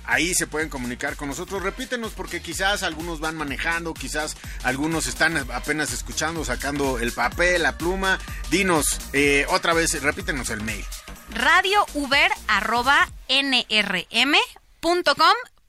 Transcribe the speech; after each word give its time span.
Ahí 0.08 0.36
se 0.36 0.46
pueden 0.46 0.70
comunicar 0.70 1.16
con 1.16 1.30
nosotros. 1.30 1.64
Repítenos 1.64 2.14
porque 2.14 2.42
quizás 2.42 2.84
algunos 2.84 3.20
van 3.20 3.36
manejando, 3.36 3.94
quizás 3.94 4.38
algunos 4.64 5.08
están 5.08 5.36
apenas 5.52 5.92
escuchando, 5.94 6.46
sacando 6.46 7.00
el 7.00 7.12
papel, 7.12 7.64
la 7.64 7.78
pluma. 7.78 8.20
Dinos 8.52 9.00
eh, 9.14 9.48
otra 9.50 9.74
vez, 9.74 10.00
repítenos 10.02 10.52
el 10.52 10.62
mail 10.62 10.86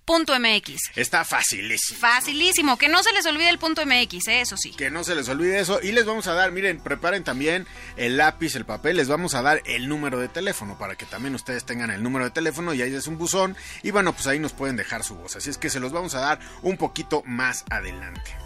radiouber.nrm.com.mx. 0.06 0.96
Está 0.96 1.24
facilísimo. 1.24 2.00
Facilísimo, 2.00 2.78
que 2.78 2.88
no 2.88 3.02
se 3.02 3.12
les 3.12 3.26
olvide 3.26 3.48
el 3.50 3.58
punto 3.58 3.84
MX, 3.84 4.28
¿eh? 4.28 4.40
eso 4.40 4.56
sí. 4.56 4.72
Que 4.72 4.90
no 4.90 5.04
se 5.04 5.14
les 5.14 5.28
olvide 5.28 5.58
eso. 5.58 5.80
Y 5.82 5.92
les 5.92 6.04
vamos 6.04 6.26
a 6.26 6.34
dar, 6.34 6.52
miren, 6.52 6.80
preparen 6.80 7.24
también 7.24 7.66
el 7.96 8.16
lápiz, 8.16 8.54
el 8.56 8.64
papel, 8.64 8.96
les 8.96 9.08
vamos 9.08 9.34
a 9.34 9.42
dar 9.42 9.62
el 9.66 9.88
número 9.88 10.18
de 10.18 10.28
teléfono 10.28 10.78
para 10.78 10.96
que 10.96 11.06
también 11.06 11.34
ustedes 11.34 11.64
tengan 11.64 11.90
el 11.90 12.02
número 12.02 12.24
de 12.24 12.30
teléfono 12.30 12.74
y 12.74 12.82
ahí 12.82 12.94
es 12.94 13.06
un 13.06 13.18
buzón. 13.18 13.56
Y 13.82 13.90
bueno, 13.90 14.12
pues 14.12 14.26
ahí 14.26 14.38
nos 14.38 14.52
pueden 14.52 14.76
dejar 14.76 15.04
su 15.04 15.16
voz. 15.16 15.36
Así 15.36 15.50
es 15.50 15.58
que 15.58 15.70
se 15.70 15.80
los 15.80 15.92
vamos 15.92 16.14
a 16.14 16.20
dar 16.20 16.40
un 16.62 16.76
poquito 16.76 17.22
más 17.26 17.64
adelante. 17.70 18.45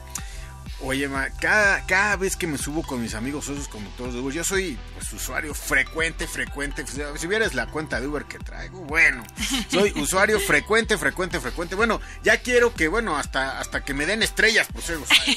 Oye, 0.82 1.08
ma, 1.08 1.28
cada, 1.28 1.84
cada 1.84 2.16
vez 2.16 2.36
que 2.36 2.46
me 2.46 2.56
subo 2.56 2.82
con 2.82 3.02
mis 3.02 3.14
amigos 3.14 3.48
esos 3.48 3.68
conductores 3.68 4.14
de 4.14 4.20
Uber, 4.20 4.34
yo 4.34 4.44
soy 4.44 4.78
pues, 4.94 5.12
usuario 5.12 5.52
frecuente, 5.52 6.26
frecuente. 6.26 6.84
Si 7.18 7.26
vieras 7.26 7.54
la 7.54 7.66
cuenta 7.66 8.00
de 8.00 8.06
Uber 8.06 8.24
que 8.24 8.38
traigo, 8.38 8.80
bueno, 8.80 9.22
soy 9.68 9.92
usuario 9.96 10.40
frecuente, 10.40 10.96
frecuente, 10.96 11.38
frecuente. 11.38 11.74
Bueno, 11.74 12.00
ya 12.22 12.38
quiero 12.38 12.72
que, 12.72 12.88
bueno, 12.88 13.18
hasta, 13.18 13.60
hasta 13.60 13.84
que 13.84 13.92
me 13.92 14.06
den 14.06 14.22
estrellas 14.22 14.68
por 14.72 14.82
ser 14.82 14.96
usuario. 14.96 15.34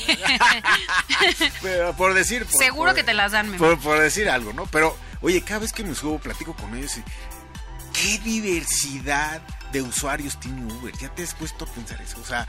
por 1.98 2.14
decir. 2.14 2.48
Seguro 2.48 2.94
que 2.94 3.04
te 3.04 3.14
las 3.14 3.34
dan, 3.34 3.52
por, 3.58 3.78
por, 3.80 4.00
decir 4.00 4.30
algo, 4.30 4.54
¿no? 4.54 4.66
Pero, 4.68 4.98
oye, 5.22 5.42
cada 5.42 5.60
vez 5.60 5.74
que 5.74 5.84
me 5.84 5.94
subo, 5.94 6.20
platico 6.20 6.56
con 6.56 6.74
ellos 6.76 6.98
y. 6.98 7.04
¿Qué 7.94 8.18
diversidad 8.20 9.42
de 9.72 9.84
usuarios 9.84 10.40
tiene 10.40 10.74
Uber? 10.74 10.98
¿Ya 10.98 11.10
te 11.10 11.22
has 11.22 11.36
puesto 11.36 11.66
a 11.66 11.68
pensar 11.68 12.02
eso? 12.02 12.20
O 12.20 12.26
sea, 12.26 12.48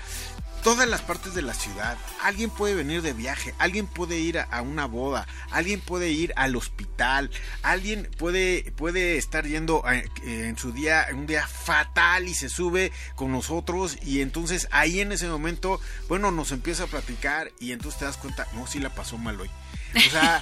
todas 0.65 0.89
las 0.89 1.03
partes 1.03 1.35
de 1.35 1.43
la 1.43 1.53
ciudad. 1.53 1.97
Alguien 2.23 2.49
puede 2.49 2.75
venir 2.75 3.03
de 3.03 3.13
viaje, 3.13 3.55
alguien 3.59 3.87
puede 3.87 4.19
ir 4.19 4.39
a, 4.39 4.63
una 4.63 4.87
boda, 4.87 5.29
alguien 5.51 5.81
puede 5.81 6.11
ir 6.11 6.33
al 6.37 6.57
hospital, 6.57 7.31
alguien 7.63 8.09
puede, 8.17 8.73
puede 8.73 9.19
estar 9.19 9.47
yendo 9.47 9.85
eh, 9.89 10.09
en 10.25 10.57
su 10.57 10.73
día, 10.73 11.07
un 11.13 11.27
día 11.27 11.47
fatal 11.47 12.27
y 12.27 12.35
se 12.35 12.49
sube 12.49 12.93
con 13.15 13.31
nosotros 13.31 13.99
y 14.03 14.23
entonces 14.23 14.67
ahí 14.71 15.01
en 15.01 15.13
ese 15.13 15.29
momento, 15.29 15.81
bueno, 16.09 16.31
nos 16.31 16.51
empieza 16.51 16.85
a 16.85 16.89
platicar 16.89 17.53
y 17.61 17.73
entonces 17.73 18.01
te 18.01 18.07
das 18.07 18.17
cuenta, 18.17 18.49
no, 18.55 18.67
sí 18.67 18.81
la 18.81 18.89
pasó 18.91 19.19
mal 19.19 19.39
hoy. 19.39 19.51
O 19.97 20.11
sea, 20.11 20.41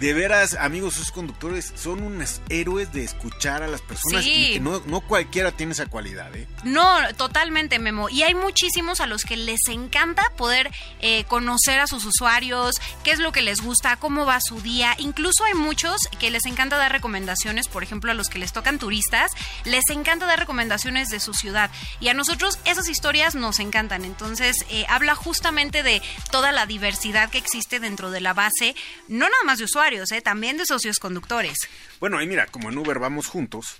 de 0.00 0.14
veras, 0.14 0.54
amigos, 0.54 0.94
sus 0.94 1.12
conductores 1.12 1.74
son 1.76 2.02
unos 2.02 2.40
héroes 2.48 2.90
de 2.90 3.04
escuchar 3.04 3.62
a 3.62 3.68
las 3.68 3.82
personas 3.82 4.24
y 4.24 4.54
que 4.54 4.60
no, 4.60 4.80
no 4.86 5.02
cualquiera 5.02 5.52
tiene 5.52 5.72
esa 5.72 5.84
cualidad, 5.86 6.34
¿eh? 6.34 6.48
No, 6.64 6.96
totalmente, 7.18 7.78
Memo. 7.78 8.08
Y 8.08 8.22
hay 8.22 8.34
muchísimos 8.34 9.00
a 9.00 9.06
los 9.06 9.24
que 9.24 9.36
les 9.36 9.60
encanta 9.68 10.22
poder 10.38 10.70
eh, 11.00 11.24
conocer 11.24 11.80
a 11.80 11.86
sus 11.86 12.06
usuarios, 12.06 12.76
qué 13.04 13.10
es 13.10 13.18
lo 13.18 13.30
que 13.30 13.42
les 13.42 13.60
gusta, 13.60 13.96
cómo 13.96 14.24
va 14.24 14.40
su 14.40 14.62
día. 14.62 14.96
Incluso 14.98 15.44
hay 15.44 15.52
muchos 15.52 16.00
que 16.18 16.30
les 16.30 16.46
encanta 16.46 16.78
dar 16.78 16.92
recomendaciones, 16.92 17.68
por 17.68 17.82
ejemplo, 17.82 18.10
a 18.10 18.14
los 18.14 18.30
que 18.30 18.38
les 18.38 18.54
tocan 18.54 18.78
turistas, 18.78 19.32
les 19.66 19.86
encanta 19.90 20.24
dar 20.24 20.38
recomendaciones 20.38 21.10
de 21.10 21.20
su 21.20 21.34
ciudad. 21.34 21.70
Y 22.00 22.08
a 22.08 22.14
nosotros 22.14 22.58
esas 22.64 22.88
historias 22.88 23.34
nos 23.34 23.60
encantan. 23.60 24.06
Entonces, 24.06 24.64
eh, 24.70 24.86
habla 24.88 25.14
justamente 25.14 25.82
de 25.82 26.00
toda 26.30 26.52
la 26.52 26.64
diversidad 26.64 27.28
que 27.28 27.36
existe 27.36 27.80
dentro 27.80 28.10
de 28.10 28.22
la 28.22 28.32
base, 28.32 28.69
no 29.08 29.28
nada 29.28 29.44
más 29.44 29.58
de 29.58 29.64
usuarios, 29.64 30.10
¿eh? 30.12 30.20
también 30.20 30.56
de 30.56 30.66
socios 30.66 30.98
conductores. 30.98 31.58
Bueno, 31.98 32.20
y 32.22 32.26
mira, 32.26 32.46
como 32.46 32.70
en 32.70 32.78
Uber 32.78 32.98
vamos 32.98 33.26
juntos, 33.26 33.78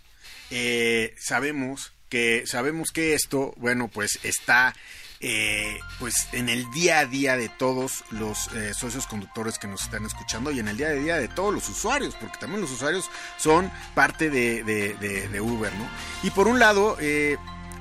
eh, 0.50 1.14
sabemos 1.18 1.92
que 2.08 2.44
sabemos 2.46 2.90
que 2.90 3.14
esto, 3.14 3.54
bueno, 3.56 3.88
pues 3.88 4.18
está 4.24 4.74
eh, 5.20 5.78
pues 5.98 6.28
en 6.32 6.48
el 6.48 6.68
día 6.72 7.00
a 7.00 7.06
día 7.06 7.36
de 7.36 7.48
todos 7.48 8.04
los 8.10 8.48
socios 8.76 9.06
conductores 9.06 9.58
que 9.58 9.68
nos 9.68 9.82
están 9.82 10.06
escuchando 10.06 10.50
y 10.50 10.58
en 10.58 10.68
el 10.68 10.76
día 10.76 10.88
a 10.88 10.92
día 10.92 11.16
de 11.18 11.28
todos 11.28 11.54
los 11.54 11.68
usuarios, 11.68 12.16
porque 12.18 12.38
también 12.38 12.60
los 12.60 12.70
usuarios 12.72 13.08
son 13.36 13.70
parte 13.94 14.30
de, 14.30 14.64
de 14.64 15.40
Uber, 15.40 15.72
¿no? 15.74 15.88
Y 16.22 16.30
por 16.30 16.48
un 16.48 16.58
lado, 16.58 16.96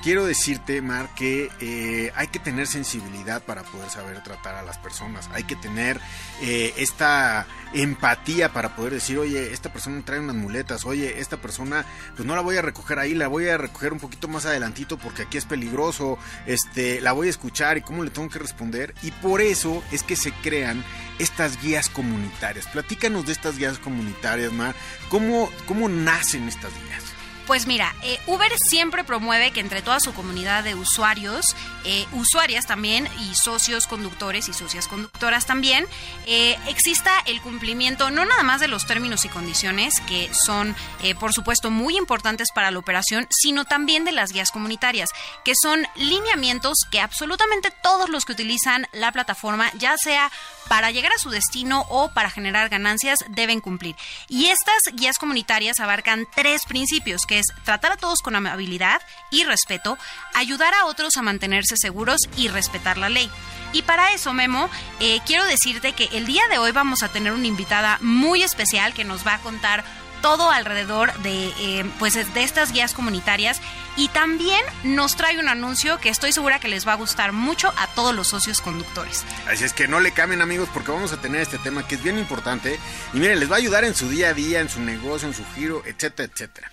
quiero 0.01 0.25
decirte, 0.25 0.81
Mar, 0.81 1.09
que 1.15 1.49
eh, 1.59 2.11
hay 2.15 2.27
que 2.27 2.39
tener 2.39 2.67
sensibilidad 2.67 3.43
para 3.43 3.63
poder 3.63 3.89
saber 3.89 4.23
tratar 4.23 4.55
a 4.55 4.63
las 4.63 4.77
personas. 4.77 5.29
Hay 5.33 5.43
que 5.43 5.55
tener 5.55 5.99
eh, 6.41 6.73
esta 6.77 7.47
empatía 7.73 8.51
para 8.51 8.75
poder 8.75 8.93
decir, 8.93 9.17
oye, 9.17 9.53
esta 9.53 9.71
persona 9.71 10.01
trae 10.03 10.19
unas 10.19 10.35
muletas, 10.35 10.85
oye, 10.85 11.19
esta 11.19 11.37
persona, 11.37 11.85
pues 12.15 12.25
no 12.25 12.35
la 12.35 12.41
voy 12.41 12.57
a 12.57 12.61
recoger 12.61 12.99
ahí, 12.99 13.13
la 13.13 13.27
voy 13.27 13.47
a 13.47 13.57
recoger 13.57 13.93
un 13.93 13.99
poquito 13.99 14.27
más 14.27 14.45
adelantito 14.45 14.97
porque 14.97 15.23
aquí 15.23 15.37
es 15.37 15.45
peligroso, 15.45 16.17
este, 16.45 17.01
la 17.01 17.11
voy 17.11 17.27
a 17.27 17.31
escuchar 17.31 17.77
y 17.77 17.81
cómo 17.81 18.03
le 18.03 18.11
tengo 18.11 18.29
que 18.29 18.39
responder. 18.39 18.93
Y 19.03 19.11
por 19.11 19.41
eso 19.41 19.83
es 19.91 20.03
que 20.03 20.15
se 20.15 20.31
crean 20.31 20.83
estas 21.19 21.61
guías 21.61 21.89
comunitarias. 21.89 22.67
Platícanos 22.67 23.25
de 23.25 23.33
estas 23.33 23.57
guías 23.57 23.77
comunitarias, 23.77 24.51
Mar. 24.51 24.75
¿Cómo, 25.09 25.49
cómo 25.67 25.89
nacen 25.89 26.47
estas 26.47 26.71
guías? 26.73 27.08
Pues 27.49 27.65
mira, 27.65 27.95
eh, 28.03 28.19
Uber 28.27 28.51
siempre 28.69 29.03
promueve 29.03 29.49
que 29.49 29.59
entre 29.59 29.81
toda 29.81 29.99
su 29.99 30.13
comunidad 30.13 30.63
de 30.63 30.75
usuarios, 30.75 31.55
eh, 31.83 32.05
usuarias 32.11 32.67
también 32.67 33.09
y 33.21 33.33
socios 33.33 33.87
conductores 33.87 34.47
y 34.49 34.53
socias 34.53 34.87
conductoras 34.87 35.47
también, 35.47 35.87
eh, 36.27 36.59
exista 36.67 37.11
el 37.25 37.41
cumplimiento 37.41 38.11
no 38.11 38.23
nada 38.23 38.43
más 38.43 38.61
de 38.61 38.67
los 38.67 38.85
términos 38.85 39.25
y 39.25 39.29
condiciones 39.29 39.99
que 40.01 40.29
son, 40.31 40.75
por 41.19 41.33
supuesto, 41.33 41.71
muy 41.71 41.97
importantes 41.97 42.49
para 42.53 42.69
la 42.69 42.77
operación, 42.77 43.25
sino 43.31 43.65
también 43.65 44.05
de 44.05 44.11
las 44.11 44.31
guías 44.31 44.51
comunitarias, 44.51 45.09
que 45.43 45.53
son 45.59 45.87
lineamientos 45.95 46.77
que 46.91 47.01
absolutamente 47.01 47.71
todos 47.81 48.09
los 48.09 48.25
que 48.25 48.33
utilizan 48.33 48.85
la 48.93 49.11
plataforma, 49.11 49.71
ya 49.73 49.97
sea 49.97 50.31
para 50.67 50.91
llegar 50.91 51.11
a 51.11 51.17
su 51.17 51.31
destino 51.31 51.87
o 51.89 52.13
para 52.13 52.29
generar 52.29 52.69
ganancias, 52.69 53.17
deben 53.29 53.59
cumplir. 53.59 53.95
Y 54.27 54.49
estas 54.49 54.93
guías 54.93 55.17
comunitarias 55.17 55.79
abarcan 55.79 56.27
tres 56.35 56.61
principios, 56.67 57.25
que 57.25 57.38
tratar 57.63 57.91
a 57.91 57.97
todos 57.97 58.21
con 58.21 58.35
amabilidad 58.35 59.01
y 59.31 59.43
respeto, 59.43 59.97
ayudar 60.33 60.73
a 60.73 60.85
otros 60.85 61.17
a 61.17 61.21
mantenerse 61.21 61.75
seguros 61.77 62.21
y 62.37 62.47
respetar 62.47 62.97
la 62.97 63.09
ley. 63.09 63.29
Y 63.73 63.83
para 63.83 64.13
eso, 64.13 64.33
Memo, 64.33 64.69
eh, 64.99 65.19
quiero 65.25 65.45
decirte 65.45 65.93
que 65.93 66.09
el 66.13 66.25
día 66.25 66.47
de 66.49 66.57
hoy 66.57 66.71
vamos 66.71 67.03
a 67.03 67.09
tener 67.09 67.33
una 67.33 67.47
invitada 67.47 67.99
muy 68.01 68.41
especial 68.41 68.93
que 68.93 69.03
nos 69.03 69.25
va 69.25 69.35
a 69.35 69.39
contar 69.39 69.83
todo 70.21 70.51
alrededor 70.51 71.13
de, 71.19 71.53
eh, 71.59 71.85
pues, 71.97 72.13
de 72.13 72.43
estas 72.43 72.71
guías 72.71 72.93
comunitarias 72.93 73.61
y 73.95 74.07
también 74.09 74.61
nos 74.83 75.15
trae 75.15 75.39
un 75.39 75.47
anuncio 75.47 75.97
que 75.99 76.09
estoy 76.09 76.31
segura 76.31 76.59
que 76.59 76.67
les 76.67 76.87
va 76.87 76.93
a 76.93 76.95
gustar 76.95 77.31
mucho 77.31 77.73
a 77.77 77.87
todos 77.87 78.13
los 78.15 78.27
socios 78.27 78.61
conductores. 78.61 79.23
Así 79.47 79.63
es 79.63 79.73
que 79.73 79.87
no 79.87 79.99
le 79.99 80.11
cambien 80.11 80.41
amigos 80.41 80.69
porque 80.73 80.91
vamos 80.91 81.13
a 81.13 81.21
tener 81.21 81.41
este 81.41 81.57
tema 81.57 81.87
que 81.87 81.95
es 81.95 82.03
bien 82.03 82.17
importante 82.17 82.79
y 83.13 83.19
miren, 83.19 83.39
les 83.39 83.49
va 83.49 83.55
a 83.55 83.59
ayudar 83.59 83.83
en 83.83 83.95
su 83.95 84.09
día 84.09 84.29
a 84.29 84.33
día, 84.33 84.59
en 84.59 84.69
su 84.69 84.81
negocio, 84.81 85.27
en 85.27 85.33
su 85.33 85.43
giro, 85.55 85.83
etcétera, 85.85 86.29
etcétera. 86.31 86.71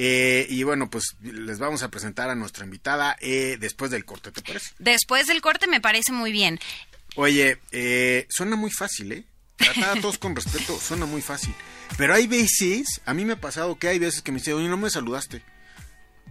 Eh, 0.00 0.46
y 0.48 0.62
bueno, 0.62 0.88
pues 0.88 1.16
les 1.20 1.58
vamos 1.58 1.82
a 1.82 1.90
presentar 1.90 2.30
a 2.30 2.36
nuestra 2.36 2.64
invitada 2.64 3.16
eh, 3.20 3.56
después 3.58 3.90
del 3.90 4.04
corte, 4.04 4.30
¿te 4.30 4.42
parece? 4.42 4.70
Después 4.78 5.26
del 5.26 5.40
corte 5.40 5.66
me 5.66 5.80
parece 5.80 6.12
muy 6.12 6.30
bien. 6.30 6.60
Oye, 7.16 7.58
suena 8.30 8.54
muy 8.54 8.70
fácil, 8.70 9.10
¿eh? 9.10 9.24
Tratar 9.56 9.98
a 9.98 10.00
todos 10.00 10.18
con 10.18 10.36
respeto 10.36 10.78
suena 10.78 11.04
muy 11.04 11.20
fácil. 11.20 11.52
Pero 11.96 12.14
hay 12.14 12.28
veces, 12.28 13.00
a 13.06 13.12
mí 13.12 13.24
me 13.24 13.32
ha 13.32 13.40
pasado 13.40 13.76
que 13.76 13.88
hay 13.88 13.98
veces 13.98 14.22
que 14.22 14.30
me 14.30 14.38
dicen, 14.38 14.54
oye, 14.54 14.68
no 14.68 14.76
me 14.76 14.88
saludaste. 14.88 15.42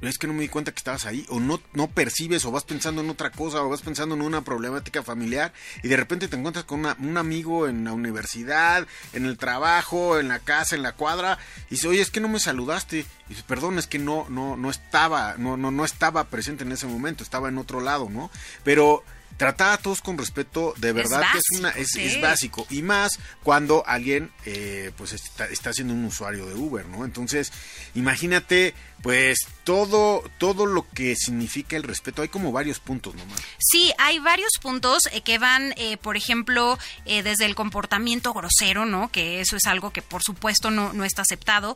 Es 0.01 0.17
que 0.17 0.27
no 0.27 0.33
me 0.33 0.41
di 0.41 0.49
cuenta 0.49 0.71
que 0.71 0.77
estabas 0.77 1.05
ahí, 1.05 1.25
o 1.29 1.39
no, 1.39 1.59
no 1.73 1.87
percibes, 1.87 2.45
o 2.45 2.51
vas 2.51 2.63
pensando 2.63 3.01
en 3.01 3.09
otra 3.09 3.31
cosa, 3.31 3.61
o 3.63 3.69
vas 3.69 3.81
pensando 3.81 4.15
en 4.15 4.21
una 4.21 4.43
problemática 4.43 5.03
familiar, 5.03 5.53
y 5.81 5.87
de 5.87 5.97
repente 5.97 6.27
te 6.27 6.35
encuentras 6.35 6.65
con 6.65 6.85
un 6.85 7.17
amigo 7.17 7.67
en 7.67 7.83
la 7.83 7.93
universidad, 7.93 8.85
en 9.13 9.25
el 9.25 9.37
trabajo, 9.37 10.19
en 10.19 10.27
la 10.27 10.39
casa, 10.39 10.75
en 10.75 10.83
la 10.83 10.93
cuadra, 10.93 11.39
y 11.67 11.75
dice, 11.75 11.87
oye, 11.87 12.01
es 12.01 12.11
que 12.11 12.19
no 12.19 12.27
me 12.27 12.39
saludaste. 12.39 12.99
Y 12.99 13.29
dice, 13.29 13.43
perdón, 13.47 13.77
es 13.77 13.87
que 13.87 13.99
no, 13.99 14.27
no, 14.29 14.55
no 14.55 14.69
estaba, 14.69 15.35
no, 15.37 15.57
no, 15.57 15.71
no 15.71 15.83
estaba 15.83 16.25
presente 16.25 16.63
en 16.63 16.71
ese 16.71 16.87
momento, 16.87 17.23
estaba 17.23 17.49
en 17.49 17.57
otro 17.57 17.81
lado, 17.81 18.09
¿no? 18.09 18.31
Pero 18.63 19.03
tratar 19.37 19.73
a 19.73 19.77
todos 19.77 20.01
con 20.01 20.17
respeto 20.17 20.73
de 20.77 20.91
verdad 20.91 21.23
que 21.31 21.37
es 21.37 21.59
una 21.59 21.69
es, 21.69 22.19
básico 22.19 22.65
y 22.69 22.81
más 22.81 23.19
cuando 23.43 23.83
alguien 23.85 24.31
eh, 24.45 24.91
pues 24.97 25.13
está, 25.13 25.45
está, 25.45 25.71
siendo 25.73 25.93
un 25.93 26.05
usuario 26.05 26.47
de 26.47 26.55
Uber 26.55 26.85
no 26.87 27.05
entonces 27.05 27.53
imagínate 27.93 28.73
pues 29.03 29.37
todo 29.63 30.23
todo 30.39 30.65
lo 30.65 30.87
que 30.89 31.15
significa 31.15 31.77
el 31.77 31.83
respeto. 31.83 32.23
Hay 32.23 32.29
como 32.29 32.51
varios 32.51 32.79
puntos 32.79 33.13
nomás 33.13 33.39
sí 33.59 33.91
hay 33.99 34.17
varios 34.17 34.53
puntos 34.59 35.03
eh, 35.11 35.21
que 35.21 35.37
van 35.37 35.73
eh, 35.77 35.97
por 35.97 36.17
ejemplo 36.17 36.79
desde 37.05 37.45
el 37.45 37.55
comportamiento 37.55 38.33
grosero 38.33 38.85
no 38.85 39.09
que 39.09 39.39
eso 39.39 39.55
es 39.55 39.67
algo 39.67 39.91
que 39.91 40.01
por 40.01 40.23
supuesto 40.23 40.71
no, 40.71 40.93
no 40.93 41.03
está 41.03 41.21
aceptado. 41.21 41.75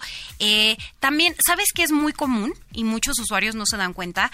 También 1.00 1.36
sabes 1.46 1.68
que 1.74 1.84
es 1.84 1.92
muy 1.92 2.14
común 2.14 2.54
y 2.72 2.84
muchos 2.84 3.20
usuarios 3.20 3.56
no 3.56 3.66
se 3.66 3.78
dan 3.78 3.94
cuenta. 3.94 4.32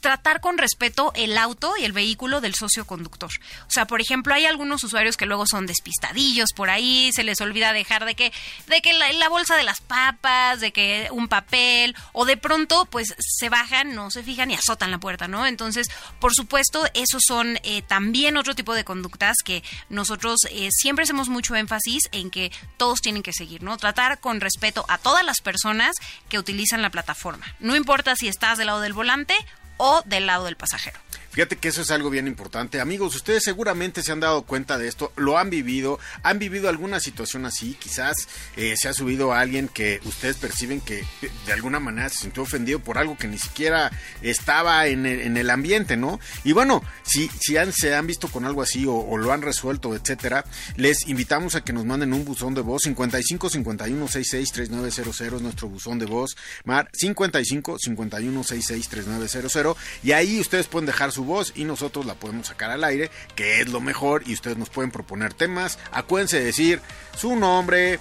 Tratar 0.00 0.40
con 0.40 0.58
respeto 0.58 1.12
el 1.14 1.38
auto 1.38 1.74
y 1.78 1.84
el 1.84 1.92
vehículo 1.92 2.25
del 2.40 2.54
socio 2.54 2.86
conductor. 2.86 3.30
O 3.68 3.70
sea, 3.70 3.86
por 3.86 4.00
ejemplo, 4.00 4.34
hay 4.34 4.46
algunos 4.46 4.82
usuarios 4.84 5.16
que 5.16 5.26
luego 5.26 5.46
son 5.46 5.66
despistadillos 5.66 6.50
por 6.54 6.70
ahí, 6.70 7.10
se 7.14 7.22
les 7.22 7.40
olvida 7.40 7.72
dejar 7.72 8.04
de 8.04 8.14
que, 8.14 8.32
de 8.66 8.82
que 8.82 8.92
la, 8.92 9.28
bolsa 9.28 9.56
de 9.56 9.62
las 9.62 9.80
papas, 9.80 10.60
de 10.60 10.72
que 10.72 11.08
un 11.10 11.28
papel, 11.28 11.94
o 12.12 12.24
de 12.24 12.36
pronto, 12.36 12.86
pues 12.86 13.14
se 13.18 13.48
bajan, 13.48 13.94
no 13.94 14.10
se 14.10 14.22
fijan 14.22 14.50
y 14.50 14.54
azotan 14.54 14.90
la 14.90 14.98
puerta, 14.98 15.28
¿no? 15.28 15.46
Entonces, 15.46 15.88
por 16.20 16.34
supuesto, 16.34 16.84
esos 16.94 17.22
son 17.26 17.58
eh, 17.62 17.82
también 17.82 18.36
otro 18.36 18.54
tipo 18.54 18.74
de 18.74 18.84
conductas 18.84 19.36
que 19.44 19.62
nosotros 19.88 20.40
eh, 20.50 20.68
siempre 20.72 21.04
hacemos 21.04 21.28
mucho 21.28 21.54
énfasis 21.56 22.04
en 22.12 22.30
que 22.30 22.52
todos 22.76 23.00
tienen 23.00 23.22
que 23.22 23.32
seguir, 23.32 23.62
¿no? 23.62 23.76
Tratar 23.76 24.20
con 24.20 24.40
respeto 24.40 24.84
a 24.88 24.98
todas 24.98 25.24
las 25.24 25.40
personas 25.40 25.94
que 26.28 26.38
utilizan 26.38 26.82
la 26.82 26.90
plataforma. 26.90 27.46
No 27.60 27.76
importa 27.76 28.16
si 28.16 28.28
estás 28.28 28.58
del 28.58 28.66
lado 28.66 28.80
del 28.80 28.92
volante 28.92 29.34
o 29.76 30.02
del 30.06 30.26
lado 30.26 30.44
del 30.44 30.56
pasajero. 30.56 30.98
Fíjate 31.36 31.56
que 31.56 31.68
eso 31.68 31.82
es 31.82 31.90
algo 31.90 32.08
bien 32.08 32.26
importante. 32.26 32.80
Amigos, 32.80 33.14
ustedes 33.14 33.42
seguramente 33.44 34.02
se 34.02 34.10
han 34.10 34.20
dado 34.20 34.44
cuenta 34.46 34.78
de 34.78 34.88
esto, 34.88 35.12
lo 35.16 35.36
han 35.36 35.50
vivido, 35.50 35.98
han 36.22 36.38
vivido 36.38 36.70
alguna 36.70 36.98
situación 36.98 37.44
así, 37.44 37.76
quizás 37.78 38.26
eh, 38.56 38.74
se 38.78 38.88
ha 38.88 38.94
subido 38.94 39.34
a 39.34 39.40
alguien 39.40 39.68
que 39.68 40.00
ustedes 40.06 40.36
perciben 40.36 40.80
que 40.80 41.04
de 41.44 41.52
alguna 41.52 41.78
manera 41.78 42.08
se 42.08 42.20
sintió 42.20 42.42
ofendido 42.42 42.78
por 42.78 42.96
algo 42.96 43.18
que 43.18 43.28
ni 43.28 43.36
siquiera 43.36 43.92
estaba 44.22 44.86
en 44.86 45.04
el, 45.04 45.50
ambiente, 45.50 45.98
¿no? 45.98 46.20
Y 46.42 46.52
bueno, 46.52 46.82
si, 47.02 47.28
si 47.38 47.58
han, 47.58 47.70
se 47.70 47.94
han 47.94 48.06
visto 48.06 48.28
con 48.28 48.46
algo 48.46 48.62
así 48.62 48.86
o, 48.88 49.18
lo 49.18 49.30
han 49.30 49.42
resuelto, 49.42 49.94
etcétera, 49.94 50.46
les 50.76 51.06
invitamos 51.06 51.54
a 51.54 51.62
que 51.62 51.74
nos 51.74 51.84
manden 51.84 52.14
un 52.14 52.24
buzón 52.24 52.54
de 52.54 52.62
voz 52.62 52.80
55 52.84 53.50
51 53.50 54.08
66 54.08 54.52
3900 54.52 55.20
es 55.20 55.42
nuestro 55.42 55.68
buzón 55.68 55.98
de 55.98 56.06
voz, 56.06 56.34
Mar 56.64 56.88
55 56.94 57.78
51 57.78 58.42
66 58.42 58.88
3900 58.88 59.76
y 60.02 60.12
ahí 60.12 60.40
ustedes 60.40 60.66
pueden 60.66 60.86
dejar 60.86 61.12
su 61.12 61.25
voz 61.26 61.52
y 61.54 61.64
nosotros 61.64 62.06
la 62.06 62.14
podemos 62.14 62.46
sacar 62.46 62.70
al 62.70 62.84
aire, 62.84 63.10
que 63.34 63.60
es 63.60 63.68
lo 63.68 63.80
mejor 63.80 64.22
y 64.26 64.32
ustedes 64.32 64.56
nos 64.56 64.70
pueden 64.70 64.90
proponer 64.90 65.34
temas. 65.34 65.78
Acuérdense 65.92 66.38
de 66.38 66.46
decir 66.46 66.80
su 67.16 67.36
nombre, 67.36 68.00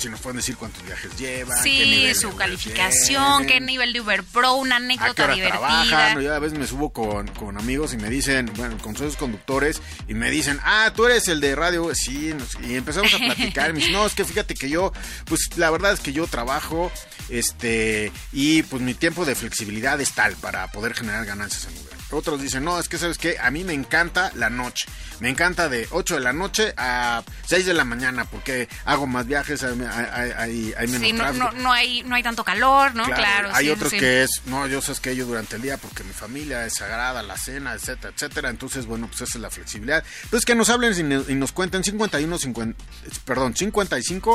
si 0.00 0.08
nos 0.08 0.20
pueden 0.20 0.38
decir 0.38 0.56
cuántos 0.56 0.82
viajes 0.84 1.14
llevan. 1.18 1.62
Sí, 1.62 2.12
su 2.14 2.34
calificación, 2.34 3.46
qué 3.46 3.60
nivel 3.60 3.92
de 3.92 4.00
Uber 4.00 4.24
Pro, 4.24 4.54
una 4.54 4.76
anécdota 4.76 5.34
divertida. 5.34 5.58
Trabajan, 5.58 6.20
yo 6.20 6.34
a 6.34 6.38
veces 6.38 6.58
me 6.58 6.66
subo 6.66 6.90
con, 6.90 7.28
con, 7.28 7.58
amigos 7.58 7.92
y 7.92 7.98
me 7.98 8.08
dicen, 8.08 8.50
bueno, 8.56 8.78
con 8.78 8.96
sus 8.96 9.16
conductores, 9.16 9.82
y 10.08 10.14
me 10.14 10.30
dicen, 10.30 10.58
ah, 10.64 10.90
tú 10.96 11.04
eres 11.04 11.28
el 11.28 11.40
de 11.40 11.54
radio, 11.54 11.94
sí, 11.94 12.34
y 12.66 12.74
empezamos 12.74 13.12
a 13.12 13.18
platicar, 13.18 13.70
y 13.70 13.72
me 13.74 13.78
dicen, 13.80 13.92
no, 13.92 14.06
es 14.06 14.14
que 14.14 14.24
fíjate 14.24 14.54
que 14.54 14.70
yo, 14.70 14.92
pues 15.26 15.50
la 15.56 15.70
verdad 15.70 15.92
es 15.92 16.00
que 16.00 16.12
yo 16.12 16.26
trabajo, 16.26 16.90
este, 17.28 18.10
y 18.32 18.62
pues 18.62 18.80
mi 18.80 18.94
tiempo 18.94 19.26
de 19.26 19.34
flexibilidad 19.34 20.00
es 20.00 20.12
tal 20.12 20.34
para 20.36 20.68
poder 20.72 20.94
generar 20.94 21.26
ganancias 21.26 21.66
en 21.66 21.78
Uber. 21.78 21.99
Otros 22.10 22.40
dicen, 22.40 22.64
no, 22.64 22.78
es 22.78 22.88
que 22.88 22.98
sabes 22.98 23.18
que 23.18 23.38
a 23.38 23.50
mí 23.50 23.64
me 23.64 23.72
encanta 23.72 24.32
la 24.34 24.50
noche. 24.50 24.86
Me 25.20 25.28
encanta 25.28 25.68
de 25.68 25.86
8 25.90 26.14
de 26.14 26.20
la 26.20 26.32
noche 26.32 26.72
a 26.76 27.22
6 27.46 27.66
de 27.66 27.74
la 27.74 27.84
mañana 27.84 28.24
porque 28.24 28.68
hago 28.86 29.06
más 29.06 29.26
viajes, 29.26 29.62
hay, 29.62 29.78
hay, 29.82 30.74
hay 30.76 30.86
menos 30.88 31.06
sí, 31.06 31.12
no, 31.12 31.52
no, 31.52 31.72
hay, 31.72 32.02
no 32.04 32.14
hay 32.14 32.22
tanto 32.22 32.42
calor, 32.42 32.94
¿no? 32.94 33.04
Claro. 33.04 33.50
hay 33.52 33.68
otros 33.68 33.92
que 33.92 34.22
es, 34.22 34.42
no, 34.46 34.66
yo 34.66 34.80
sé 34.80 34.94
que 35.00 35.14
yo 35.14 35.26
durante 35.26 35.56
el 35.56 35.62
día 35.62 35.76
porque 35.76 36.04
mi 36.04 36.12
familia 36.12 36.64
es 36.64 36.74
sagrada, 36.74 37.22
la 37.22 37.36
cena, 37.36 37.74
etcétera, 37.74 38.12
etcétera. 38.14 38.50
Entonces, 38.50 38.86
bueno, 38.86 39.06
pues 39.08 39.20
esa 39.20 39.38
es 39.38 39.42
la 39.42 39.50
flexibilidad. 39.50 40.02
Entonces, 40.24 40.44
que 40.44 40.54
nos 40.54 40.70
hablen 40.70 40.94
y, 41.28 41.34
nos 41.34 41.52
cuenten 41.52 41.84
51, 41.84 42.38
50, 42.38 42.84
perdón, 43.24 43.54
55, 43.54 44.34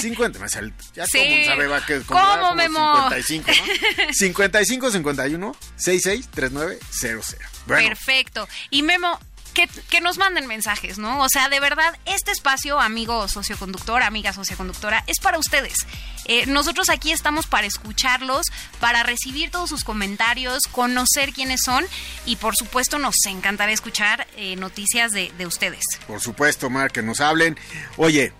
50, 0.00 0.38
ya 0.94 1.06
todo 1.06 1.24
mundo 1.24 1.46
sabe 1.46 1.66
va 1.66 1.86
que 1.86 2.00
¿Cómo, 2.00 2.54
Memo? 2.54 3.08
55, 3.08 3.50
¿no? 3.50 4.12
55, 4.12 4.90
51, 4.90 5.56
66, 5.76 6.28
39, 6.30 6.78
00. 7.06 7.38
Perfecto. 7.66 8.48
Y 8.70 8.82
Memo, 8.82 9.18
que, 9.54 9.68
que, 9.88 10.00
nos 10.00 10.18
manden 10.18 10.46
mensajes, 10.46 10.98
¿no? 10.98 11.22
O 11.22 11.28
sea, 11.30 11.48
de 11.48 11.60
verdad, 11.60 11.98
este 12.04 12.30
espacio, 12.30 12.78
amigo 12.78 13.26
socioconductor, 13.26 14.02
amiga 14.02 14.34
socioconductora, 14.34 15.02
es 15.06 15.18
para 15.18 15.38
ustedes. 15.38 15.86
Eh, 16.26 16.44
nosotros 16.46 16.90
aquí 16.90 17.10
estamos 17.12 17.46
para 17.46 17.66
escucharlos, 17.66 18.46
para 18.80 19.02
recibir 19.02 19.50
todos 19.50 19.70
sus 19.70 19.82
comentarios, 19.82 20.64
conocer 20.70 21.32
quiénes 21.32 21.62
son 21.64 21.86
y 22.26 22.36
por 22.36 22.54
supuesto 22.56 22.98
nos 22.98 23.14
encantará 23.26 23.72
escuchar 23.72 24.26
eh, 24.36 24.56
noticias 24.56 25.12
de, 25.12 25.32
de 25.38 25.46
ustedes. 25.46 25.84
Por 26.06 26.20
supuesto, 26.20 26.68
Mar, 26.68 26.92
que 26.92 27.02
nos 27.02 27.20
hablen. 27.20 27.56
Oye, 27.96 28.32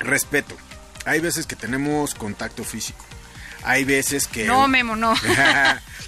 respeto. 0.00 0.56
Hay 1.04 1.20
veces 1.20 1.46
que 1.46 1.56
tenemos 1.56 2.14
contacto 2.14 2.64
físico. 2.64 3.04
Hay 3.64 3.84
veces 3.84 4.26
que... 4.26 4.44
No, 4.44 4.68
Memo, 4.68 4.96
no. 4.96 5.14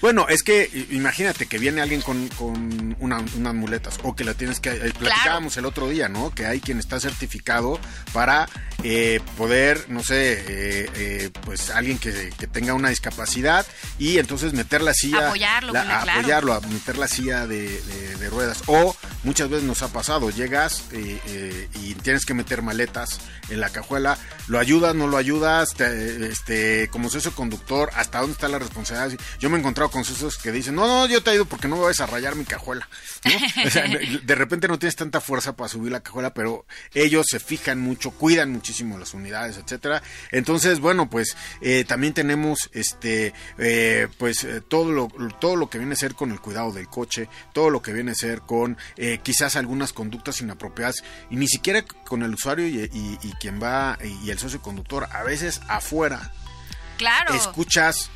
Bueno, 0.00 0.26
es 0.28 0.42
que 0.42 0.68
imagínate 0.90 1.46
que 1.46 1.56
viene 1.56 1.80
alguien 1.80 2.02
con, 2.02 2.28
con 2.28 2.94
unas 3.00 3.54
muletas 3.54 3.98
o 4.02 4.14
que 4.14 4.22
la 4.22 4.34
tienes 4.34 4.60
que... 4.60 4.68
Eh, 4.68 4.92
platicábamos 4.98 5.56
el 5.56 5.64
otro 5.64 5.88
día, 5.88 6.10
¿no? 6.10 6.30
Que 6.34 6.44
hay 6.44 6.60
quien 6.60 6.78
está 6.78 7.00
certificado 7.00 7.80
para 8.12 8.46
eh, 8.82 9.20
poder, 9.38 9.86
no 9.88 10.02
sé, 10.02 10.44
eh, 10.46 11.30
pues 11.44 11.70
alguien 11.70 11.98
que, 11.98 12.32
tenga 12.52 12.74
una 12.74 12.90
discapacidad 12.90 13.66
y 13.98 14.18
entonces 14.18 14.52
meter 14.52 14.82
la 14.82 14.92
silla... 14.92 15.28
Apoyarlo, 15.28 15.72
apoyarlo, 15.78 16.52
a 16.52 16.60
meter 16.60 16.98
la 16.98 17.08
silla 17.08 17.46
de, 17.46 17.80
ruedas. 18.30 18.62
O 18.66 18.94
muchas 19.22 19.48
veces 19.48 19.64
nos 19.64 19.82
ha 19.82 19.88
pasado, 19.88 20.30
llegas 20.30 20.84
eh, 20.92 21.20
eh, 21.26 21.68
y 21.82 21.94
tienes 21.94 22.26
que 22.26 22.34
meter 22.34 22.62
maletas 22.62 23.20
en 23.48 23.60
la 23.60 23.70
cajuela, 23.70 24.18
lo 24.48 24.58
ayudas, 24.58 24.94
no 24.94 25.06
lo 25.06 25.16
ayudas, 25.16 25.78
este, 25.80 26.88
como 26.88 27.10
socio 27.10 27.34
conductor, 27.44 27.90
hasta 27.94 28.20
dónde 28.20 28.32
está 28.32 28.48
la 28.48 28.58
responsabilidad. 28.58 29.18
Yo 29.38 29.50
me 29.50 29.56
he 29.56 29.60
encontrado 29.60 29.90
con 29.90 30.04
socios 30.04 30.38
que 30.38 30.50
dicen, 30.50 30.74
no, 30.74 30.86
no, 30.86 31.06
yo 31.06 31.22
te 31.22 31.30
ayudo 31.30 31.44
porque 31.44 31.68
no 31.68 31.76
me 31.76 31.82
vas 31.82 32.00
a 32.00 32.06
rayar 32.06 32.36
mi 32.36 32.44
cajuela. 32.44 32.88
de 34.24 34.34
repente 34.34 34.66
no 34.66 34.78
tienes 34.78 34.96
tanta 34.96 35.20
fuerza 35.20 35.54
para 35.54 35.68
subir 35.68 35.92
la 35.92 36.00
cajuela, 36.00 36.32
pero 36.32 36.64
ellos 36.94 37.26
se 37.28 37.38
fijan 37.40 37.80
mucho, 37.80 38.12
cuidan 38.12 38.50
muchísimo 38.50 38.98
las 38.98 39.12
unidades, 39.12 39.58
etcétera. 39.58 40.02
Entonces, 40.30 40.80
bueno, 40.80 41.10
pues 41.10 41.36
eh, 41.60 41.84
también 41.84 42.14
tenemos 42.14 42.70
este, 42.72 43.34
pues 44.18 44.46
todo 44.68 44.90
lo, 44.90 45.08
todo 45.38 45.56
lo 45.56 45.68
que 45.68 45.78
viene 45.78 45.92
a 45.92 45.96
ser 45.96 46.14
con 46.14 46.32
el 46.32 46.40
cuidado 46.40 46.72
del 46.72 46.88
coche, 46.88 47.28
todo 47.52 47.68
lo 47.68 47.82
que 47.82 47.92
viene 47.92 48.12
a 48.12 48.14
ser 48.14 48.40
con 48.40 48.78
eh, 48.96 49.20
quizás 49.22 49.56
algunas 49.56 49.92
conductas 49.92 50.40
inapropiadas 50.40 51.04
y 51.30 51.36
ni 51.36 51.46
siquiera 51.46 51.82
con 51.82 52.22
el 52.22 52.34
usuario 52.34 52.66
y, 52.66 53.18
quien 53.40 53.60
va 53.62 53.98
y 54.22 54.30
el 54.30 54.38
socio 54.38 54.62
conductor, 54.62 55.08
a 55.12 55.22
veces 55.24 55.60
afuera. 55.68 56.32
Claro. 56.96 57.34
Escuchas 57.34 58.10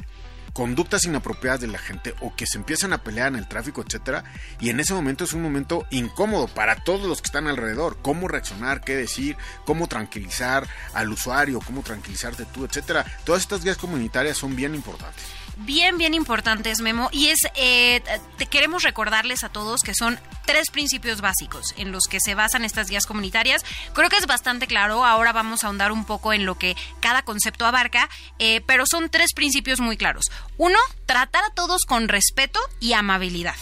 conductas 0.52 1.04
inapropiadas 1.04 1.60
de 1.60 1.68
la 1.68 1.78
gente 1.78 2.14
o 2.20 2.34
que 2.34 2.44
se 2.44 2.58
empiezan 2.58 2.92
a 2.92 3.04
pelear 3.04 3.28
en 3.28 3.36
el 3.36 3.46
tráfico, 3.46 3.80
etcétera, 3.86 4.24
y 4.58 4.70
en 4.70 4.80
ese 4.80 4.92
momento 4.92 5.22
es 5.22 5.32
un 5.32 5.40
momento 5.40 5.86
incómodo 5.90 6.48
para 6.48 6.82
todos 6.82 7.06
los 7.06 7.22
que 7.22 7.26
están 7.26 7.46
alrededor, 7.46 7.98
cómo 8.02 8.26
reaccionar, 8.26 8.80
qué 8.80 8.96
decir, 8.96 9.36
cómo 9.64 9.86
tranquilizar 9.86 10.66
al 10.94 11.12
usuario, 11.12 11.60
cómo 11.60 11.82
tranquilizarte 11.82 12.44
tú, 12.46 12.64
etcétera. 12.64 13.06
Todas 13.24 13.42
estas 13.42 13.62
guías 13.62 13.76
comunitarias 13.76 14.36
son 14.36 14.56
bien 14.56 14.74
importantes 14.74 15.37
bien, 15.58 15.98
bien 15.98 16.14
importantes, 16.14 16.80
Memo, 16.80 17.08
y 17.12 17.28
es, 17.28 17.40
eh, 17.54 18.02
queremos 18.50 18.82
recordarles 18.82 19.44
a 19.44 19.48
todos 19.48 19.82
que 19.82 19.94
son 19.94 20.18
tres 20.46 20.70
principios 20.70 21.20
básicos 21.20 21.74
en 21.76 21.92
los 21.92 22.04
que 22.04 22.20
se 22.20 22.34
basan 22.34 22.64
estas 22.64 22.88
guías 22.88 23.06
comunitarias. 23.06 23.64
Creo 23.92 24.08
que 24.08 24.16
es 24.16 24.26
bastante 24.26 24.66
claro, 24.66 25.04
ahora 25.04 25.32
vamos 25.32 25.62
a 25.62 25.66
ahondar 25.66 25.92
un 25.92 26.04
poco 26.04 26.32
en 26.32 26.46
lo 26.46 26.56
que 26.56 26.76
cada 27.00 27.22
concepto 27.22 27.66
abarca, 27.66 28.08
eh, 28.38 28.62
pero 28.66 28.84
son 28.86 29.10
tres 29.10 29.32
principios 29.34 29.80
muy 29.80 29.96
claros. 29.96 30.26
Uno, 30.56 30.78
tratar 31.06 31.44
a 31.44 31.50
todos 31.50 31.84
con 31.84 32.08
respeto 32.08 32.60
y 32.80 32.92
amabilidad 32.94 33.56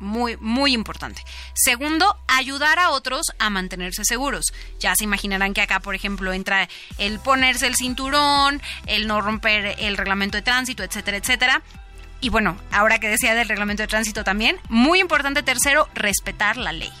muy, 0.00 0.36
muy 0.38 0.72
importante. 0.72 1.22
Segundo, 1.54 2.16
ayudar 2.28 2.78
a 2.78 2.90
otros 2.90 3.26
a 3.38 3.50
mantenerse 3.50 4.04
seguros. 4.04 4.46
Ya 4.78 4.94
se 4.96 5.04
imaginarán 5.04 5.54
que 5.54 5.62
acá, 5.62 5.80
por 5.80 5.94
ejemplo, 5.94 6.32
entra 6.32 6.68
el 6.98 7.18
ponerse 7.20 7.66
el 7.66 7.76
cinturón, 7.76 8.60
el 8.86 9.06
no 9.06 9.20
romper 9.20 9.76
el 9.78 9.96
reglamento 9.96 10.36
de 10.36 10.42
tránsito, 10.42 10.82
etcétera, 10.82 11.16
etcétera. 11.16 11.62
Y 12.20 12.28
bueno, 12.28 12.56
ahora 12.72 12.98
que 12.98 13.08
decía 13.08 13.34
del 13.34 13.48
reglamento 13.48 13.82
de 13.82 13.88
tránsito 13.88 14.24
también, 14.24 14.58
muy 14.68 15.00
importante 15.00 15.42
tercero, 15.42 15.88
respetar 15.94 16.56
la 16.56 16.72
ley. 16.72 16.92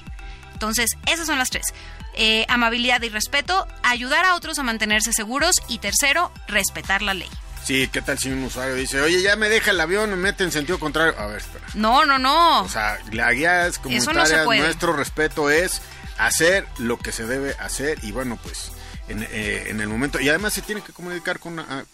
Entonces, 0.52 0.90
esas 1.06 1.26
son 1.26 1.38
las 1.38 1.50
tres. 1.50 1.66
Eh, 2.14 2.46
amabilidad 2.48 3.02
y 3.02 3.10
respeto, 3.10 3.66
ayudar 3.82 4.24
a 4.24 4.34
otros 4.34 4.58
a 4.58 4.62
mantenerse 4.62 5.12
seguros 5.12 5.56
y 5.68 5.78
tercero, 5.78 6.32
respetar 6.48 7.02
la 7.02 7.14
ley. 7.14 7.28
Sí, 7.66 7.88
¿qué 7.88 8.00
tal 8.00 8.16
si 8.16 8.30
un 8.30 8.44
usuario 8.44 8.76
dice, 8.76 9.00
oye, 9.00 9.20
ya 9.22 9.34
me 9.34 9.48
deja 9.48 9.72
el 9.72 9.80
avión, 9.80 10.08
me 10.10 10.14
mete 10.14 10.44
en 10.44 10.52
sentido 10.52 10.78
contrario? 10.78 11.18
A 11.18 11.26
ver, 11.26 11.38
espera. 11.38 11.66
No, 11.74 12.04
no, 12.04 12.16
no. 12.16 12.62
O 12.62 12.68
sea, 12.68 12.96
la 13.10 13.32
guía 13.32 13.66
es 13.66 13.80
comunitaria, 13.80 14.44
nuestro 14.44 14.92
respeto 14.92 15.50
es 15.50 15.82
hacer 16.16 16.64
lo 16.78 16.96
que 16.96 17.10
se 17.10 17.26
debe 17.26 17.56
hacer 17.58 17.98
y 18.04 18.12
bueno, 18.12 18.38
pues 18.40 18.70
eh, 19.08 19.66
en, 19.68 19.80
el 19.80 19.88
momento. 19.88 20.20
Y 20.20 20.28
además 20.28 20.52
se 20.52 20.62
tiene 20.62 20.80
que 20.80 20.92
comunicar 20.92 21.38
con, 21.38 21.60
ah, 21.60 21.84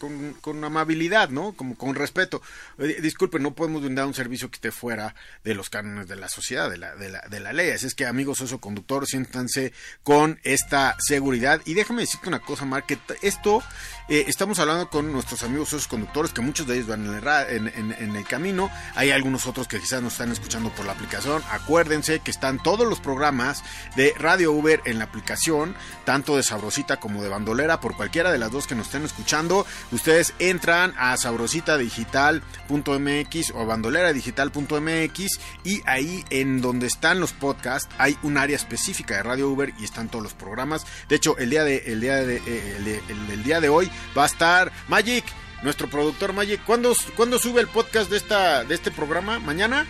con, 0.41 0.63
amabilidad, 0.63 1.29
¿no? 1.29 1.53
Como 1.53 1.75
con 1.75 1.93
respeto. 1.93 2.41
disculpe, 2.77 3.39
no 3.39 3.53
podemos 3.53 3.83
brindar 3.83 4.07
un 4.07 4.15
servicio 4.15 4.49
que 4.49 4.55
esté 4.55 4.71
fuera 4.71 5.13
de 5.43 5.53
los 5.53 5.69
cánones 5.69 6.07
de 6.07 6.15
la 6.15 6.27
sociedad, 6.27 6.71
de 6.71 6.77
la, 6.77 6.95
de 6.95 7.09
la, 7.09 7.21
de 7.21 7.39
la 7.39 7.53
ley. 7.53 7.69
Así 7.69 7.85
es 7.85 7.93
que, 7.93 8.07
amigos 8.07 8.39
socioconductores, 8.39 9.09
siéntanse 9.09 9.73
con 10.01 10.39
esta 10.43 10.95
seguridad. 10.99 11.61
Y 11.65 11.75
déjame 11.75 12.01
decirte 12.01 12.29
una 12.29 12.39
cosa, 12.39 12.65
Mar, 12.65 12.85
que 12.87 12.97
esto 13.21 13.61
eh, 14.09 14.25
estamos 14.27 14.59
hablando 14.59 14.89
con 14.89 15.11
nuestros 15.11 15.43
amigos 15.43 15.69
socioconductores, 15.69 16.33
que 16.33 16.41
muchos 16.41 16.67
de 16.67 16.75
ellos 16.75 16.87
van 16.87 17.05
en 17.05 17.67
el, 17.67 17.93
en 17.93 18.15
el 18.15 18.25
camino. 18.25 18.69
Hay 18.95 19.11
algunos 19.11 19.47
otros 19.47 19.67
que 19.67 19.79
quizás 19.79 20.01
nos 20.01 20.13
están 20.13 20.31
escuchando 20.31 20.69
por 20.69 20.85
la 20.85 20.93
aplicación. 20.93 21.43
Acuérdense 21.51 22.19
que 22.19 22.31
están 22.31 22.61
todos 22.61 22.87
los 22.87 22.99
programas 22.99 23.63
de 23.95 24.13
Radio 24.17 24.51
Uber 24.51 24.81
en 24.85 24.99
la 24.99 25.05
aplicación, 25.05 25.75
tanto 26.05 26.37
de 26.37 26.43
Sabrosita 26.43 26.99
como 26.99 27.23
de 27.23 27.29
bandolera, 27.29 27.79
por 27.79 27.95
cualquiera 27.95 28.31
de 28.31 28.37
las 28.37 28.51
dos 28.51 28.67
que 28.67 28.75
nos 28.75 28.85
estén 28.87 29.03
escuchando, 29.03 29.65
ustedes 29.91 30.33
entran 30.39 30.93
a 30.97 31.15
sabrositadigital.mx 31.17 33.51
o 33.51 33.61
a 33.61 33.65
bandoleradigital.mx 33.65 35.39
y 35.63 35.81
ahí 35.85 36.25
en 36.29 36.61
donde 36.61 36.87
están 36.87 37.19
los 37.19 37.33
podcasts 37.33 37.89
hay 37.97 38.17
un 38.23 38.37
área 38.37 38.55
específica 38.55 39.15
de 39.15 39.23
Radio 39.23 39.49
Uber 39.49 39.73
y 39.79 39.83
están 39.83 40.09
todos 40.09 40.23
los 40.23 40.33
programas. 40.33 40.85
De 41.09 41.15
hecho, 41.15 41.37
el 41.37 41.49
día 41.49 41.63
de, 41.63 41.77
el 41.87 42.01
día 42.01 42.17
de, 42.17 42.41
eh, 42.45 43.01
el, 43.09 43.43
día 43.43 43.61
de 43.61 43.69
hoy 43.69 43.89
va 44.17 44.23
a 44.23 44.27
estar 44.27 44.71
Magic, 44.87 45.25
nuestro 45.61 45.89
productor 45.89 46.33
Magic. 46.33 46.63
¿Cuándo, 46.63 46.95
¿Cuándo 47.15 47.39
sube 47.39 47.61
el 47.61 47.67
podcast 47.67 48.09
de, 48.09 48.17
esta, 48.17 48.63
de 48.63 48.75
este 48.75 48.91
programa? 48.91 49.39
¿Mañana? 49.39 49.85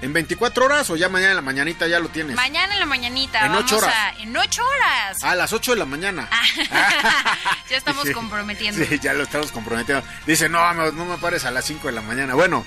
¿En 0.00 0.12
24 0.12 0.64
horas 0.64 0.90
o 0.90 0.96
ya 0.96 1.08
mañana 1.08 1.30
en 1.30 1.36
la 1.36 1.42
mañanita 1.42 1.88
ya 1.88 1.98
lo 1.98 2.08
tienes? 2.08 2.36
Mañana 2.36 2.72
en 2.74 2.80
la 2.80 2.86
mañanita. 2.86 3.44
En 3.46 3.52
8 3.52 3.78
horas. 3.78 3.94
en 4.20 4.36
8 4.36 4.62
horas. 4.64 5.24
A 5.24 5.34
las 5.34 5.52
8 5.52 5.72
de 5.72 5.78
la 5.78 5.86
mañana. 5.86 6.28
ya 7.68 7.76
estamos 7.76 8.08
comprometiendo. 8.10 8.84
Sí, 8.84 9.00
ya 9.00 9.12
lo 9.12 9.24
estamos 9.24 9.50
comprometiendo. 9.50 10.04
Dice, 10.24 10.48
no, 10.48 10.72
no, 10.72 11.04
me 11.04 11.18
pares 11.18 11.44
a 11.44 11.50
las 11.50 11.64
5 11.64 11.88
de 11.88 11.94
la 11.94 12.02
mañana. 12.02 12.34
Bueno, 12.34 12.64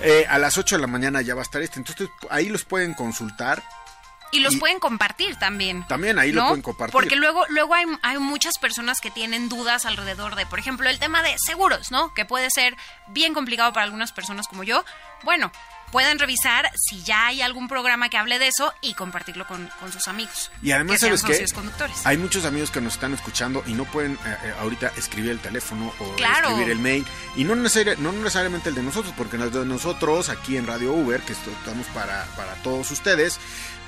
eh, 0.00 0.26
a 0.28 0.38
las 0.38 0.58
8 0.58 0.76
de 0.76 0.80
la 0.80 0.88
mañana 0.88 1.22
ya 1.22 1.36
va 1.36 1.42
a 1.42 1.44
estar 1.44 1.62
este. 1.62 1.78
Entonces 1.78 2.08
ahí 2.30 2.48
los 2.48 2.64
pueden 2.64 2.94
consultar. 2.94 3.62
Y 4.32 4.40
los 4.40 4.56
pueden 4.56 4.80
compartir 4.80 5.36
también. 5.36 5.86
También 5.86 6.18
ahí 6.18 6.32
lo 6.32 6.46
pueden 6.46 6.62
compartir. 6.62 6.92
Porque 6.92 7.16
luego, 7.16 7.44
luego 7.50 7.74
hay, 7.74 7.84
hay 8.02 8.18
muchas 8.18 8.58
personas 8.58 8.98
que 9.00 9.10
tienen 9.10 9.50
dudas 9.50 9.84
alrededor 9.84 10.36
de, 10.36 10.46
por 10.46 10.58
ejemplo, 10.58 10.88
el 10.88 10.98
tema 10.98 11.22
de 11.22 11.36
seguros, 11.38 11.90
¿no? 11.90 12.14
Que 12.14 12.24
puede 12.24 12.50
ser 12.50 12.76
bien 13.08 13.34
complicado 13.34 13.72
para 13.74 13.84
algunas 13.84 14.10
personas 14.12 14.48
como 14.48 14.64
yo. 14.64 14.84
Bueno, 15.22 15.52
pueden 15.92 16.18
revisar 16.18 16.70
si 16.74 17.02
ya 17.02 17.26
hay 17.26 17.42
algún 17.42 17.68
programa 17.68 18.08
que 18.08 18.16
hable 18.16 18.38
de 18.38 18.48
eso 18.48 18.72
y 18.80 18.94
compartirlo 18.94 19.46
con, 19.46 19.70
sus 19.92 20.08
amigos. 20.08 20.50
Y 20.62 20.72
además, 20.72 21.00
¿sabes 21.00 21.22
qué? 21.22 21.44
Hay 22.04 22.16
muchos 22.16 22.44
amigos 22.46 22.70
que 22.70 22.80
nos 22.80 22.94
están 22.94 23.12
escuchando 23.12 23.62
y 23.66 23.74
no 23.74 23.84
pueden 23.84 24.14
eh, 24.14 24.36
eh, 24.44 24.54
ahorita 24.58 24.90
escribir 24.96 25.30
el 25.30 25.38
teléfono 25.38 25.92
o 26.00 26.16
escribir 26.16 26.70
el 26.70 26.78
mail. 26.78 27.06
Y 27.36 27.44
no, 27.44 27.54
no 27.54 28.12
necesariamente 28.12 28.70
el 28.70 28.74
de 28.74 28.82
nosotros, 28.82 29.14
porque 29.16 29.36
el 29.36 29.52
de 29.52 29.66
nosotros 29.66 30.30
aquí 30.30 30.56
en 30.56 30.66
Radio 30.66 30.94
Uber, 30.94 31.20
que 31.20 31.34
estamos 31.34 31.86
para, 31.88 32.24
para 32.36 32.54
todos 32.62 32.90
ustedes, 32.90 33.38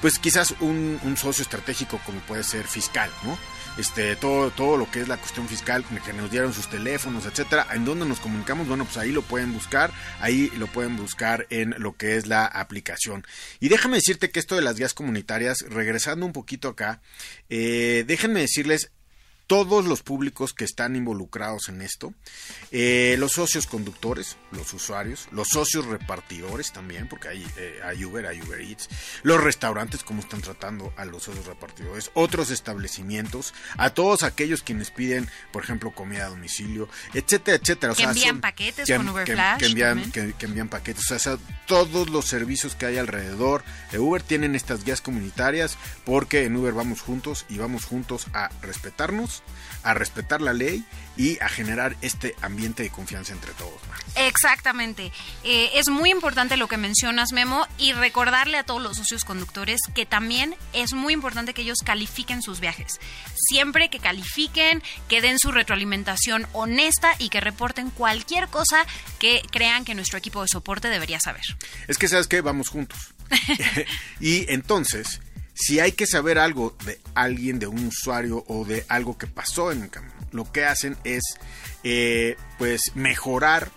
pues 0.02 0.18
quizás 0.18 0.54
un, 0.60 1.00
un 1.02 1.16
socio 1.16 1.42
estratégico 1.42 1.98
como 2.04 2.20
puede 2.20 2.44
ser 2.44 2.66
fiscal, 2.66 3.10
¿no? 3.22 3.38
este, 3.76 4.16
todo, 4.16 4.50
todo 4.50 4.76
lo 4.76 4.90
que 4.90 5.00
es 5.00 5.08
la 5.08 5.16
cuestión 5.16 5.48
fiscal, 5.48 5.84
que 6.04 6.12
nos 6.12 6.30
dieron 6.30 6.52
sus 6.52 6.68
teléfonos, 6.68 7.26
etcétera, 7.26 7.66
en 7.72 7.84
donde 7.84 8.06
nos 8.06 8.20
comunicamos, 8.20 8.68
bueno, 8.68 8.84
pues 8.84 8.96
ahí 8.96 9.12
lo 9.12 9.22
pueden 9.22 9.52
buscar, 9.52 9.90
ahí 10.20 10.50
lo 10.56 10.66
pueden 10.66 10.96
buscar 10.96 11.46
en 11.50 11.74
lo 11.78 11.93
que 11.94 12.16
es 12.16 12.26
la 12.26 12.46
aplicación. 12.46 13.26
Y 13.60 13.68
déjame 13.68 13.96
decirte 13.96 14.30
que 14.30 14.40
esto 14.40 14.56
de 14.56 14.62
las 14.62 14.76
guías 14.76 14.94
comunitarias, 14.94 15.58
regresando 15.68 16.26
un 16.26 16.32
poquito 16.32 16.68
acá, 16.68 17.00
eh, 17.48 18.04
déjenme 18.06 18.40
decirles 18.40 18.90
todos 19.46 19.84
los 19.84 20.02
públicos 20.02 20.54
que 20.54 20.64
están 20.64 20.96
involucrados 20.96 21.68
en 21.68 21.82
esto, 21.82 22.14
eh, 22.70 23.16
los 23.18 23.32
socios 23.32 23.66
conductores, 23.66 24.36
los 24.52 24.72
usuarios, 24.72 25.28
los 25.32 25.48
socios 25.48 25.84
repartidores 25.86 26.72
también, 26.72 27.08
porque 27.08 27.28
hay, 27.28 27.46
eh, 27.56 27.80
hay 27.84 28.04
Uber, 28.04 28.26
hay 28.26 28.40
Uber 28.40 28.60
Eats, 28.60 28.88
los 29.22 29.42
restaurantes, 29.42 30.02
cómo 30.02 30.20
están 30.20 30.40
tratando 30.40 30.94
a 30.96 31.04
los 31.04 31.24
socios 31.24 31.46
repartidores, 31.46 32.10
otros 32.14 32.50
establecimientos, 32.50 33.52
a 33.76 33.90
todos 33.90 34.22
aquellos 34.22 34.62
quienes 34.62 34.90
piden, 34.90 35.28
por 35.52 35.62
ejemplo, 35.62 35.92
comida 35.92 36.26
a 36.26 36.30
domicilio, 36.30 36.88
etcétera, 37.12 37.58
etcétera. 37.60 37.94
que 37.94 38.04
envían 38.04 38.40
paquetes 38.40 38.88
con 38.96 39.08
Uber 39.08 39.26
Flash. 39.26 39.58
Que 39.58 39.66
envían, 39.66 40.10
que, 40.10 40.34
envían 40.40 40.68
paquetes, 40.68 41.10
o 41.10 41.18
sea, 41.18 41.38
todos 41.66 42.08
los 42.08 42.26
servicios 42.26 42.74
que 42.74 42.86
hay 42.86 42.96
alrededor 42.98 43.62
de 43.92 43.98
Uber 43.98 44.22
tienen 44.22 44.54
estas 44.54 44.84
guías 44.84 45.00
comunitarias, 45.00 45.76
porque 46.04 46.44
en 46.44 46.56
Uber 46.56 46.72
vamos 46.72 47.02
juntos 47.02 47.44
y 47.48 47.58
vamos 47.58 47.84
juntos 47.84 48.26
a 48.32 48.50
respetarnos 48.62 49.33
a 49.84 49.94
respetar 49.94 50.40
la 50.40 50.52
ley 50.52 50.84
y 51.16 51.38
a 51.40 51.48
generar 51.48 51.96
este 52.00 52.34
ambiente 52.40 52.82
de 52.82 52.90
confianza 52.90 53.32
entre 53.32 53.52
todos. 53.52 53.80
Exactamente. 54.16 55.12
Eh, 55.44 55.70
es 55.74 55.88
muy 55.88 56.10
importante 56.10 56.56
lo 56.56 56.66
que 56.68 56.76
mencionas, 56.76 57.32
Memo, 57.32 57.66
y 57.78 57.92
recordarle 57.92 58.58
a 58.58 58.64
todos 58.64 58.82
los 58.82 58.96
socios 58.96 59.24
conductores 59.24 59.80
que 59.94 60.06
también 60.06 60.56
es 60.72 60.92
muy 60.92 61.12
importante 61.12 61.54
que 61.54 61.62
ellos 61.62 61.78
califiquen 61.84 62.42
sus 62.42 62.60
viajes. 62.60 63.00
Siempre 63.34 63.90
que 63.90 64.00
califiquen, 64.00 64.82
que 65.08 65.20
den 65.20 65.38
su 65.38 65.52
retroalimentación 65.52 66.46
honesta 66.52 67.14
y 67.18 67.28
que 67.28 67.40
reporten 67.40 67.90
cualquier 67.90 68.48
cosa 68.48 68.86
que 69.18 69.42
crean 69.50 69.84
que 69.84 69.94
nuestro 69.94 70.18
equipo 70.18 70.42
de 70.42 70.48
soporte 70.48 70.88
debería 70.88 71.20
saber. 71.20 71.44
Es 71.86 71.98
que, 71.98 72.08
¿sabes 72.08 72.26
qué? 72.26 72.40
Vamos 72.40 72.68
juntos. 72.68 73.14
y 74.20 74.50
entonces 74.52 75.20
si 75.54 75.80
hay 75.80 75.92
que 75.92 76.06
saber 76.06 76.38
algo 76.38 76.76
de 76.84 77.00
alguien, 77.14 77.58
de 77.58 77.66
un 77.66 77.86
usuario 77.86 78.44
o 78.48 78.64
de 78.64 78.84
algo 78.88 79.16
que 79.16 79.26
pasó 79.26 79.72
en 79.72 79.84
el 79.84 79.90
camino, 79.90 80.14
lo 80.32 80.50
que 80.50 80.64
hacen 80.64 80.96
es 81.04 81.22
eh, 81.84 82.36
pues 82.58 82.92
mejorar 82.94 83.70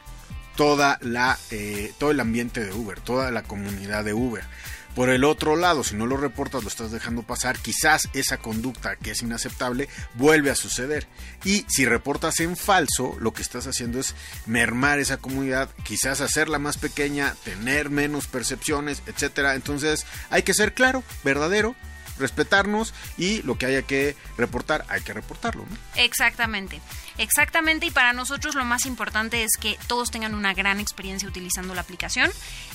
toda 0.55 0.97
la, 1.01 1.37
eh, 1.51 1.93
todo 1.99 2.11
el 2.11 2.19
ambiente 2.19 2.65
de 2.65 2.73
Uber, 2.73 2.99
toda 2.99 3.31
la 3.31 3.43
comunidad 3.43 4.03
de 4.03 4.13
Uber. 4.13 4.43
Por 4.97 5.11
el 5.11 5.25
otro 5.25 5.55
lado, 5.55 5.83
si 5.83 5.95
no 5.95 6.07
lo 6.07 6.17
reportas, 6.17 6.63
lo 6.63 6.69
estás 6.69 6.89
dejando 6.89 7.21
pasar, 7.21 7.59
quizás 7.59 8.09
esa 8.13 8.39
conducta 8.39 8.95
que 8.95 9.11
es 9.11 9.21
inaceptable 9.21 9.89
vuelve 10.15 10.49
a 10.49 10.55
suceder. 10.55 11.05
Y 11.45 11.67
si 11.69 11.85
reportas 11.85 12.39
en 12.39 12.57
falso, 12.57 13.15
lo 13.19 13.31
que 13.31 13.43
estás 13.43 13.67
haciendo 13.67 13.99
es 13.99 14.15
mermar 14.47 14.97
esa 14.97 15.17
comunidad, 15.17 15.69
quizás 15.83 16.19
hacerla 16.19 16.57
más 16.57 16.79
pequeña, 16.79 17.35
tener 17.43 17.91
menos 17.91 18.25
percepciones, 18.25 19.03
etcétera. 19.05 19.53
Entonces, 19.53 20.07
hay 20.31 20.41
que 20.41 20.55
ser 20.55 20.73
claro, 20.73 21.03
verdadero, 21.23 21.75
respetarnos 22.19 22.93
y 23.17 23.41
lo 23.43 23.57
que 23.57 23.65
haya 23.65 23.81
que 23.81 24.15
reportar, 24.37 24.85
hay 24.89 25.01
que 25.01 25.13
reportarlo. 25.13 25.65
Exactamente. 25.95 26.81
Exactamente, 27.17 27.87
y 27.87 27.91
para 27.91 28.13
nosotros 28.13 28.53
lo 28.53 28.63
más 28.63 28.85
importante 28.85 29.43
es 29.43 29.57
que 29.59 29.77
todos 29.87 30.11
tengan 30.11 30.35
una 30.35 30.53
gran 30.53 30.79
experiencia 30.79 31.27
utilizando 31.27 31.73
la 31.73 31.81
aplicación. 31.81 32.29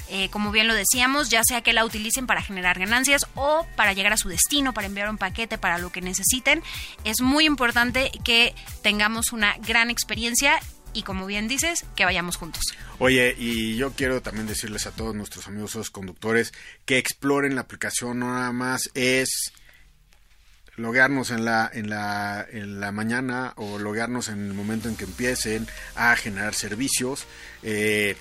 Eh, 0.09 0.31
como 0.31 0.51
bien 0.51 0.67
lo 0.67 0.75
decíamos, 0.75 1.31
ya 1.31 1.43
sea 1.45 1.63
que 1.63 1.73
la 1.73 1.85
utilicen 1.85 2.27
para 2.27 2.43
generar 2.43 2.79
ganancias 2.79 3.27
o 3.35 3.67
para 3.77 3.93
llegar 3.93 4.13
a 4.13 4.17
su 4.17 4.29
destino, 4.29 4.75
para 4.75 4.89
enviar 4.89 5.09
un 5.09 5.17
paquete, 5.17 5.59
para 5.59 5.79
lo 5.79 5.93
que 5.93 6.01
necesiten, 6.01 6.63
es 7.05 7.21
muy 7.21 7.47
importante 7.47 8.11
que 8.25 8.55
tengamos 8.83 9.33
una 9.33 9.55
gran 9.59 9.91
experiencia 9.91 10.59
y 10.93 11.03
como 11.03 11.27
bien 11.27 11.49
dices, 11.49 11.85
que 11.97 12.05
vayamos 12.05 12.37
juntos. 12.37 12.63
Oye, 12.99 13.35
y 13.39 13.77
yo 13.77 13.93
quiero 13.93 14.23
también 14.23 14.47
decirles 14.47 14.87
a 14.87 14.93
todos 14.93 15.15
nuestros 15.15 15.47
amigos 15.47 15.91
conductores 15.91 16.53
que 16.85 16.99
exploren 16.99 17.55
la 17.55 17.63
aplicación, 17.63 18.19
no 18.19 18.33
nada 18.33 18.53
más 18.53 18.91
es 18.95 19.53
loguearnos 20.77 21.31
en 21.31 21.45
la, 21.45 21.71
en 21.73 21.91
la, 21.91 22.47
en 22.51 22.81
la 22.81 22.93
mañana 22.93 23.53
o 23.57 23.79
loguearnos 23.79 24.29
en 24.29 24.47
el 24.47 24.55
momento 24.55 24.89
en 24.89 24.97
que 24.97 25.05
empiecen 25.05 25.67
a 25.95 26.17
generar 26.17 26.55
servicios, 26.55 27.27
eh, 27.63 28.17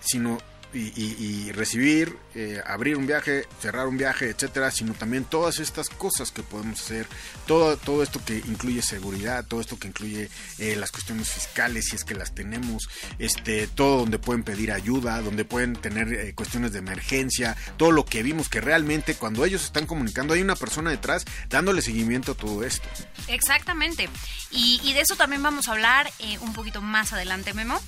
sino 0.00 0.38
y, 0.72 1.52
recibir, 1.52 2.16
eh, 2.36 2.60
abrir 2.66 2.96
un 2.96 3.06
viaje, 3.06 3.46
cerrar 3.60 3.86
un 3.86 3.96
viaje, 3.96 4.28
etcétera, 4.28 4.72
sino 4.72 4.92
también 4.94 5.24
todas 5.24 5.60
estas 5.60 5.88
cosas 5.88 6.32
que 6.32 6.42
podemos 6.42 6.80
hacer, 6.80 7.06
todo, 7.46 7.76
todo 7.76 8.02
esto 8.02 8.20
que 8.24 8.38
incluye 8.38 8.82
seguridad, 8.82 9.44
todo 9.46 9.60
esto 9.60 9.78
que 9.78 9.86
incluye 9.86 10.28
eh, 10.58 10.74
las 10.74 10.90
cuestiones 10.90 11.30
fiscales, 11.30 11.86
si 11.86 11.94
es 11.94 12.04
que 12.04 12.16
las 12.16 12.34
tenemos, 12.34 12.88
este, 13.20 13.68
todo 13.68 13.98
donde 13.98 14.18
pueden 14.18 14.42
pedir 14.42 14.72
ayuda, 14.72 15.20
donde 15.20 15.44
pueden 15.44 15.76
tener 15.76 16.12
eh, 16.12 16.34
cuestiones 16.34 16.72
de 16.72 16.80
emergencia, 16.80 17.56
todo 17.76 17.92
lo 17.92 18.04
que 18.04 18.24
vimos 18.24 18.48
que 18.48 18.60
realmente 18.60 19.14
cuando 19.14 19.44
ellos 19.44 19.62
están 19.62 19.86
comunicando 19.86 20.34
hay 20.34 20.42
una 20.42 20.56
persona 20.56 20.90
detrás 20.90 21.26
dándole 21.50 21.82
seguimiento 21.82 22.32
a 22.32 22.34
todo 22.34 22.64
esto. 22.64 22.88
Exactamente. 23.28 24.08
Y, 24.50 24.92
de 24.92 25.00
eso 25.00 25.16
también 25.16 25.42
vamos 25.42 25.66
a 25.66 25.72
hablar 25.72 26.12
un 26.40 26.52
poquito 26.52 26.80
más 26.80 27.12
adelante, 27.12 27.52
Memo. 27.54 27.80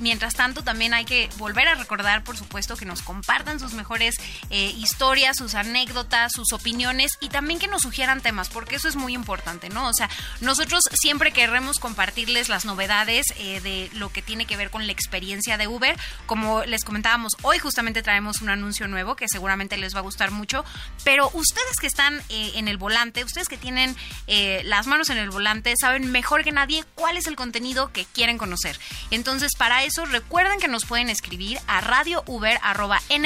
mientras 0.00 0.34
tanto, 0.34 0.64
también 0.64 0.94
hay 0.94 1.04
que 1.04 1.28
volver 1.38 1.68
a 1.68 1.76
recordar, 1.76 2.24
por 2.24 2.36
supuesto, 2.36 2.76
que 2.76 2.84
nos 2.84 3.02
compartan 3.02 3.39
sus 3.58 3.72
mejores 3.72 4.14
eh, 4.50 4.72
historias, 4.76 5.36
sus 5.36 5.54
anécdotas, 5.54 6.32
sus 6.32 6.52
opiniones 6.52 7.12
y 7.20 7.28
también 7.28 7.58
que 7.58 7.68
nos 7.68 7.82
sugieran 7.82 8.20
temas, 8.20 8.48
porque 8.48 8.76
eso 8.76 8.88
es 8.88 8.96
muy 8.96 9.14
importante, 9.14 9.68
¿no? 9.70 9.88
O 9.88 9.94
sea, 9.94 10.08
nosotros 10.40 10.84
siempre 10.92 11.32
queremos 11.32 11.78
compartirles 11.78 12.48
las 12.48 12.64
novedades 12.64 13.26
eh, 13.38 13.60
de 13.60 13.90
lo 13.94 14.10
que 14.10 14.22
tiene 14.22 14.46
que 14.46 14.56
ver 14.56 14.70
con 14.70 14.86
la 14.86 14.92
experiencia 14.92 15.56
de 15.56 15.68
Uber. 15.68 15.98
Como 16.26 16.64
les 16.64 16.84
comentábamos, 16.84 17.32
hoy 17.42 17.58
justamente 17.58 18.02
traemos 18.02 18.40
un 18.40 18.50
anuncio 18.50 18.88
nuevo 18.88 19.16
que 19.16 19.26
seguramente 19.28 19.76
les 19.76 19.94
va 19.94 20.00
a 20.00 20.02
gustar 20.02 20.30
mucho, 20.30 20.64
pero 21.04 21.30
ustedes 21.32 21.76
que 21.80 21.86
están 21.86 22.20
eh, 22.28 22.52
en 22.54 22.68
el 22.68 22.76
volante, 22.76 23.24
ustedes 23.24 23.48
que 23.48 23.56
tienen 23.56 23.96
las 24.64 24.86
manos 24.86 25.10
en 25.10 25.18
el 25.18 25.30
volante, 25.30 25.74
saben 25.80 26.12
mejor 26.12 26.44
que 26.44 26.52
nadie 26.52 26.84
cuál 26.94 27.16
es 27.16 27.26
el 27.26 27.36
contenido 27.36 27.92
que 27.92 28.04
quieren 28.04 28.38
conocer. 28.38 28.78
Entonces, 29.10 29.52
para 29.56 29.82
eso, 29.84 30.04
recuerden 30.04 30.60
que 30.60 30.68
nos 30.68 30.84
pueden 30.84 31.10
escribir 31.10 31.58
a 31.66 31.80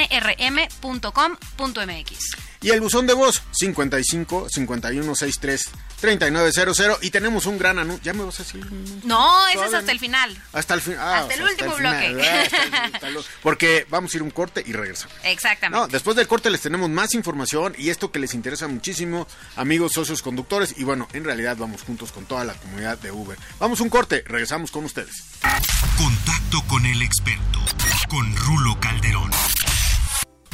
radiouber.nrm.com.mx. 0.09 2.35
Y 2.61 2.71
el 2.71 2.81
buzón 2.81 3.05
de 3.05 3.13
voz 3.13 3.43
55 3.51 4.47
5163 4.49 5.69
3900 6.01 7.03
y 7.03 7.11
tenemos 7.11 7.45
un 7.45 7.57
gran 7.57 7.77
anuncio. 7.77 8.03
¿Ya 8.03 8.13
me 8.13 8.23
vas 8.23 8.39
a 8.39 8.43
decir? 8.43 8.65
No, 9.03 9.47
ese 9.47 9.65
es 9.65 9.73
hasta 9.73 9.91
el 9.91 9.99
final. 9.99 10.35
Hasta 10.51 10.73
el 10.73 10.81
final. 10.81 10.99
Ah, 10.99 11.19
hasta 11.19 11.33
el 11.35 11.43
último 11.43 11.75
bloque. 11.75 12.49
porque 13.43 13.85
vamos 13.89 14.13
a 14.13 14.17
ir 14.17 14.23
un 14.23 14.31
corte 14.31 14.63
y 14.65 14.73
regresamos. 14.73 15.15
Exactamente. 15.23 15.91
después 15.91 16.15
del 16.15 16.27
corte 16.27 16.49
les 16.49 16.61
tenemos 16.61 16.89
más 16.89 17.13
información 17.13 17.75
y 17.77 17.89
esto 17.89 18.11
que 18.11 18.19
les 18.19 18.33
interesa 18.33 18.67
muchísimo, 18.67 19.27
amigos 19.55 19.93
socios 19.93 20.21
conductores. 20.21 20.75
Y 20.77 20.83
bueno, 20.83 21.07
en 21.13 21.23
realidad 21.23 21.57
vamos 21.57 21.83
juntos 21.83 22.11
con 22.11 22.25
toda 22.25 22.45
la 22.45 22.53
comunidad 22.55 22.97
de 22.97 23.11
Uber. 23.11 23.37
Vamos 23.59 23.79
un 23.79 23.89
corte, 23.89 24.23
regresamos 24.25 24.71
con 24.71 24.85
ustedes. 24.85 25.23
Contacto 25.97 26.63
con 26.67 26.85
el 26.85 27.01
experto, 27.01 27.59
con 28.09 28.35
Rulo 28.35 28.79
Calderón 28.79 29.31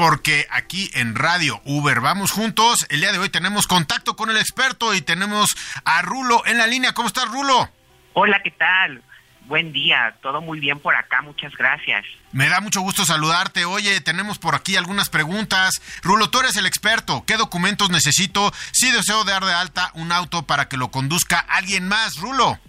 porque 0.01 0.47
aquí 0.49 0.89
en 0.95 1.13
Radio 1.13 1.61
Uber 1.63 2.01
vamos 2.01 2.31
juntos. 2.31 2.87
El 2.89 3.01
día 3.01 3.11
de 3.11 3.19
hoy 3.19 3.29
tenemos 3.29 3.67
contacto 3.67 4.15
con 4.15 4.31
el 4.31 4.37
experto 4.37 4.95
y 4.95 5.01
tenemos 5.01 5.55
a 5.85 6.01
Rulo 6.01 6.41
en 6.47 6.57
la 6.57 6.65
línea. 6.65 6.95
¿Cómo 6.95 7.07
estás, 7.07 7.29
Rulo? 7.29 7.69
Hola, 8.13 8.41
¿qué 8.43 8.49
tal? 8.49 9.03
Buen 9.41 9.71
día, 9.71 10.15
todo 10.23 10.41
muy 10.41 10.59
bien 10.59 10.79
por 10.79 10.95
acá, 10.95 11.21
muchas 11.21 11.55
gracias. 11.55 12.03
Me 12.31 12.49
da 12.49 12.61
mucho 12.61 12.81
gusto 12.81 13.05
saludarte. 13.05 13.65
Oye, 13.65 14.01
tenemos 14.01 14.39
por 14.39 14.55
aquí 14.55 14.75
algunas 14.75 15.09
preguntas. 15.09 15.79
Rulo, 16.01 16.31
tú 16.31 16.39
eres 16.39 16.57
el 16.57 16.65
experto. 16.65 17.23
¿Qué 17.27 17.37
documentos 17.37 17.91
necesito 17.91 18.51
si 18.71 18.89
deseo 18.89 19.23
dar 19.23 19.45
de 19.45 19.53
alta 19.53 19.91
un 19.93 20.11
auto 20.11 20.47
para 20.47 20.67
que 20.67 20.77
lo 20.77 20.89
conduzca 20.89 21.37
alguien 21.37 21.87
más, 21.87 22.17
Rulo? 22.17 22.59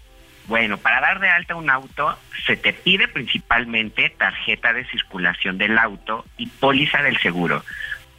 Bueno, 0.47 0.77
para 0.79 1.01
dar 1.01 1.21
de 1.21 1.31
alta 1.31 1.55
un 1.55 1.71
auto 1.71 2.19
se 2.47 2.57
te 2.57 2.73
pide 2.73 3.09
principalmente 3.09 4.11
tarjeta 4.11 4.73
de 4.73 4.85
circulación 4.87 5.59
del 5.59 5.79
auto 5.79 6.25
y 6.37 6.47
póliza 6.47 7.03
del 7.03 7.19
seguro. 7.19 7.65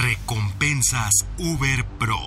Recompensas 0.03 1.25
Uber 1.37 1.85
Pro. 1.97 2.19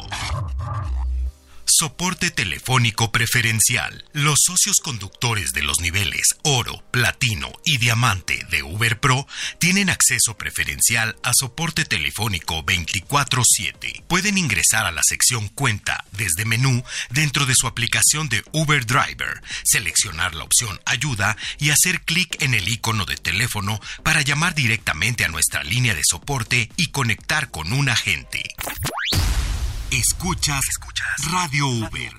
Soporte 1.71 2.31
telefónico 2.31 3.13
preferencial. 3.13 4.07
Los 4.15 4.39
socios 4.47 4.79
conductores 4.83 5.53
de 5.53 5.63
los 5.63 5.81
niveles 5.81 6.35
oro, 6.43 6.83
platino 6.91 7.53
y 7.63 7.77
diamante 7.77 8.47
de 8.51 8.63
Uber 8.63 8.99
Pro 8.99 9.27
tienen 9.59 9.91
acceso 9.91 10.39
preferencial 10.39 11.17
a 11.23 11.33
soporte 11.35 11.85
telefónico 11.85 12.63
24/7. 12.65 14.03
Pueden 14.09 14.39
ingresar 14.39 14.87
a 14.87 14.93
la 14.93 15.03
sección 15.03 15.49
Cuenta 15.49 16.07
desde 16.13 16.47
menú 16.47 16.83
dentro 17.11 17.45
de 17.45 17.55
su 17.55 17.67
aplicación 17.67 18.31
de 18.31 18.43
Uber 18.53 18.87
Driver, 18.87 19.43
seleccionar 19.63 20.35
la 20.35 20.45
opción 20.45 20.81
Ayuda 20.87 21.37
y 21.59 21.69
hacer 21.69 22.01
clic 22.01 22.41
en 22.41 22.55
el 22.55 22.67
icono 22.67 23.05
de 23.05 23.17
teléfono 23.17 23.79
para 24.03 24.23
llamar 24.23 24.55
directamente 24.55 25.27
a 25.27 25.29
nuestra 25.29 25.65
línea 25.65 25.95
de 25.95 26.03
soporte 26.03 26.71
y 26.77 26.87
conectar 26.93 27.51
con 27.51 27.75
un 27.75 27.91
agente. 27.91 28.43
Escuchas, 29.91 30.61
Escuchas 30.69 31.33
Radio 31.33 31.67
Uber. 31.67 32.13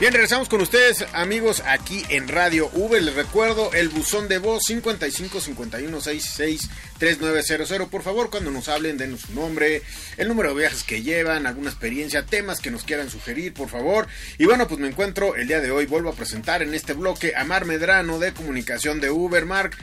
Bien, 0.00 0.12
regresamos 0.12 0.48
con 0.48 0.62
ustedes, 0.62 1.04
amigos, 1.12 1.62
aquí 1.66 2.02
en 2.08 2.26
Radio 2.26 2.70
V. 2.72 3.00
Les 3.02 3.14
recuerdo 3.14 3.72
el 3.74 3.90
buzón 3.90 4.28
de 4.28 4.38
voz 4.38 4.62
55 4.64 5.40
51 5.40 6.00
66 6.00 6.70
3900. 6.98 7.88
Por 7.88 8.02
favor, 8.02 8.30
cuando 8.30 8.50
nos 8.50 8.68
hablen, 8.68 8.96
denos 8.96 9.20
su 9.20 9.34
nombre, 9.34 9.82
el 10.16 10.26
número 10.26 10.48
de 10.48 10.60
viajes 10.62 10.82
que 10.82 11.02
llevan, 11.02 11.46
alguna 11.46 11.70
experiencia, 11.70 12.26
temas 12.26 12.60
que 12.60 12.70
nos 12.70 12.82
quieran 12.82 13.10
sugerir, 13.10 13.52
por 13.52 13.68
favor. 13.68 14.08
Y 14.38 14.46
bueno, 14.46 14.66
pues 14.66 14.80
me 14.80 14.88
encuentro 14.88 15.36
el 15.36 15.46
día 15.46 15.60
de 15.60 15.70
hoy, 15.70 15.86
vuelvo 15.86 16.08
a 16.08 16.14
presentar 16.14 16.62
en 16.62 16.74
este 16.74 16.94
bloque 16.94 17.34
a 17.36 17.44
Mar 17.44 17.64
Medrano 17.64 18.18
de 18.18 18.32
Comunicación 18.32 19.00
de 19.00 19.10
Uber. 19.10 19.44
Mark, 19.44 19.76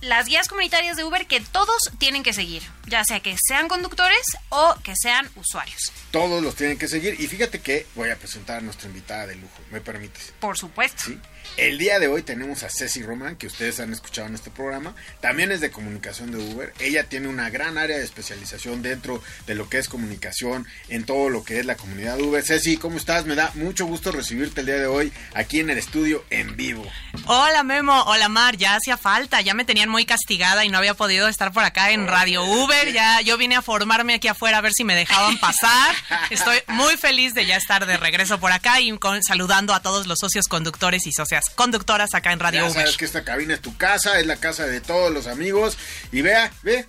Las 0.00 0.26
guías 0.26 0.48
comunitarias 0.48 0.96
de 0.96 1.04
Uber 1.04 1.26
que 1.26 1.40
todos 1.40 1.90
tienen 1.98 2.22
que 2.22 2.32
seguir, 2.32 2.62
ya 2.86 3.04
sea 3.04 3.20
que 3.20 3.36
sean 3.46 3.68
conductores 3.68 4.22
o 4.48 4.74
que 4.82 4.94
sean 4.96 5.28
usuarios. 5.36 5.92
Todos 6.10 6.42
los 6.42 6.54
tienen 6.54 6.78
que 6.78 6.88
seguir 6.88 7.20
y 7.20 7.26
fíjate 7.26 7.60
que 7.60 7.86
voy 7.94 8.08
a 8.08 8.16
presentar 8.16 8.58
a 8.58 8.60
nuestra 8.62 8.88
invitada 8.88 9.26
de 9.26 9.36
lujo, 9.36 9.60
¿me 9.70 9.82
permites? 9.82 10.32
Por 10.40 10.56
supuesto. 10.56 11.02
Sí. 11.04 11.18
El 11.56 11.78
día 11.78 11.98
de 11.98 12.08
hoy 12.08 12.22
tenemos 12.22 12.62
a 12.62 12.70
Ceci 12.70 13.02
Roman, 13.02 13.36
que 13.36 13.46
ustedes 13.46 13.80
han 13.80 13.92
escuchado 13.92 14.28
en 14.28 14.34
este 14.34 14.50
programa. 14.50 14.94
También 15.20 15.52
es 15.52 15.60
de 15.60 15.70
comunicación 15.70 16.30
de 16.30 16.38
Uber. 16.38 16.72
Ella 16.78 17.04
tiene 17.04 17.28
una 17.28 17.50
gran 17.50 17.76
área 17.76 17.98
de 17.98 18.04
especialización 18.04 18.80
dentro 18.82 19.22
de 19.46 19.54
lo 19.54 19.68
que 19.68 19.78
es 19.78 19.88
comunicación 19.88 20.66
en 20.88 21.04
todo 21.04 21.28
lo 21.28 21.44
que 21.44 21.60
es 21.60 21.66
la 21.66 21.76
comunidad 21.76 22.16
de 22.16 22.22
Uber. 22.22 22.42
Ceci, 22.42 22.78
¿cómo 22.78 22.96
estás? 22.96 23.26
Me 23.26 23.34
da 23.34 23.50
mucho 23.54 23.84
gusto 23.84 24.10
recibirte 24.10 24.60
el 24.60 24.66
día 24.66 24.76
de 24.76 24.86
hoy 24.86 25.12
aquí 25.34 25.60
en 25.60 25.68
el 25.68 25.76
estudio 25.76 26.24
en 26.30 26.56
vivo. 26.56 26.84
Hola 27.26 27.62
Memo, 27.62 28.04
hola 28.04 28.28
Mar, 28.28 28.56
ya 28.56 28.76
hacía 28.76 28.96
falta, 28.96 29.40
ya 29.42 29.52
me 29.52 29.64
tenían 29.64 29.90
muy 29.90 30.06
castigada 30.06 30.64
y 30.64 30.70
no 30.70 30.78
había 30.78 30.94
podido 30.94 31.28
estar 31.28 31.52
por 31.52 31.64
acá 31.64 31.90
en 31.90 32.06
Radio 32.06 32.42
Uber. 32.42 32.92
Ya 32.92 33.20
yo 33.20 33.36
vine 33.36 33.56
a 33.56 33.62
formarme 33.62 34.14
aquí 34.14 34.28
afuera 34.28 34.58
a 34.58 34.60
ver 34.62 34.72
si 34.72 34.84
me 34.84 34.94
dejaban 34.94 35.38
pasar. 35.38 35.94
Estoy 36.30 36.58
muy 36.68 36.96
feliz 36.96 37.34
de 37.34 37.44
ya 37.44 37.56
estar 37.56 37.84
de 37.84 37.96
regreso 37.96 38.40
por 38.40 38.52
acá 38.52 38.80
y 38.80 38.98
saludando 39.26 39.74
a 39.74 39.80
todos 39.82 40.06
los 40.06 40.18
socios 40.18 40.46
conductores 40.48 41.06
y 41.06 41.12
socias 41.12 41.39
conductoras 41.48 42.14
acá 42.14 42.32
en 42.32 42.40
Radio 42.40 42.66
ya 42.66 42.70
sabes 42.70 42.96
que 42.96 43.04
esta 43.04 43.24
cabina 43.24 43.54
es 43.54 43.60
tu 43.60 43.76
casa, 43.76 44.18
es 44.20 44.26
la 44.26 44.36
casa 44.36 44.66
de 44.66 44.80
todos 44.80 45.12
los 45.12 45.26
amigos. 45.26 45.78
Y 46.12 46.22
vea, 46.22 46.52
ve, 46.62 46.86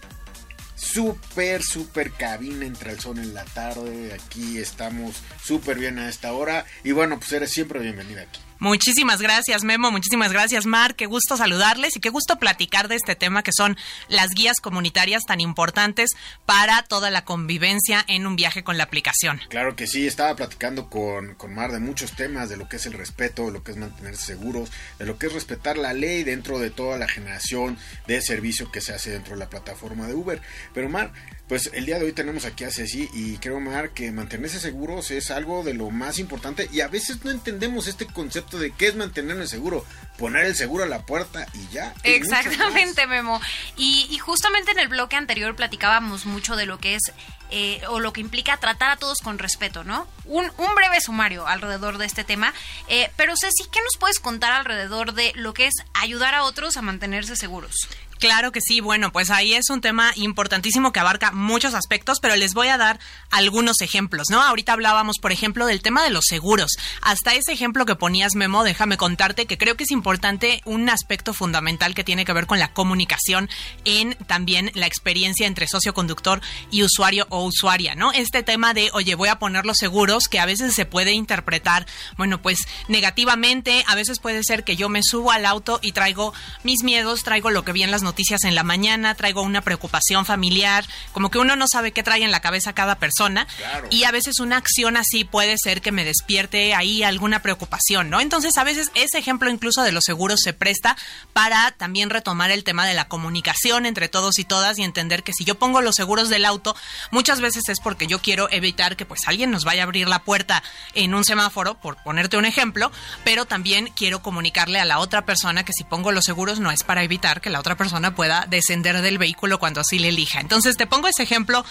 súper, 0.75 1.63
súper 1.63 2.11
cabina 2.11 2.65
entre 2.65 2.91
el 2.91 2.99
sol 2.99 3.19
en 3.19 3.33
la 3.33 3.45
tarde. 3.45 4.13
Aquí 4.13 4.57
estamos 4.57 5.15
súper 5.43 5.77
bien 5.77 5.99
a 5.99 6.09
esta 6.09 6.33
hora. 6.33 6.65
Y 6.83 6.91
bueno, 6.91 7.17
pues 7.19 7.31
eres 7.31 7.51
siempre 7.51 7.79
bienvenida 7.79 8.21
aquí. 8.21 8.41
Muchísimas 8.61 9.19
gracias, 9.23 9.63
Memo. 9.63 9.89
Muchísimas 9.89 10.31
gracias, 10.31 10.67
Mar. 10.67 10.93
Qué 10.93 11.07
gusto 11.07 11.35
saludarles 11.35 11.97
y 11.97 11.99
qué 11.99 12.09
gusto 12.09 12.37
platicar 12.37 12.89
de 12.89 12.95
este 12.95 13.15
tema 13.15 13.41
que 13.41 13.51
son 13.51 13.75
las 14.07 14.35
guías 14.35 14.59
comunitarias 14.61 15.23
tan 15.23 15.41
importantes 15.41 16.11
para 16.45 16.83
toda 16.83 17.09
la 17.09 17.25
convivencia 17.25 18.05
en 18.07 18.27
un 18.27 18.35
viaje 18.35 18.63
con 18.63 18.77
la 18.77 18.83
aplicación. 18.83 19.41
Claro 19.49 19.75
que 19.75 19.87
sí, 19.87 20.05
estaba 20.05 20.35
platicando 20.35 20.91
con, 20.91 21.33
con 21.33 21.55
Mar 21.55 21.71
de 21.71 21.79
muchos 21.79 22.11
temas, 22.11 22.49
de 22.49 22.57
lo 22.57 22.69
que 22.69 22.75
es 22.75 22.85
el 22.85 22.93
respeto, 22.93 23.47
de 23.47 23.53
lo 23.53 23.63
que 23.63 23.71
es 23.71 23.77
mantenerse 23.77 24.27
seguros, 24.27 24.71
de 24.99 25.05
lo 25.05 25.17
que 25.17 25.25
es 25.25 25.33
respetar 25.33 25.79
la 25.79 25.93
ley 25.93 26.23
dentro 26.23 26.59
de 26.59 26.69
toda 26.69 26.99
la 26.99 27.07
generación 27.07 27.79
de 28.05 28.21
servicio 28.21 28.71
que 28.71 28.79
se 28.79 28.93
hace 28.93 29.09
dentro 29.09 29.33
de 29.33 29.39
la 29.39 29.49
plataforma 29.49 30.05
de 30.05 30.13
Uber. 30.13 30.39
Pero 30.71 30.87
Mar, 30.87 31.13
pues 31.51 31.69
el 31.73 31.85
día 31.85 31.99
de 31.99 32.05
hoy 32.05 32.13
tenemos 32.13 32.45
aquí 32.45 32.63
a 32.63 32.71
Ceci 32.71 33.09
y 33.13 33.37
creo, 33.39 33.59
Mar, 33.59 33.89
que 33.89 34.11
mantenerse 34.13 34.57
seguros 34.57 35.11
es 35.11 35.31
algo 35.31 35.65
de 35.65 35.73
lo 35.73 35.89
más 35.89 36.17
importante 36.17 36.69
y 36.71 36.79
a 36.79 36.87
veces 36.87 37.25
no 37.25 37.31
entendemos 37.31 37.87
este 37.87 38.05
concepto 38.05 38.50
de 38.59 38.71
qué 38.71 38.87
es 38.87 38.95
mantenernos 38.95 39.49
seguro. 39.49 39.85
Poner 40.17 40.45
el 40.45 40.55
seguro 40.55 40.83
a 40.83 40.87
la 40.87 41.05
puerta 41.05 41.47
y 41.53 41.73
ya. 41.73 41.95
Exactamente, 42.03 43.07
Memo. 43.07 43.41
Y, 43.75 44.07
y, 44.11 44.19
justamente 44.19 44.71
en 44.71 44.77
el 44.77 44.87
bloque 44.87 45.15
anterior 45.15 45.55
platicábamos 45.55 46.25
mucho 46.25 46.55
de 46.55 46.67
lo 46.67 46.77
que 46.77 46.95
es 46.95 47.11
eh, 47.49 47.81
o 47.89 47.99
lo 47.99 48.13
que 48.13 48.21
implica 48.21 48.57
tratar 48.57 48.91
a 48.91 48.97
todos 48.97 49.19
con 49.19 49.39
respeto, 49.39 49.83
¿no? 49.83 50.07
Un, 50.25 50.51
un 50.57 50.75
breve 50.75 51.01
sumario 51.01 51.47
alrededor 51.47 51.97
de 51.97 52.05
este 52.05 52.23
tema. 52.23 52.53
Eh, 52.87 53.09
pero 53.17 53.33
Ceci, 53.35 53.63
¿qué 53.71 53.79
nos 53.81 53.97
puedes 53.99 54.19
contar 54.19 54.53
alrededor 54.53 55.13
de 55.13 55.33
lo 55.35 55.53
que 55.53 55.67
es 55.67 55.73
ayudar 55.93 56.35
a 56.35 56.43
otros 56.43 56.77
a 56.77 56.81
mantenerse 56.81 57.35
seguros? 57.35 57.75
Claro 58.21 58.51
que 58.51 58.61
sí, 58.61 58.81
bueno, 58.81 59.11
pues 59.11 59.31
ahí 59.31 59.55
es 59.55 59.71
un 59.71 59.81
tema 59.81 60.11
importantísimo 60.15 60.91
que 60.91 60.99
abarca 60.99 61.31
muchos 61.31 61.73
aspectos, 61.73 62.19
pero 62.19 62.35
les 62.35 62.53
voy 62.53 62.67
a 62.67 62.77
dar 62.77 62.99
algunos 63.31 63.81
ejemplos, 63.81 64.29
¿no? 64.29 64.43
Ahorita 64.43 64.73
hablábamos, 64.73 65.17
por 65.17 65.31
ejemplo, 65.31 65.65
del 65.65 65.81
tema 65.81 66.03
de 66.03 66.11
los 66.11 66.25
seguros. 66.27 66.73
Hasta 67.01 67.33
ese 67.33 67.51
ejemplo 67.51 67.83
que 67.87 67.95
ponías, 67.95 68.35
Memo, 68.35 68.63
déjame 68.63 68.97
contarte 68.97 69.47
que 69.47 69.57
creo 69.57 69.75
que 69.75 69.85
es 69.85 69.89
importante 69.89 70.61
un 70.65 70.87
aspecto 70.87 71.33
fundamental 71.33 71.95
que 71.95 72.03
tiene 72.03 72.23
que 72.23 72.31
ver 72.31 72.45
con 72.45 72.59
la 72.59 72.73
comunicación 72.73 73.49
en 73.85 74.13
también 74.27 74.69
la 74.75 74.85
experiencia 74.85 75.47
entre 75.47 75.67
socio 75.67 75.95
conductor 75.95 76.41
y 76.69 76.83
usuario 76.83 77.25
o 77.31 77.43
usuaria, 77.43 77.95
¿no? 77.95 78.11
Este 78.11 78.43
tema 78.43 78.75
de, 78.75 78.91
oye, 78.93 79.15
voy 79.15 79.29
a 79.29 79.39
poner 79.39 79.65
los 79.65 79.77
seguros, 79.77 80.27
que 80.27 80.39
a 80.39 80.45
veces 80.45 80.75
se 80.75 80.85
puede 80.85 81.13
interpretar, 81.13 81.87
bueno, 82.17 82.39
pues 82.39 82.59
negativamente, 82.87 83.83
a 83.87 83.95
veces 83.95 84.19
puede 84.19 84.43
ser 84.43 84.63
que 84.63 84.75
yo 84.75 84.89
me 84.89 85.01
subo 85.01 85.31
al 85.31 85.47
auto 85.47 85.79
y 85.81 85.93
traigo 85.93 86.35
mis 86.61 86.83
miedos, 86.83 87.23
traigo 87.23 87.49
lo 87.49 87.65
que 87.65 87.71
vi 87.71 87.81
en 87.81 87.89
las 87.89 88.03
noticias 88.03 88.10
en 88.43 88.55
la 88.55 88.63
mañana, 88.63 89.15
traigo 89.15 89.41
una 89.41 89.61
preocupación 89.61 90.25
familiar, 90.25 90.85
como 91.11 91.29
que 91.29 91.37
uno 91.37 91.55
no 91.55 91.67
sabe 91.67 91.91
qué 91.91 92.03
trae 92.03 92.23
en 92.23 92.31
la 92.31 92.39
cabeza 92.39 92.73
cada 92.73 92.95
persona 92.95 93.47
y 93.89 94.03
a 94.03 94.11
veces 94.11 94.39
una 94.39 94.57
acción 94.57 94.95
así 94.95 95.23
puede 95.23 95.55
ser 95.57 95.81
que 95.81 95.91
me 95.91 96.03
despierte 96.03 96.73
ahí 96.73 97.03
alguna 97.03 97.41
preocupación, 97.41 98.09
¿no? 98.09 98.21
Entonces 98.21 98.57
a 98.57 98.63
veces 98.63 98.91
ese 98.95 99.17
ejemplo 99.17 99.49
incluso 99.49 99.83
de 99.83 99.91
los 99.91 100.03
seguros 100.03 100.39
se 100.41 100.53
presta 100.53 100.95
para 101.33 101.71
también 101.71 102.09
retomar 102.09 102.51
el 102.51 102.63
tema 102.63 102.85
de 102.85 102.93
la 102.93 103.07
comunicación 103.07 103.85
entre 103.85 104.07
todos 104.07 104.39
y 104.39 104.45
todas 104.45 104.77
y 104.77 104.83
entender 104.83 105.23
que 105.23 105.33
si 105.33 105.43
yo 105.43 105.55
pongo 105.55 105.81
los 105.81 105.95
seguros 105.95 106.29
del 106.29 106.45
auto, 106.45 106.75
muchas 107.11 107.41
veces 107.41 107.69
es 107.69 107.79
porque 107.79 108.07
yo 108.07 108.19
quiero 108.19 108.49
evitar 108.51 108.95
que 108.95 109.05
pues 109.05 109.27
alguien 109.27 109.51
nos 109.51 109.65
vaya 109.65 109.81
a 109.81 109.85
abrir 109.85 110.07
la 110.07 110.23
puerta 110.23 110.63
en 110.93 111.13
un 111.13 111.23
semáforo, 111.23 111.75
por 111.75 112.01
ponerte 112.03 112.37
un 112.37 112.45
ejemplo, 112.45 112.91
pero 113.23 113.45
también 113.45 113.91
quiero 113.95 114.21
comunicarle 114.21 114.79
a 114.79 114.85
la 114.85 114.99
otra 114.99 115.25
persona 115.25 115.65
que 115.65 115.73
si 115.73 115.83
pongo 115.83 116.11
los 116.11 116.25
seguros 116.25 116.59
no 116.59 116.71
es 116.71 116.83
para 116.83 117.03
evitar 117.03 117.41
que 117.41 117.49
la 117.49 117.59
otra 117.59 117.75
persona 117.75 118.00
pueda 118.09 118.47
descender 118.49 119.01
del 119.01 119.17
vehículo 119.17 119.59
cuando 119.59 119.81
así 119.81 119.99
le 119.99 120.09
elija. 120.09 120.39
Entonces 120.39 120.75
te 120.75 120.87
pongo 120.87 121.07
ese 121.07 121.23
ejemplo 121.23 121.63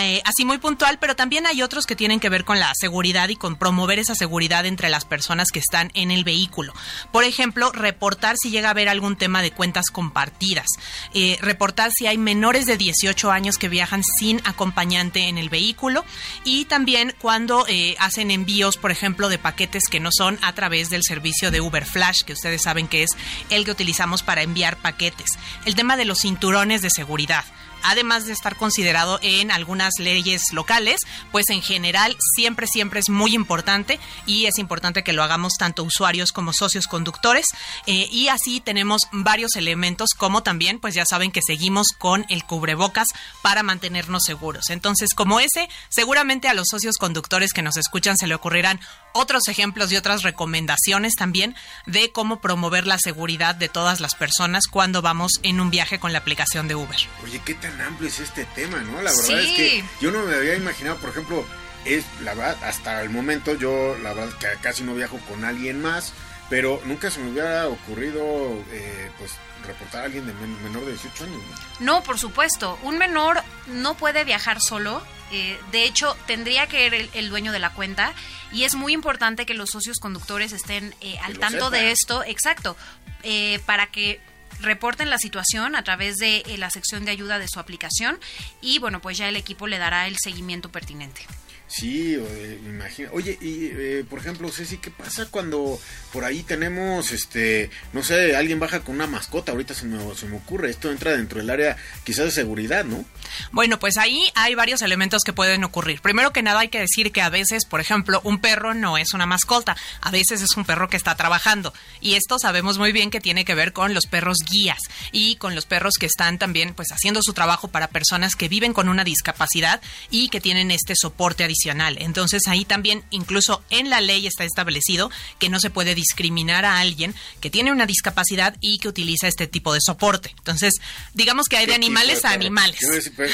eh, 0.00 0.22
así 0.24 0.44
muy 0.44 0.58
puntual, 0.58 0.98
pero 0.98 1.16
también 1.16 1.46
hay 1.46 1.62
otros 1.62 1.86
que 1.86 1.96
tienen 1.96 2.20
que 2.20 2.28
ver 2.28 2.44
con 2.44 2.60
la 2.60 2.72
seguridad 2.78 3.28
y 3.30 3.36
con 3.36 3.56
promover 3.56 3.98
esa 3.98 4.14
seguridad 4.14 4.66
entre 4.66 4.88
las 4.88 5.04
personas 5.04 5.50
que 5.50 5.58
están 5.58 5.90
en 5.94 6.10
el 6.10 6.24
vehículo. 6.24 6.72
Por 7.12 7.24
ejemplo, 7.24 7.72
reportar 7.72 8.36
si 8.36 8.50
llega 8.50 8.68
a 8.68 8.70
haber 8.72 8.88
algún 8.88 9.16
tema 9.16 9.42
de 9.42 9.50
cuentas 9.50 9.86
compartidas, 9.90 10.68
eh, 11.14 11.38
reportar 11.40 11.90
si 11.90 12.06
hay 12.06 12.18
menores 12.18 12.66
de 12.66 12.76
18 12.76 13.30
años 13.30 13.58
que 13.58 13.68
viajan 13.68 14.02
sin 14.18 14.40
acompañante 14.44 15.28
en 15.28 15.38
el 15.38 15.48
vehículo 15.48 16.04
y 16.44 16.66
también 16.66 17.14
cuando 17.20 17.64
eh, 17.68 17.96
hacen 17.98 18.30
envíos, 18.30 18.76
por 18.76 18.90
ejemplo, 18.90 19.28
de 19.28 19.38
paquetes 19.38 19.84
que 19.90 20.00
no 20.00 20.10
son 20.12 20.38
a 20.42 20.52
través 20.52 20.90
del 20.90 21.02
servicio 21.02 21.50
de 21.50 21.60
Uber 21.60 21.84
Flash, 21.84 22.22
que 22.24 22.32
ustedes 22.32 22.62
saben 22.62 22.88
que 22.88 23.02
es 23.02 23.10
el 23.50 23.64
que 23.64 23.70
utilizamos 23.70 24.22
para 24.22 24.42
enviar 24.42 24.76
paquetes. 24.76 25.30
El 25.64 25.74
tema 25.78 25.96
de 25.96 26.04
los 26.04 26.18
cinturones 26.22 26.82
de 26.82 26.90
seguridad 26.90 27.44
además 27.82 28.26
de 28.26 28.32
estar 28.32 28.56
considerado 28.56 29.18
en 29.22 29.50
algunas 29.50 29.94
leyes 29.98 30.42
locales, 30.52 31.00
pues 31.32 31.48
en 31.50 31.62
general 31.62 32.16
siempre, 32.34 32.66
siempre 32.66 33.00
es 33.00 33.08
muy 33.08 33.34
importante 33.34 33.98
y 34.26 34.46
es 34.46 34.58
importante 34.58 35.02
que 35.02 35.12
lo 35.12 35.22
hagamos 35.22 35.54
tanto 35.58 35.84
usuarios 35.84 36.32
como 36.32 36.52
socios 36.52 36.86
conductores. 36.86 37.46
Eh, 37.86 38.08
y 38.10 38.28
así 38.28 38.60
tenemos 38.60 39.02
varios 39.12 39.56
elementos, 39.56 40.10
como 40.16 40.42
también, 40.42 40.78
pues 40.78 40.94
ya 40.94 41.04
saben 41.04 41.32
que 41.32 41.42
seguimos 41.42 41.88
con 41.96 42.26
el 42.28 42.44
cubrebocas 42.44 43.08
para 43.42 43.62
mantenernos 43.62 44.24
seguros. 44.24 44.70
Entonces, 44.70 45.14
como 45.14 45.40
ese, 45.40 45.68
seguramente 45.88 46.48
a 46.48 46.54
los 46.54 46.68
socios 46.70 46.96
conductores 46.98 47.52
que 47.52 47.62
nos 47.62 47.76
escuchan 47.76 48.16
se 48.16 48.26
le 48.26 48.34
ocurrirán 48.34 48.80
otros 49.12 49.48
ejemplos 49.48 49.90
y 49.92 49.96
otras 49.96 50.22
recomendaciones 50.22 51.14
también 51.14 51.54
de 51.86 52.12
cómo 52.12 52.40
promover 52.40 52.86
la 52.86 52.98
seguridad 52.98 53.54
de 53.54 53.68
todas 53.68 54.00
las 54.00 54.14
personas 54.14 54.66
cuando 54.66 55.02
vamos 55.02 55.40
en 55.42 55.60
un 55.60 55.70
viaje 55.70 55.98
con 55.98 56.12
la 56.12 56.18
aplicación 56.18 56.68
de 56.68 56.74
Uber. 56.74 56.96
Oye, 57.24 57.40
qué 57.44 57.54
tan 57.70 57.80
amplio 57.80 58.08
es 58.08 58.20
este 58.20 58.44
tema, 58.54 58.78
¿no? 58.78 59.02
La 59.02 59.10
verdad 59.10 59.40
es 59.40 59.56
que 59.56 59.84
yo 60.00 60.10
no 60.10 60.24
me 60.24 60.34
había 60.34 60.54
imaginado, 60.54 60.96
por 60.98 61.10
ejemplo, 61.10 61.44
es 61.84 62.04
la 62.22 62.34
verdad, 62.34 62.56
hasta 62.64 63.02
el 63.02 63.10
momento 63.10 63.54
yo 63.54 63.96
la 64.02 64.12
verdad 64.12 64.36
que 64.38 64.46
casi 64.60 64.82
no 64.82 64.94
viajo 64.94 65.18
con 65.28 65.44
alguien 65.44 65.80
más 65.80 66.12
pero 66.48 66.80
nunca 66.84 67.10
se 67.10 67.20
me 67.20 67.30
hubiera 67.30 67.68
ocurrido, 67.68 68.22
eh, 68.70 69.10
pues, 69.18 69.32
reportar 69.66 70.02
a 70.02 70.04
alguien 70.06 70.26
de 70.26 70.32
menor 70.32 70.84
de 70.84 70.92
18 70.92 71.24
años. 71.24 71.42
¿no? 71.80 72.02
por 72.02 72.18
supuesto. 72.18 72.78
Un 72.82 72.96
menor 72.96 73.42
no 73.66 73.94
puede 73.96 74.24
viajar 74.24 74.60
solo. 74.60 75.02
Eh, 75.30 75.58
de 75.72 75.84
hecho, 75.84 76.16
tendría 76.26 76.66
que 76.66 76.86
ir 76.86 77.10
el, 77.12 77.28
dueño 77.28 77.52
de 77.52 77.58
la 77.58 77.70
cuenta 77.70 78.14
y 78.50 78.64
es 78.64 78.74
muy 78.74 78.94
importante 78.94 79.44
que 79.44 79.52
los 79.52 79.70
socios 79.70 79.98
conductores 79.98 80.52
estén 80.52 80.94
eh, 81.02 81.18
al 81.22 81.38
tanto 81.38 81.68
de 81.68 81.90
esto, 81.90 82.24
exacto, 82.24 82.76
eh, 83.22 83.60
para 83.66 83.88
que 83.88 84.20
reporten 84.60 85.10
la 85.10 85.18
situación 85.18 85.76
a 85.76 85.84
través 85.84 86.16
de 86.16 86.42
la 86.58 86.70
sección 86.70 87.04
de 87.04 87.10
ayuda 87.10 87.38
de 87.38 87.48
su 87.48 87.60
aplicación 87.60 88.18
y 88.60 88.78
bueno, 88.78 89.00
pues 89.00 89.18
ya 89.18 89.28
el 89.28 89.36
equipo 89.36 89.66
le 89.66 89.78
dará 89.78 90.06
el 90.06 90.16
seguimiento 90.18 90.70
pertinente. 90.70 91.22
Sí, 91.68 92.14
eh, 92.14 92.60
imagina. 92.66 93.10
Oye, 93.12 93.38
y 93.42 93.66
eh, 93.66 94.04
por 94.08 94.18
ejemplo, 94.18 94.50
Ceci, 94.50 94.78
¿qué 94.78 94.90
pasa 94.90 95.26
cuando 95.30 95.78
por 96.14 96.24
ahí 96.24 96.42
tenemos, 96.42 97.12
este, 97.12 97.70
no 97.92 98.02
sé, 98.02 98.34
alguien 98.34 98.58
baja 98.58 98.80
con 98.80 98.94
una 98.94 99.06
mascota? 99.06 99.52
Ahorita 99.52 99.74
se 99.74 99.84
me, 99.84 100.14
se 100.14 100.26
me 100.26 100.38
ocurre, 100.38 100.70
esto 100.70 100.90
entra 100.90 101.12
dentro 101.12 101.38
del 101.38 101.50
área 101.50 101.76
quizás 102.04 102.24
de 102.24 102.30
seguridad, 102.30 102.86
¿no? 102.86 103.04
Bueno, 103.52 103.78
pues 103.78 103.98
ahí 103.98 104.30
hay 104.34 104.54
varios 104.54 104.80
elementos 104.80 105.22
que 105.24 105.34
pueden 105.34 105.62
ocurrir. 105.62 106.00
Primero 106.00 106.32
que 106.32 106.42
nada 106.42 106.60
hay 106.60 106.68
que 106.68 106.80
decir 106.80 107.12
que 107.12 107.20
a 107.20 107.28
veces, 107.28 107.66
por 107.66 107.80
ejemplo, 107.80 108.22
un 108.24 108.40
perro 108.40 108.72
no 108.72 108.96
es 108.96 109.12
una 109.12 109.26
mascota, 109.26 109.76
a 110.00 110.10
veces 110.10 110.40
es 110.40 110.56
un 110.56 110.64
perro 110.64 110.88
que 110.88 110.96
está 110.96 111.16
trabajando. 111.16 111.74
Y 112.00 112.14
esto 112.14 112.38
sabemos 112.38 112.78
muy 112.78 112.92
bien 112.92 113.10
que 113.10 113.20
tiene 113.20 113.44
que 113.44 113.54
ver 113.54 113.74
con 113.74 113.92
los 113.92 114.06
perros 114.06 114.38
guías 114.50 114.80
y 115.12 115.36
con 115.36 115.54
los 115.54 115.66
perros 115.66 115.94
que 116.00 116.06
están 116.06 116.38
también 116.38 116.72
pues 116.72 116.92
haciendo 116.92 117.22
su 117.22 117.34
trabajo 117.34 117.68
para 117.68 117.88
personas 117.88 118.36
que 118.36 118.48
viven 118.48 118.72
con 118.72 118.88
una 118.88 119.04
discapacidad 119.04 119.82
y 120.10 120.30
que 120.30 120.40
tienen 120.40 120.70
este 120.70 120.94
soporte 120.96 121.44
adicional 121.58 121.88
entonces 121.98 122.46
ahí 122.46 122.64
también, 122.64 123.02
incluso 123.10 123.62
en 123.70 123.90
la 123.90 124.00
ley 124.00 124.26
está 124.26 124.44
establecido 124.44 125.10
que 125.38 125.48
no 125.48 125.60
se 125.60 125.70
puede 125.70 125.94
discriminar 125.94 126.64
a 126.64 126.78
alguien 126.78 127.14
que 127.40 127.50
tiene 127.50 127.72
una 127.72 127.86
discapacidad 127.86 128.56
y 128.60 128.78
que 128.78 128.88
utiliza 128.88 129.28
este 129.28 129.46
tipo 129.46 129.72
de 129.72 129.80
soporte. 129.80 130.34
Entonces, 130.38 130.74
digamos 131.14 131.46
que 131.48 131.56
hay 131.56 131.66
de 131.66 131.74
animales 131.74 132.24
a 132.24 132.30
animales. 132.30 132.80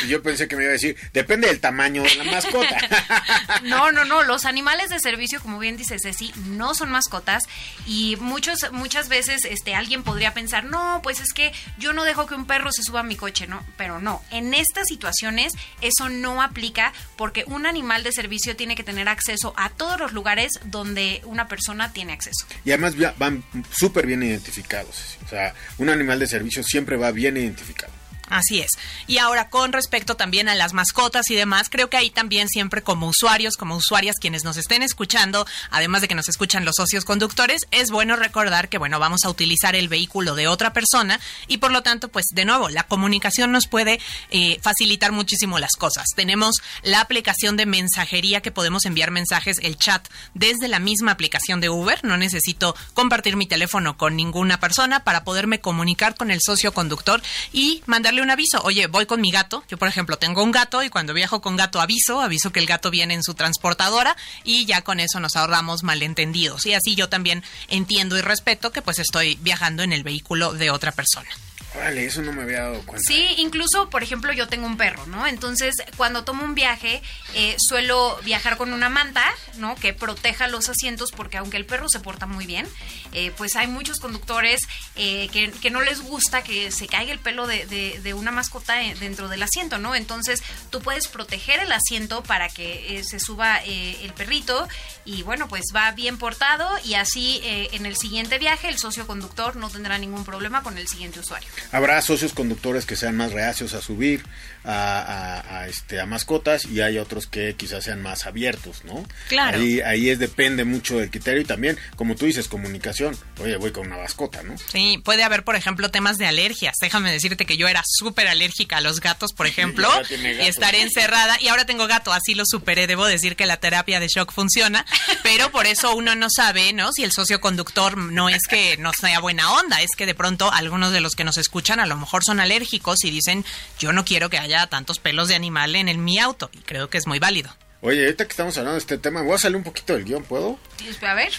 Yo, 0.09 0.23
pensé 0.23 0.49
que 0.49 0.57
me 0.57 0.65
iba 0.65 0.71
a 0.71 0.75
decir, 0.75 0.97
depende 1.13 1.49
del 1.49 1.61
tamaño 1.61 2.03
de 2.03 2.15
la 2.17 2.25
mascota. 2.25 3.61
no, 3.63 3.93
no, 3.93 4.05
no, 4.05 4.23
los 4.23 4.45
animales 4.45 4.91
de 4.91 5.01
servicio, 5.01 5.41
como 5.41 5.59
bien 5.59 5.77
dice 5.77 5.99
Ceci, 5.99 6.33
no 6.47 6.75
son 6.75 6.91
mascotas 6.91 7.45
y 7.87 8.17
muchos, 8.21 8.73
muchas 8.73 9.09
veces 9.09 9.45
este, 9.45 9.75
alguien 9.75 10.03
podría 10.03 10.35
pensar, 10.35 10.65
no, 10.65 11.01
pues 11.03 11.21
es 11.21 11.33
que 11.33 11.53
yo 11.79 11.93
no 11.93 12.05
dejo 12.05 12.27
que 12.27 12.35
un 12.35 12.47
perro 12.47 12.73
se 12.73 12.83
suba 12.83 13.01
a 13.01 13.05
mi 13.05 13.17
coche, 13.17 13.47
¿no? 13.47 13.65
Pero 13.77 14.01
no, 14.01 14.23
en 14.31 14.55
estas 14.55 14.89
situaciones 14.89 15.53
eso 15.81 16.09
no 16.09 16.43
aplica 16.43 16.93
porque 17.17 17.45
un 17.47 17.67
animal 17.67 18.03
de 18.03 18.13
servicio 18.15 18.57
tiene 18.57 18.77
que 18.77 18.85
tener 18.85 19.09
acceso 19.09 19.53
a 19.57 19.71
todos 19.71 20.01
los 20.01 20.13
lugares 20.13 20.53
donde 20.65 21.21
una 21.25 21.49
persona 21.49 21.93
tiene 21.93 22.13
acceso. 22.13 22.47
Y 22.65 22.71
además 22.71 22.95
van 23.19 23.45
súper 23.71 24.07
bien 24.07 24.23
identificados. 24.23 25.19
O 25.25 25.29
sea, 25.29 25.55
un 25.79 25.91
animal 25.91 26.19
de 26.19 26.27
servicio 26.27 26.63
siempre 26.63 26.97
va 26.97 27.11
bien 27.11 27.37
identificado. 27.37 27.93
Así 28.29 28.61
es. 28.61 28.73
Y 29.07 29.19
ahora 29.19 29.49
con 29.49 29.73
respecto 29.73 30.17
también 30.17 30.49
a 30.49 30.55
las 30.55 30.73
mascotas 30.73 31.31
y 31.31 31.35
demás, 31.35 31.69
creo 31.71 31.91
que 31.91 31.97
ahí 31.97 32.11
también 32.11 32.49
siempre 32.49 32.83
como 32.83 33.09
usuarios, 33.09 33.57
como 33.57 33.77
usuarias 33.77 34.17
quienes 34.21 34.45
nos 34.45 34.57
estén 34.57 34.83
escuchando, 34.83 35.47
además 35.71 36.01
de 36.03 36.09
que 36.09 36.15
nos 36.15 36.29
escuchan 36.29 36.65
los 36.65 36.77
socios 36.77 37.05
conductores, 37.05 37.67
es 37.71 37.91
bueno 37.91 38.17
recordar 38.17 38.69
que 38.69 38.79
bueno, 38.79 38.99
vamos 38.99 39.25
a 39.25 39.31
utilizar 39.31 39.77
el 39.77 39.89
vehículo 39.89 40.35
de 40.35 40.49
otra 40.49 40.73
persona 40.73 41.21
y 41.49 41.59
por 41.59 41.71
lo 41.71 41.83
tanto, 41.83 42.09
pues 42.09 42.27
de 42.33 42.45
nuevo, 42.45 42.69
la 42.71 42.85
comunicación 42.85 43.53
nos 43.53 43.67
puede 43.67 44.01
eh, 44.31 44.59
facilitar 44.63 45.13
muchísimo 45.13 45.59
las 45.59 45.73
cosas. 45.73 46.07
Tenemos 46.17 46.57
la 46.83 47.01
aplicación 47.01 47.57
de 47.57 47.67
mensajería 47.67 48.41
que 48.41 48.51
podemos 48.51 48.85
enviar 48.87 49.11
mensajes, 49.11 49.59
el 49.63 49.77
chat, 49.77 50.09
desde 50.33 50.69
la 50.69 50.79
misma 50.79 51.13
aplicación 51.13 51.61
de 51.61 51.69
Uber. 51.69 52.01
No 52.05 52.17
necesito 52.17 52.75
compartir 52.95 53.37
mi 53.37 53.47
teléfono 53.47 53.97
con 53.97 54.17
ninguna 54.17 54.61
persona 54.61 55.05
para 55.05 55.25
poderme 55.25 55.61
comunicar 55.61 56.15
con 56.15 56.31
el 56.31 56.41
socio 56.41 56.73
conductor 56.73 57.23
y 57.53 57.83
mandar 57.87 58.14
un 58.23 58.31
aviso. 58.31 58.61
Oye, 58.63 58.87
voy 58.87 59.07
con 59.07 59.21
mi 59.21 59.31
gato. 59.31 59.65
Yo, 59.69 59.79
por 59.79 59.89
ejemplo, 59.89 60.17
tengo 60.17 60.43
un 60.43 60.53
gato 60.53 60.83
y 60.83 60.91
cuando 60.91 61.15
viajo 61.15 61.41
con 61.41 61.57
gato 61.57 61.81
aviso, 61.81 62.21
aviso 62.21 62.53
que 62.53 62.61
el 62.61 62.67
gato 62.67 62.91
viene 62.91 63.15
en 63.15 63.23
su 63.23 63.35
transportadora 63.35 64.17
y 64.45 64.67
ya 64.67 64.83
con 64.83 65.01
eso 65.01 65.21
nos 65.21 65.37
ahorramos 65.37 65.83
malentendidos. 65.83 66.67
Y 66.67 66.75
así 66.75 66.95
yo 66.95 67.09
también 67.09 67.43
entiendo 67.69 68.17
y 68.17 68.21
respeto 68.21 68.73
que 68.73 68.83
pues 68.83 68.99
estoy 68.99 69.39
viajando 69.43 69.83
en 69.83 69.93
el 69.93 70.03
vehículo 70.03 70.53
de 70.53 70.71
otra 70.71 70.93
persona. 70.93 71.29
Vale, 71.75 72.07
eso 72.07 72.23
no 72.23 72.33
me 72.33 72.43
había 72.43 72.63
dado 72.63 72.83
cuenta. 72.87 73.05
Sí, 73.05 73.35
incluso, 73.39 73.91
por 73.91 74.05
ejemplo, 74.05 74.33
yo 74.33 74.47
tengo 74.47 74.67
un 74.67 74.77
perro, 74.77 75.07
¿no? 75.07 75.27
Entonces, 75.27 75.75
cuando 75.97 76.23
tomo 76.23 76.45
un 76.45 76.55
viaje, 76.55 77.03
eh, 77.35 77.57
suelo 77.59 78.17
viajar 78.23 78.57
con 78.57 78.73
una 78.73 78.89
manta, 78.89 79.25
¿no? 79.57 79.75
Que 79.75 79.93
proteja 79.93 80.47
los 80.47 80.69
asientos, 80.69 81.11
porque 81.11 81.37
aunque 81.37 81.57
el 81.57 81.67
perro 81.67 81.89
se 81.89 81.99
porta 81.99 82.27
muy 82.27 82.47
bien, 82.47 82.69
eh, 83.13 83.33
pues 83.37 83.57
hay 83.57 83.67
muchos 83.67 83.99
conductores 83.99 84.61
eh, 84.95 85.29
que, 85.33 85.71
no 85.71 85.81
les 85.81 86.01
gusta 86.01 86.45
que 86.45 86.71
se 86.71 86.87
caiga 86.87 87.13
el 87.13 87.19
pelo 87.19 87.49
de, 87.49 87.67
de, 87.67 88.15
una 88.15 88.31
mascota 88.31 88.75
dentro 89.01 89.29
del 89.29 89.43
asiento, 89.43 89.79
¿no? 89.79 89.97
Entonces, 89.97 90.45
tú 90.71 90.81
puedes 90.81 91.09
proteger 91.09 91.59
el 91.59 91.73
asiento 91.73 92.23
para 92.23 92.49
que 92.49 93.03
se 93.05 93.19
suba 93.19 93.57
el 93.59 94.13
perrito 94.13 94.69
y, 95.05 95.23
bueno, 95.23 95.49
pues 95.49 95.65
va 95.75 95.91
bien 95.91 96.19
portado 96.19 96.69
y 96.85 96.95
así 96.95 97.41
en 97.43 97.87
el 97.87 97.97
siguiente 97.97 98.39
viaje 98.39 98.69
el 98.69 98.79
socio 98.79 99.09
conductor 99.09 99.57
no 99.57 99.69
tendrá 99.69 99.99
ningún 99.99 100.25
problema 100.25 100.63
con 100.63 100.79
el 100.79 100.87
siguiente 100.87 101.19
usuario. 101.19 101.49
Habrá 101.73 102.01
socios 102.03 102.33
conductores 102.33 102.87
que 102.87 102.97
sean 102.97 103.17
más 103.17 103.33
reacios 103.33 103.75
a 103.75 103.81
subir 103.81 104.23
a, 104.65 105.67
este, 105.69 106.01
a 106.01 106.07
mascotas 106.07 106.65
y 106.67 106.81
hay 106.81 106.99
otros 106.99 107.27
que 107.27 107.55
quizás 107.55 107.85
sean 107.85 108.03
más 108.03 108.27
abiertos, 108.27 108.85
¿no? 108.85 109.05
Claro. 109.29 109.59
Ahí, 109.59 109.81
ahí 109.81 110.11
es, 110.11 110.19
depende 110.19 110.65
mucho 110.65 110.99
del 110.99 111.11
criterio 111.11 111.43
y 111.43 111.45
también, 111.45 111.79
como 111.97 112.15
tú 112.15 112.27
dices, 112.27 112.49
comunicación. 112.49 113.17
Oye, 113.41 113.57
voy 113.57 113.73
con 113.73 113.87
una 113.87 113.99
mascota, 113.99 114.43
¿no? 114.43 114.57
Sí, 114.73 115.01
puede 115.05 115.23
haber, 115.23 115.45
por 115.45 115.57
ejemplo, 115.57 115.91
temas 115.91 116.17
de 116.17 116.27
alergias. 116.27 116.75
Déjame 116.81 117.13
decirte 117.13 117.47
que 117.47 117.57
yo 117.57 117.69
era 117.69 117.83
súper 117.87 118.29
alérgica 118.29 118.79
a 118.79 118.81
los 118.81 119.01
gatos, 119.01 119.33
por 119.33 119.47
ejemplo, 119.55 119.89
y, 120.11 120.47
estaré 120.47 120.83
encerrada 120.83 121.37
y 121.41 121.49
ahora 121.49 121.67
tengo 121.67 121.87
gato, 121.87 122.13
así 122.13 122.35
lo 122.35 122.45
superé. 122.47 122.87
Debo 122.87 123.07
decir 123.07 123.37
que 123.37 123.47
la 123.47 123.59
terapia 123.59 124.01
de 124.01 124.09
shock 124.09 124.33
funciona, 124.33 124.87
pero 125.23 125.51
por 125.51 125.67
eso 125.67 125.95
uno 125.95 126.15
no 126.15 126.29
sabe, 126.31 126.73
¿no? 126.73 126.93
Si 126.93 127.05
el 127.05 127.13
socio 127.13 127.41
conductor 127.41 127.97
no 127.97 128.29
es 128.29 128.47
que 128.49 128.77
no 128.79 128.93
sea 128.93 129.21
buena 129.21 129.53
onda, 129.53 129.83
es 129.83 129.91
que 129.97 130.07
de 130.07 130.15
pronto 130.15 130.53
algunos 130.53 130.93
de 130.93 131.01
los 131.01 131.15
que 131.15 131.25
nos 131.25 131.37
escuchan 131.37 131.81
a 131.81 131.87
lo 131.87 131.97
mejor 131.97 132.25
son 132.25 132.41
alérgicos 132.41 133.05
y 133.05 133.11
dicen, 133.11 133.45
yo 133.79 133.93
no 133.93 134.05
quiero 134.05 134.31
que 134.31 134.39
haya 134.39 134.54
tantos 134.69 134.99
pelos 134.99 135.29
de 135.29 135.35
animal 135.35 135.77
en 135.77 135.89
el, 135.89 135.99
mi 135.99 136.19
auto. 136.19 136.51
Y 136.53 136.59
creo 136.59 136.89
que 136.89 136.99
es 136.99 137.07
muy 137.07 137.19
válido. 137.19 137.55
Oye, 137.81 138.05
ahorita 138.05 138.25
que 138.25 138.31
estamos 138.31 138.57
hablando 138.57 138.75
de 138.75 138.81
este 138.81 138.99
tema, 138.99 139.23
voy 139.23 139.35
a 139.35 139.39
salir 139.39 139.57
un 139.57 139.63
poquito 139.63 139.93
del 139.93 140.05
guion, 140.05 140.25
¿puedo? 140.25 140.59
A 141.03 141.15
ver. 141.15 141.33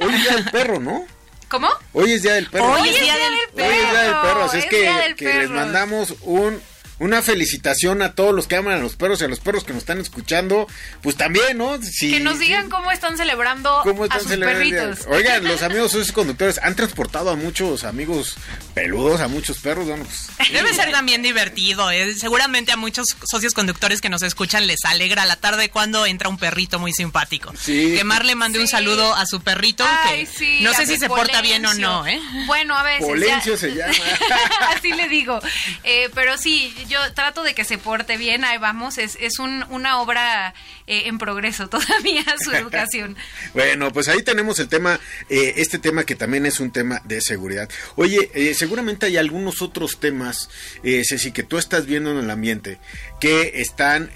Hoy 0.00 0.14
es 0.14 0.22
día 0.22 0.34
del 0.36 0.50
perro, 0.50 0.78
¿no? 0.78 1.06
¿Cómo? 1.48 1.68
Hoy 1.92 2.12
es 2.12 2.22
día 2.22 2.34
del 2.34 2.46
perro. 2.48 2.72
Hoy 2.72 2.88
es 2.90 3.00
día 3.00 3.16
del 3.16 3.34
perro. 3.54 3.68
Hoy 3.68 3.74
es 3.74 3.90
día 3.90 4.02
del 4.02 4.12
perro. 4.12 4.44
Así 4.44 4.58
es, 4.58 4.66
que, 4.66 5.14
que 5.16 5.34
les 5.34 5.50
mandamos 5.50 6.14
un 6.20 6.60
una 7.00 7.22
felicitación 7.22 8.02
a 8.02 8.12
todos 8.12 8.34
los 8.34 8.46
que 8.46 8.56
aman 8.56 8.74
a 8.74 8.78
los 8.78 8.94
perros 8.94 9.22
y 9.22 9.24
a 9.24 9.28
los 9.28 9.40
perros 9.40 9.64
que 9.64 9.72
nos 9.72 9.80
están 9.80 10.00
escuchando, 10.00 10.68
pues 11.02 11.16
también, 11.16 11.56
¿no? 11.56 11.78
que 11.98 12.20
nos 12.20 12.38
digan 12.38 12.68
cómo 12.68 12.92
están 12.92 13.16
celebrando 13.16 13.80
a 14.10 14.20
sus 14.20 14.36
perritos. 14.36 15.00
Oigan, 15.08 15.42
los 15.44 15.62
amigos 15.62 15.92
socios 15.92 16.12
conductores 16.12 16.58
han 16.62 16.76
transportado 16.76 17.30
a 17.30 17.36
muchos 17.36 17.84
amigos 17.84 18.36
peludos, 18.74 19.22
a 19.22 19.28
muchos 19.28 19.58
perros, 19.58 19.86
bueno, 19.86 20.04
pues, 20.04 20.50
Debe 20.52 20.74
ser 20.74 20.90
también 20.90 21.22
divertido, 21.22 21.90
¿eh? 21.90 22.14
seguramente 22.14 22.72
a 22.72 22.76
muchos 22.76 23.06
socios 23.24 23.54
conductores 23.54 24.02
que 24.02 24.10
nos 24.10 24.22
escuchan 24.22 24.66
les 24.66 24.84
alegra 24.84 25.24
la 25.24 25.36
tarde 25.36 25.70
cuando 25.70 26.04
entra 26.04 26.28
un 26.28 26.36
perrito 26.36 26.78
muy 26.78 26.92
simpático. 26.92 27.54
Sí. 27.58 27.94
Que 27.96 28.04
Mar 28.04 28.26
le 28.26 28.34
mande 28.34 28.58
un 28.58 28.68
saludo 28.68 29.14
a 29.14 29.24
su 29.24 29.40
perrito, 29.40 29.86
que 30.08 30.28
no 30.60 30.74
sé 30.74 30.84
si 30.84 30.98
se 30.98 31.08
porta 31.08 31.40
bien 31.40 31.64
o 31.64 31.72
no, 31.72 32.06
¿eh? 32.06 32.20
Bueno, 32.46 32.76
a 32.76 32.82
veces. 32.82 33.06
Polencio 33.06 33.56
se 33.56 33.74
llama. 33.74 33.94
Así 34.76 34.92
le 34.92 35.08
digo, 35.08 35.40
eh, 35.82 36.10
pero 36.14 36.36
sí, 36.36 36.74
yo 36.90 36.98
trato 37.14 37.44
de 37.44 37.54
que 37.54 37.64
se 37.64 37.78
porte 37.78 38.16
bien, 38.16 38.44
ahí 38.44 38.58
vamos, 38.58 38.98
es, 38.98 39.16
es 39.20 39.38
un, 39.38 39.64
una 39.70 40.00
obra 40.00 40.52
eh, 40.88 41.04
en 41.06 41.18
progreso 41.18 41.68
todavía 41.70 42.24
su 42.42 42.50
educación. 42.50 43.16
bueno, 43.54 43.92
pues 43.92 44.08
ahí 44.08 44.22
tenemos 44.22 44.58
el 44.58 44.68
tema, 44.68 44.98
eh, 45.30 45.54
este 45.56 45.78
tema 45.78 46.04
que 46.04 46.16
también 46.16 46.46
es 46.46 46.58
un 46.58 46.72
tema 46.72 47.00
de 47.04 47.20
seguridad. 47.20 47.68
Oye, 47.94 48.30
eh, 48.34 48.54
seguramente 48.54 49.06
hay 49.06 49.16
algunos 49.16 49.62
otros 49.62 50.00
temas, 50.00 50.50
Ceci, 50.82 51.30
que 51.30 51.44
tú 51.44 51.58
estás 51.58 51.86
viendo 51.86 52.10
en 52.10 52.18
el 52.18 52.30
ambiente, 52.30 52.78
que 53.20 53.52
están 53.54 54.10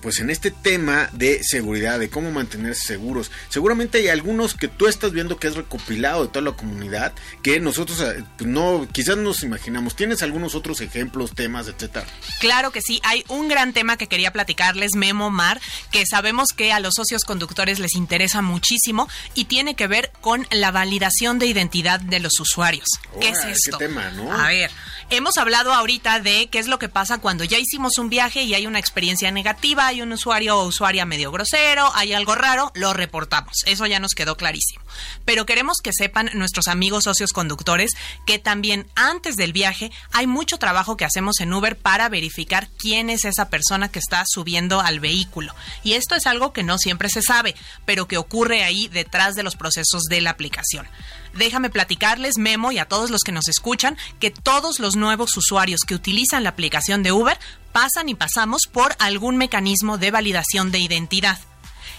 pues 0.00 0.20
en 0.20 0.30
este 0.30 0.50
tema 0.52 1.10
de 1.12 1.42
seguridad, 1.42 1.98
de 1.98 2.08
cómo 2.08 2.30
mantenerse 2.30 2.86
seguros. 2.86 3.32
Seguramente 3.48 3.98
hay 3.98 4.08
algunos 4.08 4.54
que 4.54 4.68
tú 4.68 4.86
estás 4.86 5.12
viendo 5.12 5.38
que 5.38 5.48
es 5.48 5.56
recopilado 5.56 6.22
de 6.22 6.28
toda 6.28 6.42
la 6.42 6.56
comunidad, 6.56 7.12
que 7.42 7.58
nosotros 7.58 8.04
pues 8.38 8.48
no, 8.48 8.86
quizás 8.92 9.16
nos 9.16 9.42
imaginamos. 9.42 9.96
¿Tienes 9.96 10.22
algunos 10.22 10.54
otros 10.54 10.80
ejemplos, 10.80 11.34
temas, 11.34 11.66
etcétera? 11.66 12.06
Claro 12.40 12.72
que 12.72 12.82
sí, 12.82 13.00
hay 13.04 13.24
un 13.28 13.48
gran 13.48 13.72
tema 13.72 13.96
que 13.96 14.08
quería 14.08 14.32
platicarles, 14.32 14.96
Memo 14.96 15.30
Mar, 15.30 15.60
que 15.90 16.04
sabemos 16.06 16.48
que 16.56 16.72
a 16.72 16.80
los 16.80 16.94
socios 16.94 17.24
conductores 17.24 17.78
les 17.78 17.94
interesa 17.94 18.42
muchísimo 18.42 19.08
y 19.34 19.44
tiene 19.44 19.76
que 19.76 19.86
ver 19.86 20.10
con 20.20 20.46
la 20.50 20.70
validación 20.70 21.38
de 21.38 21.46
identidad 21.46 22.00
de 22.00 22.20
los 22.20 22.40
usuarios. 22.40 22.88
¿Qué 23.20 23.28
es 23.28 23.44
esto? 23.44 23.78
tema, 23.78 24.10
¿no? 24.10 24.32
A 24.32 24.48
ver, 24.48 24.70
Hemos 25.10 25.36
hablado 25.36 25.72
ahorita 25.72 26.20
de 26.20 26.48
qué 26.48 26.58
es 26.58 26.68
lo 26.68 26.78
que 26.78 26.88
pasa 26.88 27.18
cuando 27.18 27.44
ya 27.44 27.58
hicimos 27.58 27.98
un 27.98 28.08
viaje 28.08 28.42
y 28.42 28.54
hay 28.54 28.66
una 28.66 28.78
experiencia 28.78 29.30
negativa, 29.30 29.86
hay 29.86 30.02
un 30.02 30.12
usuario 30.12 30.58
o 30.58 30.66
usuaria 30.66 31.04
medio 31.04 31.30
grosero, 31.30 31.90
hay 31.94 32.12
algo 32.12 32.34
raro, 32.34 32.72
lo 32.74 32.92
reportamos. 32.92 33.58
Eso 33.66 33.86
ya 33.86 34.00
nos 34.00 34.14
quedó 34.14 34.36
clarísimo. 34.36 34.82
Pero 35.24 35.46
queremos 35.46 35.78
que 35.82 35.92
sepan 35.92 36.30
nuestros 36.34 36.68
amigos 36.68 37.04
socios 37.04 37.32
conductores 37.32 37.92
que 38.26 38.38
también 38.38 38.86
antes 38.94 39.36
del 39.36 39.52
viaje 39.52 39.90
hay 40.12 40.26
mucho 40.26 40.58
trabajo 40.58 40.96
que 40.96 41.04
hacemos 41.04 41.40
en 41.40 41.52
Uber 41.52 41.76
para 41.76 42.08
verificar 42.08 42.68
quién 42.78 43.10
es 43.10 43.24
esa 43.24 43.48
persona 43.48 43.90
que 43.90 43.98
está 43.98 44.24
subiendo 44.26 44.80
al 44.80 45.00
vehículo. 45.00 45.54
Y 45.82 45.94
esto 45.94 46.14
es 46.14 46.26
algo 46.26 46.52
que 46.52 46.62
no 46.62 46.78
siempre 46.78 47.08
se 47.08 47.22
sabe, 47.22 47.54
pero 47.84 48.08
que 48.08 48.18
ocurre 48.18 48.64
ahí 48.64 48.88
detrás 48.88 49.34
de 49.34 49.42
los 49.42 49.56
procesos 49.56 50.04
de 50.04 50.20
la 50.20 50.30
aplicación. 50.30 50.86
Déjame 51.34 51.70
platicarles, 51.70 52.38
Memo, 52.38 52.72
y 52.72 52.78
a 52.78 52.86
todos 52.86 53.10
los 53.10 53.22
que 53.22 53.32
nos 53.32 53.48
escuchan, 53.48 53.96
que 54.20 54.30
todos 54.30 54.80
los 54.80 54.96
nuevos 54.96 55.36
usuarios 55.36 55.80
que 55.86 55.94
utilizan 55.94 56.44
la 56.44 56.50
aplicación 56.50 57.02
de 57.02 57.12
Uber 57.12 57.38
pasan 57.72 58.08
y 58.08 58.14
pasamos 58.14 58.62
por 58.70 58.94
algún 58.98 59.36
mecanismo 59.36 59.98
de 59.98 60.10
validación 60.10 60.70
de 60.70 60.78
identidad. 60.78 61.38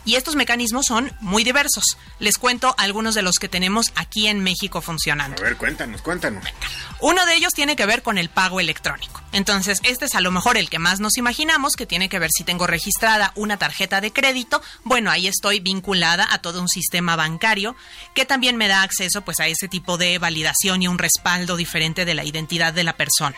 Y 0.06 0.16
estos 0.16 0.36
mecanismos 0.36 0.86
son 0.86 1.12
muy 1.22 1.44
diversos. 1.44 1.98
Les 2.20 2.38
cuento 2.38 2.76
algunos 2.78 3.16
de 3.16 3.22
los 3.22 3.40
que 3.40 3.48
tenemos 3.48 3.92
aquí 3.96 4.28
en 4.28 4.42
México 4.42 4.82
funcionando. 4.82 5.42
A 5.42 5.46
ver, 5.46 5.58
cuéntanos, 5.58 6.02
cuéntanos. 6.02 6.44
Uno 7.00 7.26
de 7.26 7.36
ellos 7.36 7.54
tiene 7.54 7.76
que 7.76 7.86
ver 7.86 8.02
con 8.02 8.18
el 8.18 8.30
pago 8.30 8.60
electrónico. 8.60 9.22
Entonces, 9.32 9.80
este 9.84 10.06
es 10.06 10.16
a 10.16 10.22
lo 10.22 10.32
mejor 10.32 10.58
el 10.58 10.70
que 10.70 10.80
más 10.80 11.00
nos 11.00 11.18
imaginamos, 11.18 11.76
que 11.76 11.86
tiene 11.86 12.10
que 12.10 12.20
ver 12.20 12.30
si 12.32 12.44
tengo 12.44 12.68
registrada 12.68 13.32
una 13.36 13.58
tarjeta 13.58 14.02
de 14.02 14.14
crédito. 14.14 14.62
Bueno, 14.84 15.10
ahí 15.10 15.28
estoy 15.28 15.60
vinculada 15.60 16.28
a 16.32 16.40
todo 16.40 16.62
un 16.62 16.70
sistema 16.70 17.16
bancario 17.16 17.76
que 18.14 18.26
también 18.26 18.58
me 18.58 18.68
da 18.68 18.84
acceso 18.84 19.22
pues 19.22 19.40
a 19.40 19.48
ese 19.48 19.68
tipo 19.68 19.98
de 19.98 20.18
validación 20.20 20.84
y 20.84 20.88
un 20.88 21.00
respaldo 21.00 21.58
diferente 21.58 22.06
de 22.06 22.14
la 22.14 22.26
identidad 22.26 22.74
de 22.74 22.84
la 22.84 22.94
persona. 22.96 23.36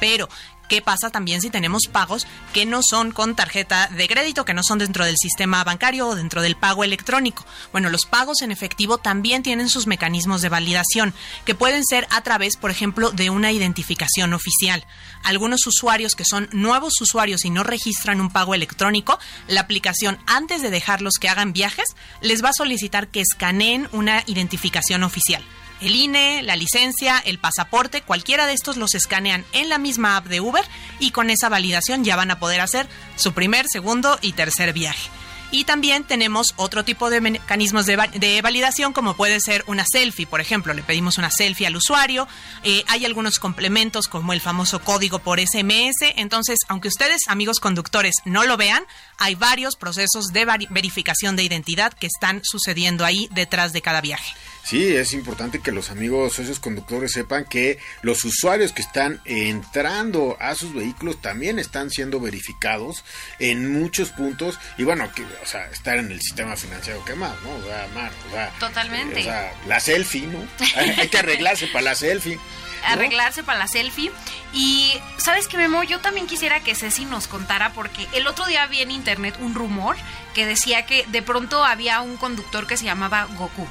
Pero 0.00 0.28
¿Qué 0.68 0.82
pasa 0.82 1.10
también 1.10 1.40
si 1.40 1.50
tenemos 1.50 1.82
pagos 1.90 2.26
que 2.52 2.66
no 2.66 2.80
son 2.82 3.12
con 3.12 3.36
tarjeta 3.36 3.88
de 3.88 4.08
crédito, 4.08 4.44
que 4.44 4.54
no 4.54 4.62
son 4.64 4.78
dentro 4.78 5.04
del 5.04 5.16
sistema 5.16 5.62
bancario 5.62 6.08
o 6.08 6.14
dentro 6.16 6.42
del 6.42 6.56
pago 6.56 6.82
electrónico? 6.82 7.46
Bueno, 7.70 7.88
los 7.88 8.04
pagos 8.04 8.42
en 8.42 8.50
efectivo 8.50 8.98
también 8.98 9.44
tienen 9.44 9.68
sus 9.68 9.86
mecanismos 9.86 10.42
de 10.42 10.48
validación, 10.48 11.14
que 11.44 11.54
pueden 11.54 11.84
ser 11.84 12.08
a 12.10 12.20
través, 12.22 12.56
por 12.56 12.72
ejemplo, 12.72 13.12
de 13.12 13.30
una 13.30 13.52
identificación 13.52 14.32
oficial. 14.32 14.84
Algunos 15.22 15.66
usuarios 15.66 16.14
que 16.14 16.24
son 16.24 16.48
nuevos 16.52 16.94
usuarios 17.00 17.44
y 17.44 17.50
no 17.50 17.62
registran 17.62 18.20
un 18.20 18.30
pago 18.30 18.54
electrónico, 18.54 19.18
la 19.46 19.60
aplicación, 19.60 20.18
antes 20.26 20.62
de 20.62 20.70
dejarlos 20.70 21.14
que 21.20 21.28
hagan 21.28 21.52
viajes, 21.52 21.94
les 22.20 22.42
va 22.42 22.48
a 22.48 22.54
solicitar 22.54 23.08
que 23.08 23.20
escaneen 23.20 23.88
una 23.92 24.24
identificación 24.26 25.04
oficial 25.04 25.44
el 25.80 25.94
INE, 25.94 26.42
la 26.42 26.56
licencia, 26.56 27.18
el 27.18 27.38
pasaporte, 27.38 28.02
cualquiera 28.02 28.46
de 28.46 28.52
estos 28.52 28.76
los 28.76 28.94
escanean 28.94 29.44
en 29.52 29.68
la 29.68 29.78
misma 29.78 30.16
app 30.16 30.26
de 30.26 30.40
Uber 30.40 30.64
y 30.98 31.10
con 31.10 31.30
esa 31.30 31.48
validación 31.48 32.04
ya 32.04 32.16
van 32.16 32.30
a 32.30 32.38
poder 32.38 32.60
hacer 32.60 32.88
su 33.16 33.32
primer, 33.32 33.66
segundo 33.68 34.18
y 34.22 34.32
tercer 34.32 34.72
viaje. 34.72 35.10
Y 35.52 35.64
también 35.64 36.02
tenemos 36.04 36.54
otro 36.56 36.84
tipo 36.84 37.08
de 37.08 37.20
mecanismos 37.20 37.86
de, 37.86 38.40
validación, 38.42 38.92
como 38.92 39.14
puede 39.14 39.40
ser 39.40 39.62
una 39.68 39.84
selfie, 39.86 40.26
por 40.26 40.40
ejemplo. 40.40 40.74
Le 40.74 40.82
pedimos 40.82 41.18
una 41.18 41.30
selfie 41.30 41.68
al 41.68 41.76
usuario. 41.76 42.26
Eh, 42.64 42.82
hay 42.88 43.04
algunos 43.04 43.38
complementos, 43.38 44.08
como 44.08 44.32
el 44.32 44.40
famoso 44.40 44.80
código 44.80 45.20
por 45.20 45.38
SMS. 45.38 46.12
Entonces, 46.16 46.58
aunque 46.68 46.88
ustedes, 46.88 47.22
amigos 47.28 47.60
conductores, 47.60 48.16
no 48.24 48.44
lo 48.44 48.56
vean, 48.56 48.84
hay 49.18 49.36
varios 49.36 49.76
procesos 49.76 50.32
de 50.32 50.44
verificación 50.68 51.36
de 51.36 51.44
identidad 51.44 51.92
que 51.92 52.08
están 52.08 52.40
sucediendo 52.42 53.04
ahí 53.04 53.28
detrás 53.30 53.72
de 53.72 53.82
cada 53.82 54.00
viaje. 54.00 54.34
Sí, 54.66 54.96
es 54.96 55.12
importante 55.12 55.60
que 55.60 55.70
los 55.70 55.90
amigos 55.90 56.32
socios 56.32 56.58
conductores 56.58 57.12
sepan 57.12 57.44
que 57.44 57.78
los 58.02 58.24
usuarios 58.24 58.72
que 58.72 58.82
están 58.82 59.20
entrando 59.24 60.36
a 60.40 60.56
sus 60.56 60.74
vehículos 60.74 61.22
también 61.22 61.60
están 61.60 61.88
siendo 61.88 62.18
verificados 62.18 63.04
en 63.38 63.72
muchos 63.72 64.08
puntos 64.10 64.58
y 64.76 64.82
bueno, 64.82 65.08
que, 65.14 65.22
o 65.22 65.46
sea, 65.46 65.66
estar 65.66 65.98
en 65.98 66.10
el 66.10 66.20
sistema 66.20 66.56
financiero, 66.56 67.04
¿qué 67.04 67.14
más? 67.14 67.40
¿no? 67.44 67.50
O 67.50 67.62
sea, 67.62 67.86
Mar, 67.94 68.10
o 68.26 68.32
sea, 68.32 68.50
Totalmente. 68.58 69.20
o 69.20 69.22
sea, 69.22 69.54
la 69.68 69.78
selfie, 69.78 70.26
¿no? 70.26 70.44
Hay, 70.74 71.08
que 71.10 71.18
arreglarse 71.18 71.68
para 71.68 71.82
la 71.82 71.94
selfie. 71.94 72.36
arreglarse 72.84 73.44
para 73.44 73.60
la 73.60 73.68
selfie. 73.68 74.10
Y, 74.52 74.94
¿sabes 75.18 75.46
qué, 75.46 75.58
Memo? 75.58 75.84
Yo 75.84 76.00
también 76.00 76.26
quisiera 76.26 76.58
que 76.58 76.74
Ceci 76.74 77.04
nos 77.04 77.28
contara, 77.28 77.72
porque 77.72 78.08
el 78.14 78.26
otro 78.26 78.46
día 78.46 78.66
vi 78.66 78.80
en 78.80 78.90
internet 78.90 79.36
un 79.38 79.54
rumor 79.54 79.94
que 80.34 80.44
decía 80.44 80.86
que 80.86 81.06
de 81.06 81.22
pronto 81.22 81.64
había 81.64 82.00
un 82.00 82.16
conductor 82.16 82.66
que 82.66 82.76
se 82.76 82.84
llamaba 82.84 83.28
Goku. 83.36 83.68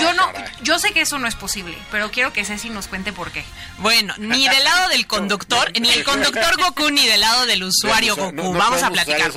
Yo 0.00 0.12
no, 0.14 0.30
yo 0.62 0.78
sé 0.78 0.92
que 0.92 1.02
eso 1.02 1.18
no 1.18 1.26
es 1.26 1.34
posible, 1.34 1.76
pero 1.90 2.10
quiero 2.10 2.32
que 2.32 2.44
Ceci 2.44 2.70
nos 2.70 2.88
cuente 2.88 3.12
por 3.12 3.30
qué. 3.30 3.44
Bueno, 3.78 4.14
ni 4.18 4.48
del 4.48 4.64
lado 4.64 4.88
del 4.88 5.06
conductor, 5.06 5.72
ni 5.78 5.90
el 5.90 6.04
conductor 6.04 6.56
Goku, 6.56 6.90
ni 6.90 7.06
del 7.06 7.20
lado 7.20 7.46
del 7.46 7.62
usuario 7.62 8.16
Goku. 8.16 8.54
Vamos 8.54 8.82
a 8.82 8.90
platicar. 8.90 9.32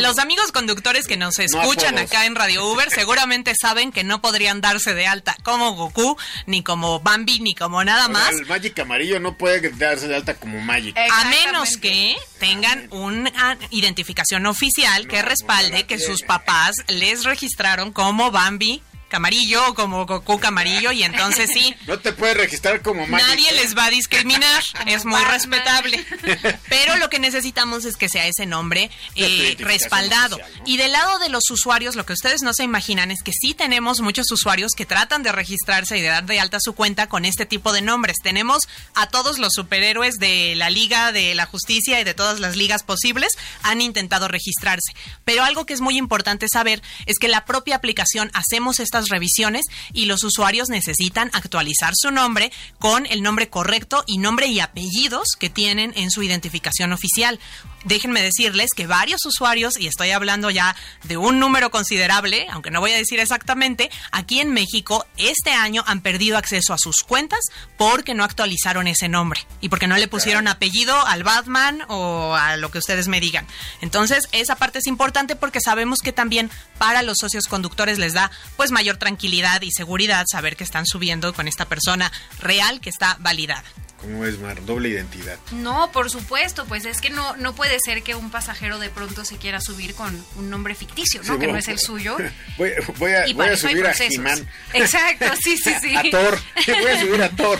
Los 0.00 0.18
amigos 0.18 0.52
conductores 0.52 1.06
que 1.06 1.16
nos 1.16 1.38
escuchan 1.38 1.98
acá 1.98 2.26
en 2.26 2.34
Radio 2.34 2.66
Uber 2.66 2.90
seguramente 2.90 3.54
saben 3.60 3.92
que 3.92 4.04
no 4.04 4.20
podrían 4.20 4.60
darse 4.60 4.94
de 4.94 5.06
alta 5.06 5.36
como 5.42 5.72
Goku, 5.72 6.16
ni 6.46 6.62
como 6.62 7.00
Bambi, 7.00 7.40
ni 7.40 7.54
como 7.54 7.82
nada 7.84 8.08
más. 8.08 8.32
el 8.34 8.46
Magic 8.46 8.78
amarillo 8.78 9.20
no 9.20 9.36
puede 9.36 9.70
darse 9.70 10.08
de 10.08 10.16
alta 10.16 10.34
como 10.34 10.60
Magic. 10.60 10.96
A 10.96 11.24
menos 11.26 11.76
que 11.76 12.16
tengan 12.38 12.88
una 12.90 13.56
identificación 13.70 14.46
oficial 14.46 15.06
que 15.06 15.22
respalde 15.22 15.84
que 15.86 15.98
sus 15.98 16.22
papás 16.22 16.76
les 16.88 17.24
registraron 17.24 17.92
como 17.92 18.30
Bambi 18.30 18.82
Camarillo, 19.08 19.74
como 19.74 20.06
Goku 20.06 20.38
Camarillo, 20.38 20.92
y 20.92 21.02
entonces 21.02 21.50
sí. 21.52 21.74
No 21.86 21.98
te 21.98 22.12
puedes 22.12 22.36
registrar 22.36 22.82
como 22.82 23.06
Nadie 23.06 23.52
les 23.52 23.76
va 23.76 23.86
a 23.86 23.90
discriminar, 23.90 24.62
es 24.86 25.04
muy 25.04 25.22
respetable. 25.24 26.04
Pero 26.68 26.96
lo 26.96 27.10
que 27.10 27.18
necesitamos 27.18 27.84
es 27.84 27.96
que 27.96 28.08
sea 28.08 28.26
ese 28.26 28.46
nombre 28.46 28.90
eh, 29.14 29.56
respaldado. 29.58 30.38
Y 30.64 30.76
del 30.76 30.92
lado 30.92 31.18
de 31.18 31.28
los 31.28 31.50
usuarios, 31.50 31.96
lo 31.96 32.06
que 32.06 32.12
ustedes 32.12 32.42
no 32.42 32.52
se 32.54 32.64
imaginan 32.64 33.10
es 33.10 33.22
que 33.22 33.32
sí 33.32 33.54
tenemos 33.54 34.00
muchos 34.00 34.30
usuarios 34.30 34.72
que 34.72 34.86
tratan 34.86 35.22
de 35.22 35.32
registrarse 35.32 35.98
y 35.98 36.02
de 36.02 36.08
dar 36.08 36.26
de 36.26 36.40
alta 36.40 36.58
su 36.60 36.74
cuenta 36.74 37.08
con 37.08 37.24
este 37.24 37.46
tipo 37.46 37.72
de 37.72 37.82
nombres. 37.82 38.16
Tenemos 38.22 38.62
a 38.94 39.08
todos 39.08 39.38
los 39.38 39.52
superhéroes 39.54 40.16
de 40.16 40.54
la 40.56 40.70
Liga 40.70 41.12
de 41.12 41.34
la 41.34 41.46
Justicia 41.46 42.00
y 42.00 42.04
de 42.04 42.14
todas 42.14 42.40
las 42.40 42.56
ligas 42.56 42.82
posibles 42.82 43.32
han 43.62 43.80
intentado 43.80 44.28
registrarse. 44.28 44.92
Pero 45.24 45.44
algo 45.44 45.66
que 45.66 45.74
es 45.74 45.80
muy 45.80 45.98
importante 45.98 46.46
saber 46.48 46.82
es 47.06 47.18
que 47.18 47.28
la 47.28 47.44
propia 47.44 47.76
aplicación 47.76 48.30
hacemos 48.34 48.80
estas 48.94 49.08
revisiones 49.08 49.66
y 49.92 50.04
los 50.04 50.22
usuarios 50.22 50.68
necesitan 50.68 51.28
actualizar 51.32 51.94
su 51.96 52.12
nombre 52.12 52.52
con 52.78 53.06
el 53.06 53.22
nombre 53.22 53.48
correcto 53.48 54.04
y 54.06 54.18
nombre 54.18 54.46
y 54.46 54.60
apellidos 54.60 55.30
que 55.38 55.50
tienen 55.50 55.92
en 55.96 56.12
su 56.12 56.22
identificación 56.22 56.92
oficial 56.92 57.40
déjenme 57.84 58.22
decirles 58.22 58.70
que 58.74 58.86
varios 58.86 59.24
usuarios, 59.24 59.78
y 59.78 59.86
estoy 59.86 60.10
hablando 60.10 60.50
ya 60.50 60.74
de 61.04 61.16
un 61.16 61.38
número 61.38 61.70
considerable, 61.70 62.46
aunque 62.50 62.70
no 62.70 62.80
voy 62.80 62.92
a 62.92 62.96
decir 62.96 63.20
exactamente, 63.20 63.90
aquí 64.10 64.40
en 64.40 64.52
México 64.52 65.06
este 65.16 65.50
año 65.50 65.84
han 65.86 66.00
perdido 66.00 66.36
acceso 66.36 66.72
a 66.72 66.78
sus 66.78 67.02
cuentas 67.02 67.40
porque 67.76 68.14
no 68.14 68.24
actualizaron 68.24 68.86
ese 68.86 69.08
nombre 69.08 69.46
y 69.60 69.68
porque 69.68 69.86
no 69.86 69.96
le 69.96 70.08
pusieron 70.08 70.48
apellido 70.48 70.98
al 71.06 71.22
Batman 71.22 71.82
o 71.88 72.34
a 72.34 72.56
lo 72.56 72.70
que 72.70 72.78
ustedes 72.78 73.08
me 73.08 73.20
digan. 73.20 73.46
Entonces, 73.80 74.28
esa 74.32 74.56
parte 74.56 74.78
es 74.78 74.86
importante 74.86 75.36
porque 75.36 75.60
sabemos 75.60 76.00
que 76.00 76.12
también 76.12 76.50
para 76.78 77.02
los 77.02 77.18
socios 77.20 77.46
conductores 77.46 77.98
les 77.98 78.14
da 78.14 78.30
pues 78.56 78.70
mayor 78.70 78.83
tranquilidad 78.92 79.62
y 79.62 79.70
seguridad 79.72 80.24
saber 80.30 80.56
que 80.56 80.64
están 80.64 80.86
subiendo 80.86 81.32
con 81.32 81.48
esta 81.48 81.64
persona 81.64 82.12
real 82.40 82.80
que 82.80 82.90
está 82.90 83.16
validada. 83.20 83.64
¿Cómo 84.04 84.26
es, 84.26 84.38
Mar? 84.38 84.62
Doble 84.66 84.90
identidad. 84.90 85.38
No, 85.52 85.90
por 85.90 86.10
supuesto, 86.10 86.66
pues 86.66 86.84
es 86.84 87.00
que 87.00 87.08
no, 87.08 87.36
no 87.36 87.54
puede 87.54 87.78
ser 87.82 88.02
que 88.02 88.14
un 88.14 88.30
pasajero 88.30 88.78
de 88.78 88.90
pronto 88.90 89.24
se 89.24 89.38
quiera 89.38 89.62
subir 89.62 89.94
con 89.94 90.22
un 90.36 90.50
nombre 90.50 90.74
ficticio, 90.74 91.22
¿no? 91.24 91.38
que 91.38 91.46
no 91.46 91.56
es 91.56 91.68
el 91.68 91.78
suyo. 91.78 92.18
Voy, 92.58 92.70
a, 92.70 93.56
subir 93.56 93.86
a 93.86 93.94
Jimán. 93.94 94.46
Exacto, 94.74 95.32
sí, 95.42 95.56
sí, 95.56 95.72
sí. 95.80 95.96
a 95.96 96.02
Thor. 96.10 96.38
Voy 96.66 96.90
a 96.90 97.00
subir 97.00 97.22
a 97.22 97.30
Thor. 97.30 97.58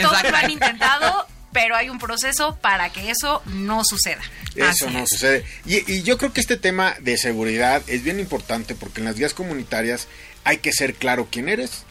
Todos 0.00 0.22
lo 0.30 0.36
han 0.36 0.50
intentado, 0.50 1.26
pero 1.54 1.74
hay 1.74 1.88
un 1.88 1.98
proceso 1.98 2.58
para 2.60 2.92
que 2.92 3.10
eso 3.10 3.42
no 3.46 3.82
suceda. 3.84 4.20
Eso 4.54 4.90
no 4.90 5.06
sucede. 5.06 5.44
Y, 5.64 5.90
y 5.90 6.02
yo 6.02 6.18
creo 6.18 6.34
que 6.34 6.42
este 6.42 6.58
tema 6.58 6.94
de 7.00 7.16
seguridad 7.16 7.82
es 7.86 8.02
bien 8.02 8.20
importante 8.20 8.74
porque 8.74 9.00
en 9.00 9.06
las 9.06 9.16
guías 9.16 9.32
comunitarias 9.32 10.08
hay 10.44 10.58
que 10.58 10.72
ser 10.72 10.94
claro 10.94 11.28
quién 11.30 11.48
eres 11.48 11.84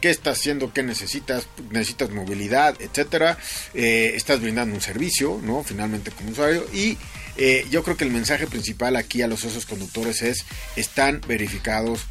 qué 0.00 0.10
estás 0.10 0.38
haciendo, 0.38 0.72
qué 0.72 0.82
necesitas, 0.82 1.46
necesitas 1.70 2.10
movilidad, 2.10 2.74
etcétera, 2.80 3.36
eh, 3.74 4.12
estás 4.14 4.40
brindando 4.40 4.74
un 4.74 4.80
servicio, 4.80 5.38
¿no? 5.42 5.62
Finalmente 5.62 6.10
como 6.10 6.30
usuario 6.30 6.66
y 6.72 6.96
eh, 7.36 7.66
yo 7.70 7.82
creo 7.82 7.96
que 7.96 8.04
el 8.04 8.10
mensaje 8.10 8.46
principal 8.46 8.96
aquí 8.96 9.22
a 9.22 9.28
los 9.28 9.40
socios 9.40 9.66
conductores 9.66 10.22
es 10.22 10.44
están 10.76 11.20
verificados 11.26 12.06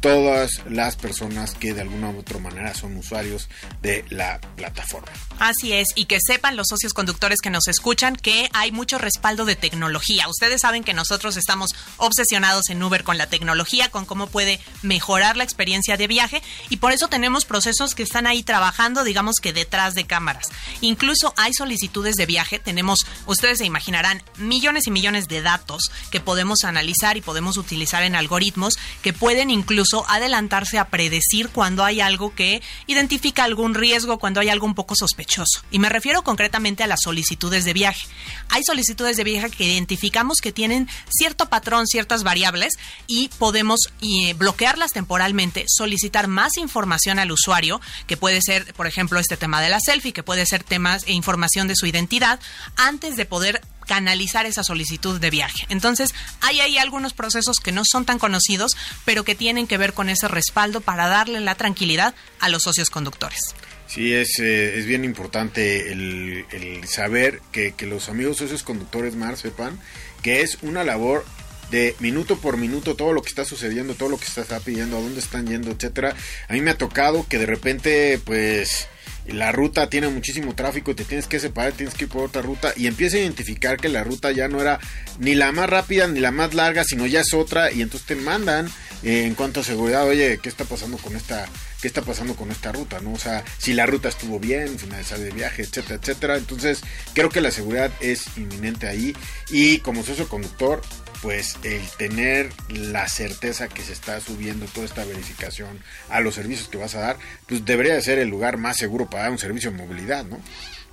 todas 0.00 0.50
las 0.68 0.96
personas 0.96 1.54
que 1.54 1.72
de 1.72 1.80
alguna 1.80 2.10
u 2.10 2.18
otra 2.18 2.38
manera 2.38 2.74
son 2.74 2.96
usuarios 2.96 3.48
de 3.82 4.04
la 4.10 4.40
plataforma. 4.56 5.10
Así 5.38 5.72
es, 5.72 5.88
y 5.96 6.04
que 6.04 6.18
sepan 6.20 6.56
los 6.56 6.68
socios 6.68 6.92
conductores 6.92 7.40
que 7.40 7.50
nos 7.50 7.68
escuchan 7.68 8.16
que 8.16 8.48
hay 8.52 8.70
mucho 8.70 8.98
respaldo 8.98 9.44
de 9.44 9.56
tecnología. 9.56 10.28
Ustedes 10.28 10.60
saben 10.60 10.84
que 10.84 10.94
nosotros 10.94 11.36
estamos 11.36 11.70
obsesionados 11.96 12.68
en 12.70 12.82
Uber 12.82 13.02
con 13.02 13.18
la 13.18 13.26
tecnología, 13.26 13.90
con 13.90 14.04
cómo 14.04 14.26
puede 14.26 14.60
mejorar 14.82 15.36
la 15.36 15.44
experiencia 15.44 15.96
de 15.96 16.06
viaje 16.06 16.42
y 16.68 16.76
por 16.78 16.92
eso 16.92 17.08
tenemos 17.08 17.44
procesos 17.44 17.94
que 17.94 18.02
están 18.02 18.26
ahí 18.26 18.42
trabajando, 18.42 19.04
digamos 19.04 19.36
que 19.40 19.52
detrás 19.52 19.94
de 19.94 20.06
cámaras. 20.06 20.48
Incluso 20.80 21.34
hay 21.36 21.52
solicitudes 21.52 22.14
de 22.16 22.26
viaje, 22.26 22.58
tenemos, 22.58 23.00
ustedes 23.26 23.58
se 23.58 23.66
imaginarán, 23.66 24.22
millones 24.38 24.86
y 24.86 24.90
millones 24.90 25.28
de 25.28 25.42
datos 25.42 25.90
que 26.10 26.20
podemos 26.20 26.64
analizar 26.64 27.16
y 27.16 27.20
podemos 27.20 27.56
utilizar 27.56 28.02
en 28.02 28.14
algoritmos 28.14 28.78
que 29.02 29.12
pueden 29.12 29.50
incluso 29.50 29.73
adelantarse 30.08 30.78
a 30.78 30.88
predecir 30.88 31.48
cuando 31.48 31.84
hay 31.84 32.00
algo 32.00 32.34
que 32.34 32.62
identifica 32.86 33.44
algún 33.44 33.74
riesgo, 33.74 34.18
cuando 34.18 34.40
hay 34.40 34.48
algo 34.48 34.66
un 34.66 34.74
poco 34.74 34.94
sospechoso. 34.94 35.62
Y 35.70 35.78
me 35.78 35.88
refiero 35.88 36.22
concretamente 36.22 36.82
a 36.82 36.86
las 36.86 37.00
solicitudes 37.02 37.64
de 37.64 37.72
viaje. 37.72 38.06
Hay 38.50 38.62
solicitudes 38.64 39.16
de 39.16 39.24
viaje 39.24 39.50
que 39.50 39.64
identificamos 39.64 40.38
que 40.38 40.52
tienen 40.52 40.88
cierto 41.08 41.48
patrón, 41.48 41.86
ciertas 41.86 42.22
variables 42.22 42.74
y 43.06 43.28
podemos 43.38 43.80
eh, 44.00 44.34
bloquearlas 44.34 44.92
temporalmente, 44.92 45.64
solicitar 45.68 46.28
más 46.28 46.56
información 46.56 47.18
al 47.18 47.32
usuario, 47.32 47.80
que 48.06 48.16
puede 48.16 48.40
ser, 48.42 48.72
por 48.74 48.86
ejemplo, 48.86 49.18
este 49.18 49.36
tema 49.36 49.60
de 49.60 49.68
la 49.68 49.80
selfie, 49.80 50.12
que 50.12 50.22
puede 50.22 50.46
ser 50.46 50.62
temas 50.62 51.04
e 51.06 51.12
información 51.12 51.68
de 51.68 51.76
su 51.76 51.86
identidad, 51.86 52.40
antes 52.76 53.16
de 53.16 53.26
poder 53.26 53.60
canalizar 53.86 54.46
esa 54.46 54.62
solicitud 54.62 55.20
de 55.20 55.30
viaje. 55.30 55.66
Entonces, 55.68 56.14
hay 56.40 56.60
ahí 56.60 56.78
algunos 56.78 57.12
procesos 57.12 57.58
que 57.58 57.72
no 57.72 57.82
son 57.84 58.04
tan 58.04 58.18
conocidos, 58.18 58.76
pero 59.04 59.24
que 59.24 59.34
tienen 59.34 59.66
que 59.66 59.78
ver 59.78 59.92
con 59.92 60.08
ese 60.08 60.28
respaldo 60.28 60.80
para 60.80 61.08
darle 61.08 61.40
la 61.40 61.54
tranquilidad 61.54 62.14
a 62.40 62.48
los 62.48 62.62
socios 62.62 62.90
conductores. 62.90 63.40
Sí, 63.86 64.12
es, 64.12 64.38
eh, 64.38 64.78
es 64.78 64.86
bien 64.86 65.04
importante 65.04 65.92
el, 65.92 66.44
saber 66.88 67.40
que, 67.52 67.72
que, 67.72 67.86
los 67.86 68.08
amigos 68.08 68.38
socios 68.38 68.62
conductores 68.62 69.14
más 69.14 69.38
sepan 69.40 69.78
que 70.22 70.40
es 70.40 70.58
una 70.62 70.84
labor 70.84 71.24
de 71.70 71.94
minuto 72.00 72.38
por 72.38 72.56
minuto 72.56 72.94
todo 72.94 73.12
lo 73.12 73.22
que 73.22 73.28
está 73.28 73.44
sucediendo, 73.44 73.94
todo 73.94 74.08
lo 74.08 74.18
que 74.18 74.26
se 74.26 74.40
está 74.40 74.60
pidiendo, 74.60 74.96
a 74.96 75.00
dónde 75.00 75.20
están 75.20 75.46
yendo, 75.46 75.70
etcétera. 75.70 76.14
A 76.48 76.52
mí 76.52 76.60
me 76.60 76.70
ha 76.70 76.78
tocado 76.78 77.26
que 77.28 77.38
de 77.38 77.46
repente, 77.46 78.20
pues 78.24 78.88
la 79.26 79.52
ruta 79.52 79.88
tiene 79.88 80.08
muchísimo 80.08 80.54
tráfico 80.54 80.90
y 80.90 80.94
te 80.94 81.04
tienes 81.04 81.26
que 81.26 81.40
separar, 81.40 81.72
tienes 81.72 81.94
que 81.94 82.04
ir 82.04 82.10
por 82.10 82.24
otra 82.24 82.42
ruta 82.42 82.72
y 82.76 82.86
empieza 82.86 83.16
a 83.16 83.20
identificar 83.20 83.78
que 83.78 83.88
la 83.88 84.04
ruta 84.04 84.32
ya 84.32 84.48
no 84.48 84.60
era 84.60 84.78
ni 85.18 85.34
la 85.34 85.52
más 85.52 85.68
rápida 85.68 86.06
ni 86.06 86.20
la 86.20 86.30
más 86.30 86.54
larga, 86.54 86.84
sino 86.84 87.06
ya 87.06 87.20
es 87.20 87.32
otra 87.32 87.72
y 87.72 87.82
entonces 87.82 88.06
te 88.06 88.16
mandan 88.16 88.68
eh, 89.02 89.24
en 89.24 89.34
cuanto 89.34 89.60
a 89.60 89.64
seguridad, 89.64 90.06
oye, 90.06 90.38
¿qué 90.42 90.48
está 90.48 90.64
pasando 90.64 90.98
con 90.98 91.16
esta 91.16 91.46
qué 91.80 91.88
está 91.88 92.00
pasando 92.00 92.34
con 92.34 92.50
esta 92.50 92.72
ruta, 92.72 93.00
¿no? 93.00 93.12
O 93.12 93.18
sea, 93.18 93.44
si 93.58 93.74
la 93.74 93.84
ruta 93.84 94.08
estuvo 94.08 94.40
bien, 94.40 94.78
finalizar 94.78 95.18
de 95.18 95.30
viaje, 95.30 95.60
etcétera, 95.60 95.96
etcétera. 95.96 96.36
Entonces, 96.38 96.80
creo 97.12 97.28
que 97.28 97.42
la 97.42 97.50
seguridad 97.50 97.92
es 98.00 98.24
inminente 98.38 98.86
ahí 98.86 99.14
y 99.50 99.80
como 99.80 100.02
socio 100.02 100.26
conductor 100.26 100.80
pues 101.24 101.56
el 101.62 101.80
tener 101.96 102.52
la 102.68 103.08
certeza 103.08 103.66
que 103.68 103.82
se 103.82 103.94
está 103.94 104.20
subiendo 104.20 104.66
toda 104.66 104.84
esta 104.84 105.06
verificación 105.06 105.82
a 106.10 106.20
los 106.20 106.34
servicios 106.34 106.68
que 106.68 106.76
vas 106.76 106.94
a 106.96 107.00
dar, 107.00 107.16
pues 107.48 107.64
debería 107.64 107.94
de 107.94 108.02
ser 108.02 108.18
el 108.18 108.28
lugar 108.28 108.58
más 108.58 108.76
seguro 108.76 109.08
para 109.08 109.22
dar 109.22 109.32
un 109.32 109.38
servicio 109.38 109.70
de 109.70 109.78
movilidad, 109.78 110.26
¿no? 110.26 110.38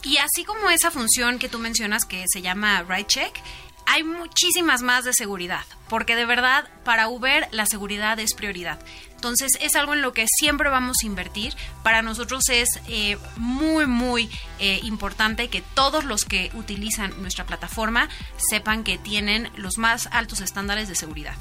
Y 0.04 0.16
así 0.18 0.46
como 0.46 0.70
esa 0.70 0.90
función 0.90 1.38
que 1.38 1.50
tú 1.50 1.60
mencionas 1.60 2.06
que 2.06 2.24
se 2.32 2.42
llama 2.42 2.82
Ride 2.84 3.08
Check, 3.08 3.34
hay 3.86 4.04
muchísimas 4.04 4.82
más 4.82 5.04
de 5.04 5.14
seguridad, 5.14 5.64
porque 5.90 6.16
de 6.16 6.26
verdad 6.26 6.68
para 6.84 7.08
Uber 7.08 7.48
la 7.52 7.66
seguridad 7.66 8.20
es 8.20 8.34
prioridad. 8.34 8.80
Entonces 9.16 9.52
es 9.62 9.76
algo 9.76 9.94
en 9.94 10.02
lo 10.02 10.14
que 10.14 10.26
siempre 10.28 10.70
vamos 10.70 10.98
a 11.04 11.06
invertir. 11.06 11.54
Para 11.84 12.02
nosotros 12.02 12.50
es 12.50 12.80
eh, 12.88 13.18
muy, 13.38 13.86
muy 13.86 14.30
eh, 14.60 14.80
importante 14.84 15.48
que 15.50 15.62
todos 15.62 16.06
los 16.06 16.26
que 16.26 16.50
utilizan 16.56 17.22
nuestra 17.22 17.46
plataforma 17.46 18.10
sepan 18.38 18.84
que 18.84 18.98
tienen 18.98 19.52
los 19.56 19.78
más 19.78 20.08
altos 20.12 20.42
estándares 20.42 20.88
de 20.88 20.96
seguridad. 20.96 21.36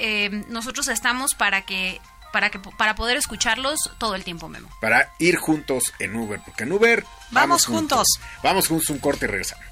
nosotros 0.48 0.88
estamos 0.88 1.34
para 1.34 1.62
que 1.62 2.00
para 2.32 2.50
que 2.50 2.58
para 2.58 2.94
poder 2.94 3.16
escucharlos 3.16 3.78
todo 3.98 4.14
el 4.14 4.24
tiempo, 4.24 4.48
Memo. 4.48 4.68
Para 4.80 5.12
ir 5.18 5.36
juntos 5.36 5.92
en 5.98 6.16
Uber, 6.16 6.40
porque 6.44 6.64
en 6.64 6.72
Uber 6.72 7.04
vamos, 7.30 7.66
juntos. 7.66 8.06
Vamos 8.42 8.68
juntos 8.68 8.90
un 8.90 8.98
corte 8.98 9.26
y 9.26 9.28
regresamos. 9.28 9.64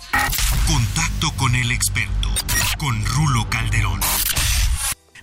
Contacto 0.67 1.31
con 1.37 1.55
el 1.55 1.71
experto, 1.71 2.31
con 2.79 3.05
Rulo 3.05 3.49
Calderón. 3.49 4.01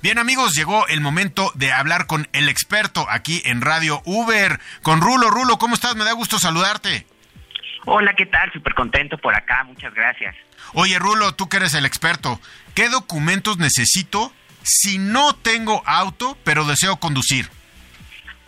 Bien 0.02 0.20
amigos, 0.20 0.54
llegó 0.54 0.88
el 0.88 1.02
momento 1.02 1.52
de 1.56 1.74
hablar 1.74 2.06
con 2.06 2.28
el 2.32 2.48
experto 2.48 3.08
aquí 3.10 3.42
en 3.46 3.62
Radio 3.62 4.02
Uber, 4.06 4.60
con 4.84 5.02
Rulo. 5.02 5.32
Rulo, 5.32 5.58
¿cómo 5.58 5.74
estás? 5.74 5.96
Me 5.96 6.04
da 6.04 6.12
gusto 6.12 6.38
saludarte. 6.38 7.08
Hola, 7.86 8.14
¿qué 8.16 8.26
tal? 8.26 8.52
Súper 8.52 8.74
contento 8.74 9.18
por 9.18 9.36
acá, 9.36 9.64
muchas 9.64 9.94
gracias. 9.94 10.36
Oye 10.74 10.98
Rulo, 11.00 11.34
tú 11.34 11.50
que 11.50 11.58
eres 11.58 11.74
el 11.74 11.86
experto, 11.86 12.40
¿qué 12.74 12.90
documentos 12.90 13.58
necesito 13.58 14.34
si 14.66 14.98
no 14.98 15.34
tengo 15.36 15.82
auto 15.86 16.38
pero 16.44 16.66
deseo 16.66 16.98
conducir? 16.98 17.50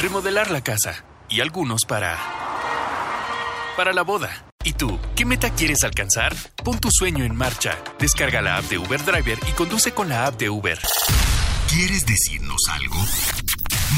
remodelar 0.00 0.50
la 0.50 0.60
casa 0.60 1.04
y 1.28 1.40
algunos 1.40 1.84
para 1.84 2.18
para 3.76 3.92
la 3.92 4.02
boda. 4.02 4.44
¿Y 4.64 4.72
tú, 4.72 4.98
qué 5.14 5.24
meta 5.24 5.50
quieres 5.50 5.84
alcanzar? 5.84 6.34
Pon 6.64 6.80
tu 6.80 6.88
sueño 6.90 7.24
en 7.24 7.36
marcha. 7.36 7.78
Descarga 8.00 8.42
la 8.42 8.56
app 8.56 8.64
de 8.64 8.78
Uber 8.78 9.04
Driver 9.04 9.38
y 9.48 9.52
conduce 9.52 9.92
con 9.92 10.08
la 10.08 10.26
app 10.26 10.36
de 10.36 10.50
Uber. 10.50 10.80
¿Quieres 11.70 12.06
decirnos 12.06 12.62
algo? 12.68 12.96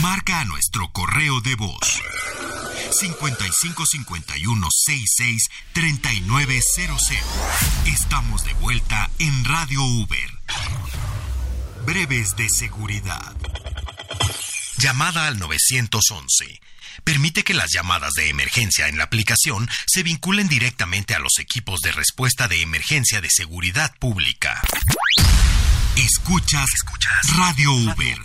Marca 0.02 0.40
a 0.40 0.44
nuestro 0.44 0.92
correo 0.92 1.40
de 1.40 1.54
voz 1.54 2.02
5551 2.90 4.68
66 4.70 5.48
3900. 5.72 6.98
Estamos 7.86 8.44
de 8.44 8.54
vuelta 8.54 9.10
en 9.18 9.44
Radio 9.44 9.82
Uber. 9.82 10.30
Breves 11.84 12.36
de 12.36 12.48
seguridad. 12.48 13.34
Llamada 14.78 15.26
al 15.26 15.38
911. 15.38 16.60
Permite 17.04 17.42
que 17.44 17.54
las 17.54 17.72
llamadas 17.72 18.12
de 18.14 18.28
emergencia 18.28 18.88
en 18.88 18.98
la 18.98 19.04
aplicación 19.04 19.68
se 19.86 20.02
vinculen 20.02 20.48
directamente 20.48 21.14
a 21.14 21.18
los 21.18 21.38
equipos 21.38 21.80
de 21.80 21.92
respuesta 21.92 22.48
de 22.48 22.62
emergencia 22.62 23.20
de 23.20 23.30
seguridad 23.30 23.94
pública. 23.98 24.60
Escuchas, 25.96 26.66
Escuchas 26.74 27.36
Radio 27.36 27.72
Uber. 27.72 28.18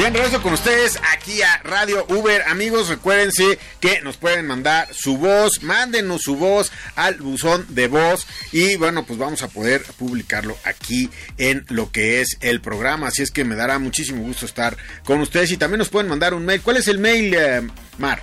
Bien, 0.00 0.14
regreso 0.14 0.40
con 0.40 0.54
ustedes 0.54 0.98
aquí 1.12 1.42
a 1.42 1.58
Radio 1.62 2.06
Uber. 2.08 2.44
Amigos, 2.48 2.88
recuérdense 2.88 3.58
que 3.80 4.00
nos 4.00 4.16
pueden 4.16 4.46
mandar 4.46 4.88
su 4.94 5.18
voz, 5.18 5.62
mándenos 5.62 6.22
su 6.22 6.36
voz 6.36 6.72
al 6.96 7.16
buzón 7.16 7.66
de 7.68 7.86
voz 7.86 8.26
y 8.50 8.76
bueno, 8.76 9.04
pues 9.04 9.18
vamos 9.18 9.42
a 9.42 9.48
poder 9.48 9.82
publicarlo 9.98 10.56
aquí 10.64 11.10
en 11.36 11.66
lo 11.68 11.92
que 11.92 12.22
es 12.22 12.38
el 12.40 12.62
programa. 12.62 13.08
Así 13.08 13.20
es 13.20 13.30
que 13.30 13.44
me 13.44 13.56
dará 13.56 13.78
muchísimo 13.78 14.22
gusto 14.22 14.46
estar 14.46 14.74
con 15.04 15.20
ustedes 15.20 15.50
y 15.50 15.58
también 15.58 15.80
nos 15.80 15.90
pueden 15.90 16.08
mandar 16.08 16.32
un 16.32 16.46
mail. 16.46 16.62
¿Cuál 16.62 16.78
es 16.78 16.88
el 16.88 16.98
mail, 16.98 17.34
eh, 17.34 17.60
Mar? 17.98 18.22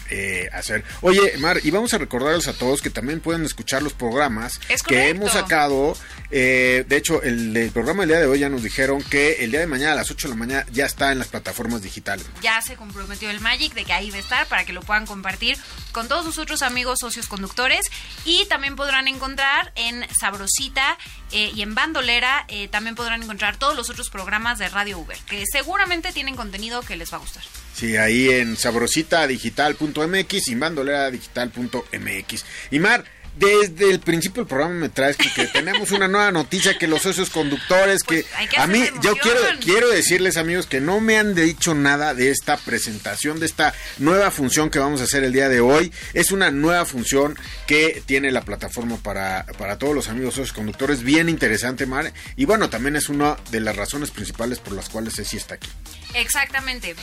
hacer. 0.53 0.83
Oye, 1.01 1.33
Mar, 1.39 1.59
y 1.63 1.71
vamos 1.71 1.93
a 1.93 1.97
recordarles 1.97 2.47
a 2.47 2.53
todos 2.53 2.81
que 2.81 2.89
también 2.89 3.19
pueden 3.19 3.43
escuchar 3.43 3.81
los 3.81 3.93
programas 3.93 4.59
Es 4.69 4.83
que 4.83 5.08
hemos 5.09 5.31
sacado. 5.31 5.95
eh, 6.31 6.85
de 6.87 6.97
hecho, 6.97 7.21
el, 7.23 7.55
el 7.57 7.71
programa 7.71 8.01
del 8.03 8.09
día 8.09 8.19
de 8.19 8.27
hoy 8.27 8.39
ya 8.39 8.49
nos 8.49 8.61
dijeron 8.63 9.01
que 9.01 9.43
el 9.43 9.51
día 9.51 9.59
de 9.61 9.67
mañana 9.67 9.93
a 9.93 9.95
las 9.95 10.11
8 10.11 10.27
de 10.27 10.33
la 10.33 10.39
mañana 10.39 10.65
ya 10.71 10.85
está 10.85 11.11
en 11.11 11.19
las 11.19 11.27
plataformas 11.27 11.81
digitales. 11.81 12.25
Ya 12.41 12.61
se 12.61 12.75
comprometió 12.75 13.29
el 13.29 13.39
Magic 13.39 13.73
de 13.73 13.83
que 13.85 13.93
ahí 13.93 14.11
va 14.11 14.17
a 14.17 14.19
estar 14.19 14.47
para 14.47 14.63
que 14.65 14.73
lo 14.73 14.81
puedan 14.81 15.05
compartir 15.05 15.57
con 15.91 16.07
todos 16.07 16.23
sus 16.25 16.37
otros 16.37 16.61
amigos 16.61 16.99
socios 16.99 17.27
conductores 17.27 17.85
y 18.25 18.45
también 18.45 18.75
podrán 18.75 19.07
encontrar 19.07 19.71
en 19.75 20.05
Sabrosita 20.19 20.97
eh, 21.31 21.51
y 21.55 21.61
en 21.63 21.73
Bandolera 21.75 22.45
eh, 22.47 22.67
también 22.67 22.95
podrán 22.95 23.23
encontrar 23.23 23.57
todos 23.57 23.75
los 23.75 23.89
otros 23.89 24.09
programas 24.09 24.59
de 24.59 24.69
Radio 24.69 24.99
Uber 24.99 25.17
que 25.27 25.43
seguramente 25.51 26.11
tienen 26.11 26.35
contenido 26.35 26.81
que 26.83 26.95
les 26.95 27.11
va 27.11 27.17
a 27.17 27.21
gustar. 27.21 27.43
Sí, 27.73 27.97
ahí 27.97 28.29
en 28.29 28.55
sabrositadigital.mx 28.57 30.47
y 30.47 30.55
bandoleradigital.mx. 30.55 32.45
Y 32.71 32.79
Mar, 32.79 33.05
desde 33.39 33.89
el 33.89 33.99
principio 33.99 34.43
del 34.43 34.47
programa 34.47 34.75
me 34.75 34.89
traes 34.89 35.17
que, 35.17 35.29
tenemos 35.47 35.91
una 35.91 36.07
nueva 36.07 36.31
noticia 36.31 36.77
que 36.77 36.87
los 36.87 37.01
socios 37.01 37.29
conductores 37.29 38.03
que, 38.03 38.25
Pues 38.25 38.49
que 38.49 38.59
a 38.59 38.67
mí 38.67 38.83
yo 39.01 39.15
quiero 39.15 39.39
quiero 39.61 39.89
decirles 39.89 40.37
amigos 40.37 40.67
que 40.67 40.81
no 40.81 40.99
me 40.99 41.17
han 41.17 41.33
dicho 41.33 41.73
nada 41.73 42.13
de 42.13 42.29
esta 42.29 42.57
presentación 42.57 43.39
de 43.39 43.45
esta 43.45 43.73
nueva 43.97 44.31
función 44.31 44.69
que 44.69 44.79
vamos 44.79 45.01
a 45.01 45.05
hacer 45.05 45.23
el 45.23 45.33
día 45.33 45.49
de 45.49 45.61
hoy. 45.61 45.91
Es 46.13 46.31
una 46.31 46.51
nueva 46.51 46.85
función 46.85 47.37
que 47.67 48.03
tiene 48.05 48.31
la 48.31 48.41
plataforma 48.41 48.97
para 48.97 49.45
para 49.57 49.77
todos 49.77 49.95
los 49.95 50.09
amigos 50.09 50.35
socios 50.35 50.53
conductores, 50.53 51.03
bien 51.03 51.29
interesante, 51.29 51.85
Mar. 51.85 52.13
Y 52.35 52.45
bueno, 52.45 52.69
también 52.69 52.95
es 52.95 53.09
una 53.09 53.37
de 53.51 53.59
las 53.59 53.75
razones 53.75 54.11
principales 54.11 54.59
por 54.59 54.73
las 54.73 54.89
cuales 54.89 55.15
Ceci 55.15 55.37
está 55.37 55.55
aquí. 55.55 55.69
Exactamente. 56.13 56.95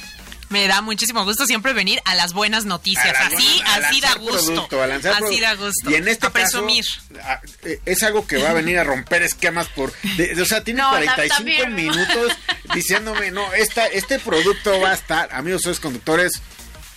Me 0.49 0.68
da 0.68 0.80
muchísimo 0.80 1.24
gusto 1.24 1.44
siempre 1.47 1.72
venir 1.72 2.01
a 2.05 2.14
las 2.14 2.32
buenas 2.32 2.64
noticias. 2.66 3.12
La- 3.12 3.26
así, 3.26 3.62
así 3.66 4.01
da 4.01 4.14
gusto. 4.14 4.66
producto, 4.68 4.82
así 4.82 5.40
da 5.40 5.55
gusto. 5.55 5.90
Y 5.90 5.94
en 5.94 6.07
este 6.09 6.26
a 6.26 6.30
caso, 6.30 6.64
presumir. 6.64 6.84
a- 7.22 7.40
eh, 7.64 7.80
es 7.84 8.03
algo 8.05 8.26
que 8.26 8.36
va 8.38 8.51
a 8.51 8.53
venir 8.53 8.78
a 8.78 8.84
romper 8.84 9.22
esquemas 9.22 9.66
por... 9.68 9.92
de- 10.16 10.34
de- 10.34 10.42
o 10.42 10.47
sea, 10.47 10.62
tiene 10.62 10.82
No, 10.82 10.90
45 10.90 11.34
también. 11.36 11.74
minutos 11.74 12.32
diciéndome, 12.74 13.30
no, 13.30 13.53
esta, 13.55 13.86
este 13.86 14.18
producto 14.18 14.80
va 14.80 14.90
a 14.90 14.94
estar, 14.94 15.28
amigos, 15.32 15.62
sois 15.62 15.80
conductores, 15.80 16.32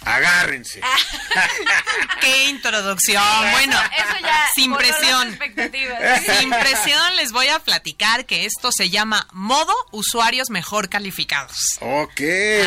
agárrense. 0.06 0.82
Qué 2.22 2.48
introducción. 2.50 3.24
bueno, 3.52 3.78
Eso 3.98 4.20
ya 4.22 4.46
sin 4.56 4.74
presión. 4.76 5.30
expectativas. 5.30 6.00
Sin 6.40 6.50
presión 6.50 7.16
les 7.16 7.32
voy 7.32 7.48
a 7.48 7.60
platicar 7.60 8.26
que 8.26 8.46
esto 8.46 8.72
se 8.72 8.90
llama 8.90 9.28
modo 9.32 9.74
usuarios 9.92 10.50
mejor 10.50 10.90
calificados. 10.90 11.58
Ok, 11.82 12.20
A 12.20 12.24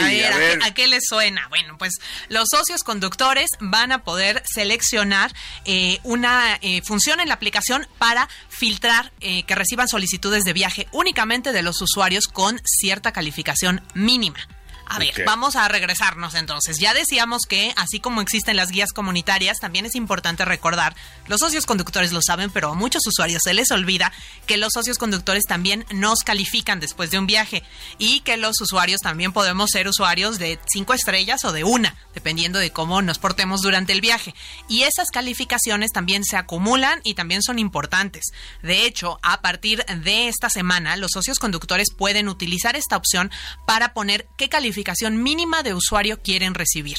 ver, 0.07 0.26
a 0.26 0.28
¿a, 0.28 0.33
qué- 0.33 0.39
ver. 0.39 0.62
a 0.64 0.74
qué 0.74 0.87
les 0.87 1.05
suena? 1.07 1.47
Bueno, 1.49 1.76
pues 1.78 1.95
los 2.28 2.49
socios 2.51 2.83
conductores 2.83 3.49
van 3.61 3.93
a 3.93 4.05
poder 4.05 4.43
seleccionar 4.47 5.33
eh, 5.64 5.99
una 6.03 6.59
eh, 6.62 6.83
función 6.85 7.20
en 7.20 7.28
la 7.28 7.35
aplicación 7.35 7.87
para 7.99 8.28
filtrar 8.49 9.12
eh, 9.20 9.45
que 9.45 9.55
reciban 9.55 9.89
solicitudes 9.89 10.45
de 10.45 10.53
viaje 10.53 10.89
únicamente 10.93 11.53
de 11.53 11.62
los 11.62 11.80
usuarios 11.83 12.26
con 12.28 12.61
cierta 12.64 13.12
calificación 13.12 13.83
mínima. 13.95 14.39
A 14.87 14.99
ver, 14.99 15.24
vamos 15.24 15.57
a 15.57 15.68
regresarnos 15.68 16.35
entonces. 16.35 16.78
Ya 16.78 16.93
decíamos 16.93 17.43
que, 17.49 17.72
así 17.76 18.01
como 18.01 18.20
existen 18.20 18.57
las 18.57 18.70
guías 18.70 18.93
comunitarias, 18.93 19.59
también 19.59 19.87
es 19.87 19.95
importante 19.95 20.45
recordar, 20.45 20.95
los 21.28 21.41
socios 21.41 21.66
conductores 21.66 22.12
lo 22.12 22.20
saben, 22.20 22.51
pero 22.51 22.70
a 22.70 22.74
muchos 22.74 23.07
usuarios 23.07 23.43
se 23.45 23.55
les 23.55 23.70
olvida 23.70 24.12
que 24.47 24.57
los 24.57 24.72
socios 24.74 24.99
conductores 24.99 25.45
también 25.45 25.87
nos 25.93 26.20
califican 26.20 26.80
después 26.80 27.11
de 27.11 27.18
un 27.18 27.26
viaje 27.26 27.62
y 27.99 28.20
que 28.20 28.37
los 28.37 28.61
usuarios 28.61 29.01
también 29.01 29.33
podemos 29.33 29.70
ser 29.70 29.89
usuarios 29.89 30.39
de 30.39 30.59
cinco 30.66 30.95
estrellas 30.95 31.45
o 31.45 31.53
de 31.53 31.64
una, 31.64 31.97
dependiendo 32.14 32.59
de 32.59 32.70
cómo 32.70 33.01
nos 33.03 33.18
portemos 33.18 33.62
durante 33.62 33.93
el 33.93 34.01
viaje. 34.01 34.35
Y 34.68 34.83
esas 34.83 35.09
calificaciones 35.11 35.93
también 35.93 36.24
se 36.24 36.37
acumulan 36.37 37.01
y 37.05 37.14
también 37.14 37.43
son 37.43 37.59
importantes. 37.59 38.26
De 38.62 38.85
hecho, 38.85 39.18
a 39.22 39.41
partir 39.41 39.85
de 39.87 40.28
esta 40.28 40.51
semana, 40.51 40.97
los 40.97 41.12
socios 41.12 41.39
conductores 41.39 41.89
pueden 41.97 42.28
utilizar 42.28 42.76
esta 42.76 42.97
opción 42.97 43.30
para 43.66 43.95
poner 43.95 44.26
qué 44.37 44.49
calificación 44.49 44.82
mínima 45.22 45.62
de 45.62 45.74
usuario 45.74 46.20
quieren 46.20 46.55
recibir. 46.55 46.97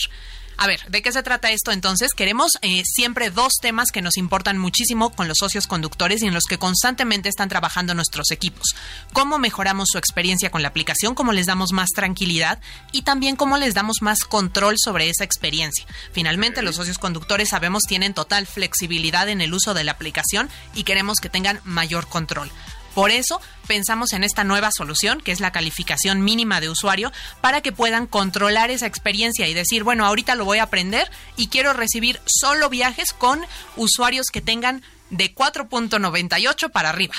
A 0.57 0.67
ver, 0.67 0.79
¿de 0.89 1.01
qué 1.01 1.11
se 1.11 1.23
trata 1.23 1.51
esto 1.51 1.71
entonces? 1.71 2.13
Queremos 2.13 2.57
eh, 2.61 2.83
siempre 2.85 3.31
dos 3.31 3.53
temas 3.61 3.91
que 3.91 4.01
nos 4.01 4.17
importan 4.17 4.57
muchísimo 4.57 5.11
con 5.11 5.27
los 5.27 5.39
socios 5.39 5.67
conductores 5.67 6.21
y 6.21 6.27
en 6.27 6.33
los 6.33 6.43
que 6.43 6.59
constantemente 6.59 7.29
están 7.29 7.49
trabajando 7.49 7.93
nuestros 7.93 8.31
equipos. 8.31 8.75
Cómo 9.13 9.39
mejoramos 9.39 9.89
su 9.91 9.97
experiencia 9.97 10.51
con 10.51 10.61
la 10.61 10.67
aplicación, 10.67 11.15
cómo 11.15 11.33
les 11.33 11.47
damos 11.47 11.71
más 11.71 11.89
tranquilidad 11.89 12.59
y 12.91 13.01
también 13.01 13.35
cómo 13.35 13.57
les 13.57 13.73
damos 13.73 13.97
más 14.01 14.23
control 14.23 14.75
sobre 14.77 15.09
esa 15.09 15.23
experiencia. 15.23 15.85
Finalmente, 16.11 16.61
los 16.61 16.75
socios 16.75 16.99
conductores 16.99 17.49
sabemos 17.49 17.83
tienen 17.83 18.13
total 18.13 18.45
flexibilidad 18.45 19.27
en 19.29 19.41
el 19.41 19.53
uso 19.53 19.73
de 19.73 19.83
la 19.83 19.93
aplicación 19.93 20.49
y 20.75 20.83
queremos 20.83 21.19
que 21.19 21.29
tengan 21.29 21.59
mayor 21.63 22.07
control. 22.07 22.51
Por 22.93 23.11
eso 23.11 23.41
pensamos 23.67 24.13
en 24.13 24.23
esta 24.23 24.43
nueva 24.43 24.71
solución, 24.71 25.21
que 25.21 25.31
es 25.31 25.39
la 25.39 25.51
calificación 25.51 26.23
mínima 26.23 26.61
de 26.61 26.69
usuario, 26.69 27.11
para 27.41 27.61
que 27.61 27.71
puedan 27.71 28.07
controlar 28.07 28.71
esa 28.71 28.85
experiencia 28.85 29.47
y 29.47 29.53
decir, 29.53 29.83
bueno, 29.83 30.05
ahorita 30.05 30.35
lo 30.35 30.45
voy 30.45 30.59
a 30.59 30.63
aprender 30.63 31.09
y 31.35 31.47
quiero 31.47 31.73
recibir 31.73 32.19
solo 32.25 32.69
viajes 32.69 33.13
con 33.13 33.41
usuarios 33.75 34.27
que 34.31 34.41
tengan 34.41 34.83
de 35.09 35.33
4.98 35.33 36.71
para 36.71 36.89
arriba. 36.89 37.15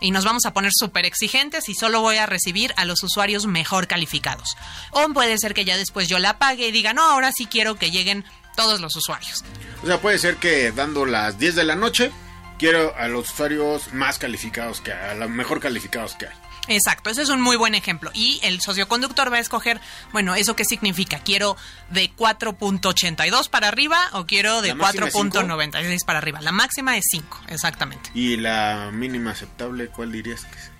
Y 0.00 0.10
nos 0.10 0.24
vamos 0.24 0.44
a 0.44 0.52
poner 0.52 0.72
súper 0.74 1.06
exigentes 1.06 1.68
y 1.68 1.74
solo 1.74 2.00
voy 2.00 2.16
a 2.16 2.26
recibir 2.26 2.74
a 2.76 2.84
los 2.84 3.02
usuarios 3.02 3.46
mejor 3.46 3.86
calificados. 3.86 4.56
O 4.90 5.08
puede 5.10 5.38
ser 5.38 5.54
que 5.54 5.64
ya 5.64 5.76
después 5.76 6.08
yo 6.08 6.18
la 6.18 6.38
pague 6.38 6.68
y 6.68 6.72
diga, 6.72 6.92
no, 6.92 7.02
ahora 7.02 7.32
sí 7.32 7.46
quiero 7.46 7.76
que 7.76 7.90
lleguen 7.90 8.24
todos 8.56 8.80
los 8.80 8.94
usuarios. 8.96 9.44
O 9.82 9.86
sea, 9.86 10.00
puede 10.00 10.18
ser 10.18 10.36
que 10.36 10.72
dando 10.72 11.06
las 11.06 11.38
10 11.38 11.54
de 11.54 11.64
la 11.64 11.76
noche 11.76 12.10
quiero 12.58 12.94
a 12.96 13.08
los 13.08 13.30
usuarios 13.30 13.92
más 13.92 14.18
calificados 14.18 14.80
que 14.80 14.92
a 14.92 15.14
los 15.14 15.30
mejor 15.30 15.60
calificados 15.60 16.14
que 16.14 16.26
hay. 16.26 16.34
Exacto, 16.66 17.10
ese 17.10 17.22
es 17.22 17.28
un 17.28 17.40
muy 17.40 17.56
buen 17.56 17.74
ejemplo. 17.74 18.10
Y 18.14 18.40
el 18.42 18.60
socioconductor 18.60 19.32
va 19.32 19.36
a 19.36 19.40
escoger, 19.40 19.80
bueno, 20.12 20.34
¿eso 20.34 20.56
qué 20.56 20.64
significa? 20.64 21.18
¿Quiero 21.18 21.56
de 21.90 22.10
4.82 22.14 23.50
para 23.50 23.68
arriba 23.68 23.98
o 24.12 24.26
quiero 24.26 24.62
de 24.62 24.74
4.96 24.74 26.04
para 26.04 26.18
arriba? 26.18 26.40
La 26.40 26.52
máxima 26.52 26.96
es 26.96 27.04
5, 27.10 27.42
exactamente. 27.48 28.10
¿Y 28.14 28.36
la 28.36 28.90
mínima 28.92 29.32
aceptable 29.32 29.88
cuál 29.88 30.12
dirías 30.12 30.44
que 30.44 30.58
es? 30.58 30.73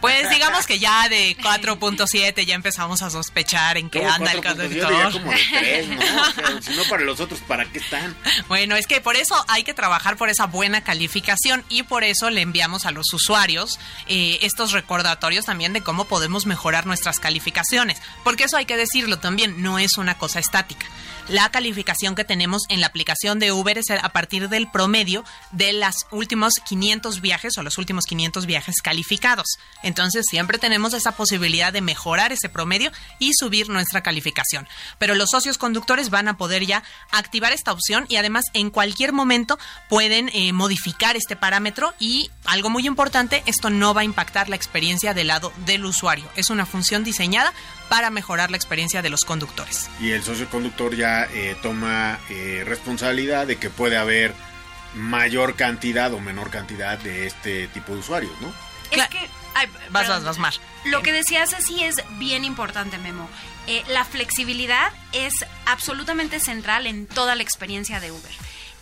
Pues 0.00 0.30
digamos 0.30 0.66
que 0.66 0.78
ya 0.78 1.08
de 1.08 1.36
4.7 1.42 2.44
ya 2.44 2.54
empezamos 2.54 3.02
a 3.02 3.10
sospechar 3.10 3.76
en 3.76 3.90
qué 3.90 4.04
anda 4.04 4.32
el 4.32 4.42
conductor. 4.42 5.12
como 5.12 5.30
de 5.30 5.38
3, 5.58 5.88
¿no? 5.88 6.62
si 6.62 6.74
no 6.74 6.84
para 6.88 7.02
los 7.04 7.20
otros, 7.20 7.40
¿para 7.40 7.64
qué 7.66 7.78
están? 7.78 8.16
Bueno, 8.48 8.76
es 8.76 8.86
que 8.86 9.00
por 9.00 9.16
eso 9.16 9.34
hay 9.48 9.62
que 9.62 9.74
trabajar 9.74 10.16
por 10.16 10.28
esa 10.28 10.46
buena 10.46 10.82
calificación 10.82 11.64
y 11.68 11.82
por 11.82 12.04
eso 12.04 12.30
le 12.30 12.40
enviamos 12.40 12.86
a 12.86 12.90
los 12.90 13.12
usuarios 13.12 13.78
eh, 14.06 14.38
estos 14.42 14.72
recordatorios 14.72 15.44
también 15.44 15.72
de 15.72 15.82
cómo 15.82 16.06
podemos 16.06 16.46
mejorar 16.46 16.86
nuestras 16.86 17.20
calificaciones. 17.20 18.00
Porque 18.24 18.44
eso 18.44 18.56
hay 18.56 18.66
que 18.66 18.76
decirlo 18.76 19.18
también, 19.18 19.62
no 19.62 19.78
es 19.78 19.98
una 19.98 20.16
cosa 20.16 20.38
estática 20.38 20.86
la 21.30 21.48
calificación 21.50 22.16
que 22.16 22.24
tenemos 22.24 22.62
en 22.68 22.80
la 22.80 22.88
aplicación 22.88 23.38
de 23.38 23.52
Uber 23.52 23.78
es 23.78 23.90
a 23.90 24.08
partir 24.08 24.48
del 24.48 24.68
promedio 24.68 25.24
de 25.52 25.72
los 25.72 26.06
últimos 26.10 26.54
500 26.54 27.20
viajes 27.20 27.56
o 27.56 27.62
los 27.62 27.78
últimos 27.78 28.04
500 28.06 28.46
viajes 28.46 28.82
calificados. 28.82 29.46
Entonces 29.90 30.24
siempre 30.30 30.58
tenemos 30.58 30.94
esa 30.94 31.10
posibilidad 31.16 31.72
de 31.72 31.80
mejorar 31.80 32.30
ese 32.30 32.48
promedio 32.48 32.92
y 33.18 33.32
subir 33.34 33.68
nuestra 33.68 34.04
calificación. 34.04 34.68
Pero 34.98 35.16
los 35.16 35.30
socios 35.30 35.58
conductores 35.58 36.10
van 36.10 36.28
a 36.28 36.36
poder 36.36 36.64
ya 36.64 36.84
activar 37.10 37.52
esta 37.52 37.72
opción 37.72 38.06
y 38.08 38.14
además 38.14 38.44
en 38.52 38.70
cualquier 38.70 39.12
momento 39.12 39.58
pueden 39.88 40.30
eh, 40.32 40.52
modificar 40.52 41.16
este 41.16 41.34
parámetro 41.34 41.92
y 41.98 42.30
algo 42.44 42.70
muy 42.70 42.86
importante, 42.86 43.42
esto 43.46 43.68
no 43.68 43.92
va 43.92 44.02
a 44.02 44.04
impactar 44.04 44.48
la 44.48 44.54
experiencia 44.54 45.12
del 45.12 45.26
lado 45.26 45.52
del 45.66 45.84
usuario. 45.84 46.26
Es 46.36 46.50
una 46.50 46.66
función 46.66 47.02
diseñada 47.02 47.52
para 47.88 48.10
mejorar 48.10 48.52
la 48.52 48.58
experiencia 48.58 49.02
de 49.02 49.10
los 49.10 49.24
conductores. 49.24 49.90
Y 50.00 50.12
el 50.12 50.22
socio 50.22 50.48
conductor 50.48 50.94
ya 50.94 51.24
eh, 51.24 51.56
toma 51.62 52.20
eh, 52.28 52.62
responsabilidad 52.64 53.48
de 53.48 53.56
que 53.56 53.70
puede 53.70 53.96
haber 53.96 54.34
mayor 54.94 55.56
cantidad 55.56 56.14
o 56.14 56.20
menor 56.20 56.50
cantidad 56.50 56.96
de 56.96 57.26
este 57.26 57.66
tipo 57.68 57.92
de 57.92 57.98
usuarios, 57.98 58.32
¿no? 58.40 58.52
Es 58.92 59.08
que... 59.08 59.39
vas, 59.90 60.08
vas, 60.08 60.24
vas, 60.24 60.38
más. 60.38 60.60
Lo 60.84 61.02
que 61.02 61.12
decías 61.12 61.52
así 61.52 61.82
es 61.82 61.96
bien 62.18 62.44
importante, 62.44 62.98
Memo. 62.98 63.28
Eh, 63.66 63.82
la 63.88 64.04
flexibilidad 64.04 64.92
es 65.12 65.34
absolutamente 65.66 66.40
central 66.40 66.86
en 66.86 67.06
toda 67.06 67.34
la 67.34 67.42
experiencia 67.42 68.00
de 68.00 68.10
Uber. 68.10 68.32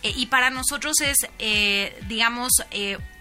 y 0.01 0.27
para 0.27 0.49
nosotros 0.49 1.01
es, 1.01 1.17
digamos, 2.07 2.51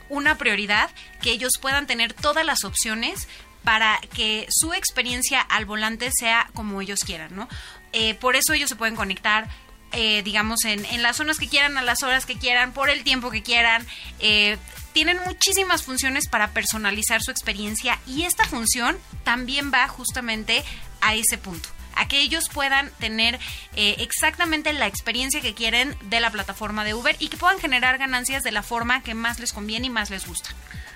una 0.08 0.38
prioridad 0.38 0.90
que 1.20 1.30
ellos 1.30 1.52
puedan 1.60 1.86
tener 1.86 2.12
todas 2.12 2.46
las 2.46 2.64
opciones 2.64 3.28
para 3.64 4.00
que 4.14 4.46
su 4.48 4.72
experiencia 4.72 5.40
al 5.40 5.66
volante 5.66 6.10
sea 6.10 6.48
como 6.54 6.80
ellos 6.80 7.04
quieran, 7.04 7.34
¿no? 7.34 7.48
Eh, 7.92 8.14
por 8.14 8.36
eso 8.36 8.52
ellos 8.52 8.70
se 8.70 8.76
pueden 8.76 8.96
conectar, 8.96 9.48
eh, 9.92 10.22
digamos, 10.22 10.64
en, 10.64 10.84
en, 10.86 11.02
las 11.02 11.16
zonas 11.16 11.38
que 11.38 11.48
quieran, 11.48 11.76
a 11.76 11.82
las 11.82 12.02
horas 12.02 12.24
que 12.24 12.38
quieran, 12.38 12.72
por 12.72 12.90
el 12.90 13.04
tiempo 13.04 13.30
que 13.30 13.42
quieran. 13.42 13.86
Eh, 14.20 14.56
tienen 14.92 15.18
muchísimas 15.26 15.82
funciones 15.82 16.28
para 16.28 16.50
personalizar 16.52 17.22
su 17.22 17.30
experiencia 17.30 17.98
y 18.06 18.24
esta 18.24 18.44
función 18.44 18.96
también 19.24 19.72
va 19.72 19.86
justamente 19.88 20.64
a 21.00 21.14
ese 21.14 21.38
punto 21.38 21.68
a 21.94 22.06
que 22.06 22.20
ellos 22.20 22.48
puedan 22.52 22.90
tener 23.00 23.40
exactamente 23.74 24.72
la 24.72 24.86
experiencia 24.86 25.40
que 25.40 25.52
quieren 25.52 25.96
de 26.04 26.20
la 26.20 26.30
plataforma 26.30 26.84
de 26.84 26.94
Uber 26.94 27.16
y 27.18 27.26
que 27.28 27.36
puedan 27.36 27.58
generar 27.58 27.98
ganancias 27.98 28.44
de 28.44 28.52
la 28.52 28.62
forma 28.62 29.02
que 29.02 29.14
más 29.14 29.40
les 29.40 29.52
conviene 29.52 29.88
y 29.88 29.90
más 29.90 30.08
les 30.08 30.24
gusta. 30.24 30.50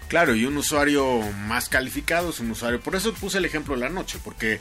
Claro, 0.06 0.36
y 0.36 0.44
un 0.44 0.56
usuario 0.56 1.20
más 1.46 1.68
calificado 1.68 2.30
es 2.30 2.38
un 2.38 2.52
usuario. 2.52 2.80
Por 2.80 2.94
eso 2.94 3.12
puse 3.14 3.38
el 3.38 3.44
ejemplo 3.44 3.74
de 3.74 3.80
la 3.80 3.88
noche, 3.88 4.18
porque 4.22 4.60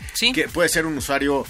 puede 0.51 0.69
ser 0.69 0.87
un 0.87 0.97
usuario 0.97 1.45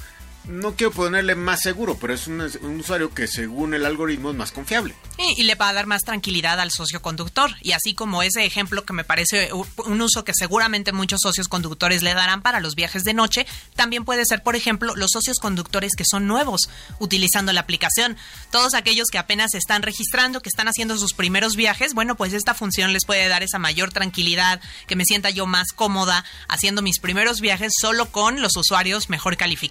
no 0.46 0.76
quiero 0.76 0.92
ponerle 0.92 1.36
más 1.36 1.62
seguro, 1.62 1.98
pero 2.00 2.14
es 2.14 2.28
un, 2.28 2.42
usuario 2.80 3.14
que 3.14 3.28
según 3.28 3.74
el 3.74 3.86
algoritmo 3.86 4.32
es 4.32 4.36
más 4.36 4.52
confiable. 4.52 4.96
Y 5.38 5.44
le 5.44 5.56
va 5.56 5.70
a 5.70 5.74
dar 5.74 5.86
más 5.86 6.04
tranquilidad 6.04 6.60
al 6.60 6.72
socio 6.72 7.02
conductor. 7.02 7.56
Y 7.62 7.72
así 7.72 7.94
como 7.94 8.24
ese 8.24 8.46
ejemplo 8.46 8.86
que 8.86 8.94
me 8.94 9.04
parece 9.04 9.52
un 9.54 10.02
uso 10.02 10.24
que 10.24 10.34
seguramente 10.36 10.92
muchos 10.92 11.22
socios 11.22 11.48
conductores 11.48 12.04
le 12.04 12.14
darán 12.14 12.42
para 12.42 12.60
los 12.60 12.76
viajes 12.76 13.04
de 13.04 13.14
noche, 13.14 13.46
también 13.76 14.06
puede 14.06 14.26
ser, 14.26 14.44
por 14.44 14.56
ejemplo, 14.56 14.96
los 14.96 15.12
socios 15.12 15.40
conductores 15.40 15.94
que 15.96 16.06
son 16.06 16.28
nuevos 16.28 16.70
utilizando 17.00 17.54
la 17.54 17.62
aplicación. 17.62 18.18
Todos 18.52 18.74
aquellos 18.74 19.08
que 19.08 19.18
apenas 19.18 19.54
están 19.54 19.82
registrando, 19.82 20.42
que 20.42 20.50
están 20.50 20.68
haciendo 20.68 20.98
sus 20.98 21.14
primeros 21.14 21.56
viajes, 21.56 21.94
bueno, 21.94 22.16
pues 22.16 22.34
esta 22.34 22.54
función 22.54 22.94
les 22.94 23.06
puede 23.06 23.28
dar 23.28 23.44
esa 23.44 23.60
mayor 23.60 23.92
tranquilidad, 23.92 24.62
que 24.88 24.96
me 24.96 25.06
sienta 25.06 25.30
yo 25.30 25.46
más 25.46 25.68
cómoda 25.74 26.26
haciendo 26.48 26.82
mis 26.82 27.00
primeros 27.00 27.42
viajes 27.42 27.74
solo 27.80 28.12
con 28.12 28.42
los 28.42 28.56
usuarios 28.58 29.10
mejor 29.10 29.38
calificados 29.38 29.62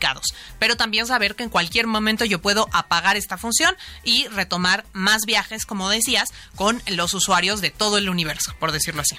pero 0.59 0.77
también 0.77 1.07
saber 1.07 1.35
que 1.35 1.43
en 1.43 1.51
cualquier 1.51 1.87
momento 1.87 2.25
yo 2.25 2.41
puedo 2.41 2.69
apagar 2.73 3.17
esta 3.17 3.37
función 3.37 3.75
y 4.05 4.27
retomar 4.29 4.85
más 4.93 5.23
viajes, 5.27 5.40
como 5.67 5.89
decías, 5.89 6.29
con 6.57 6.83
los 6.87 7.15
usuarios 7.15 7.61
de 7.61 7.71
todo 7.71 7.99
el 7.99 8.09
universo, 8.09 8.55
por 8.59 8.73
decirlo 8.73 9.03
así 9.03 9.17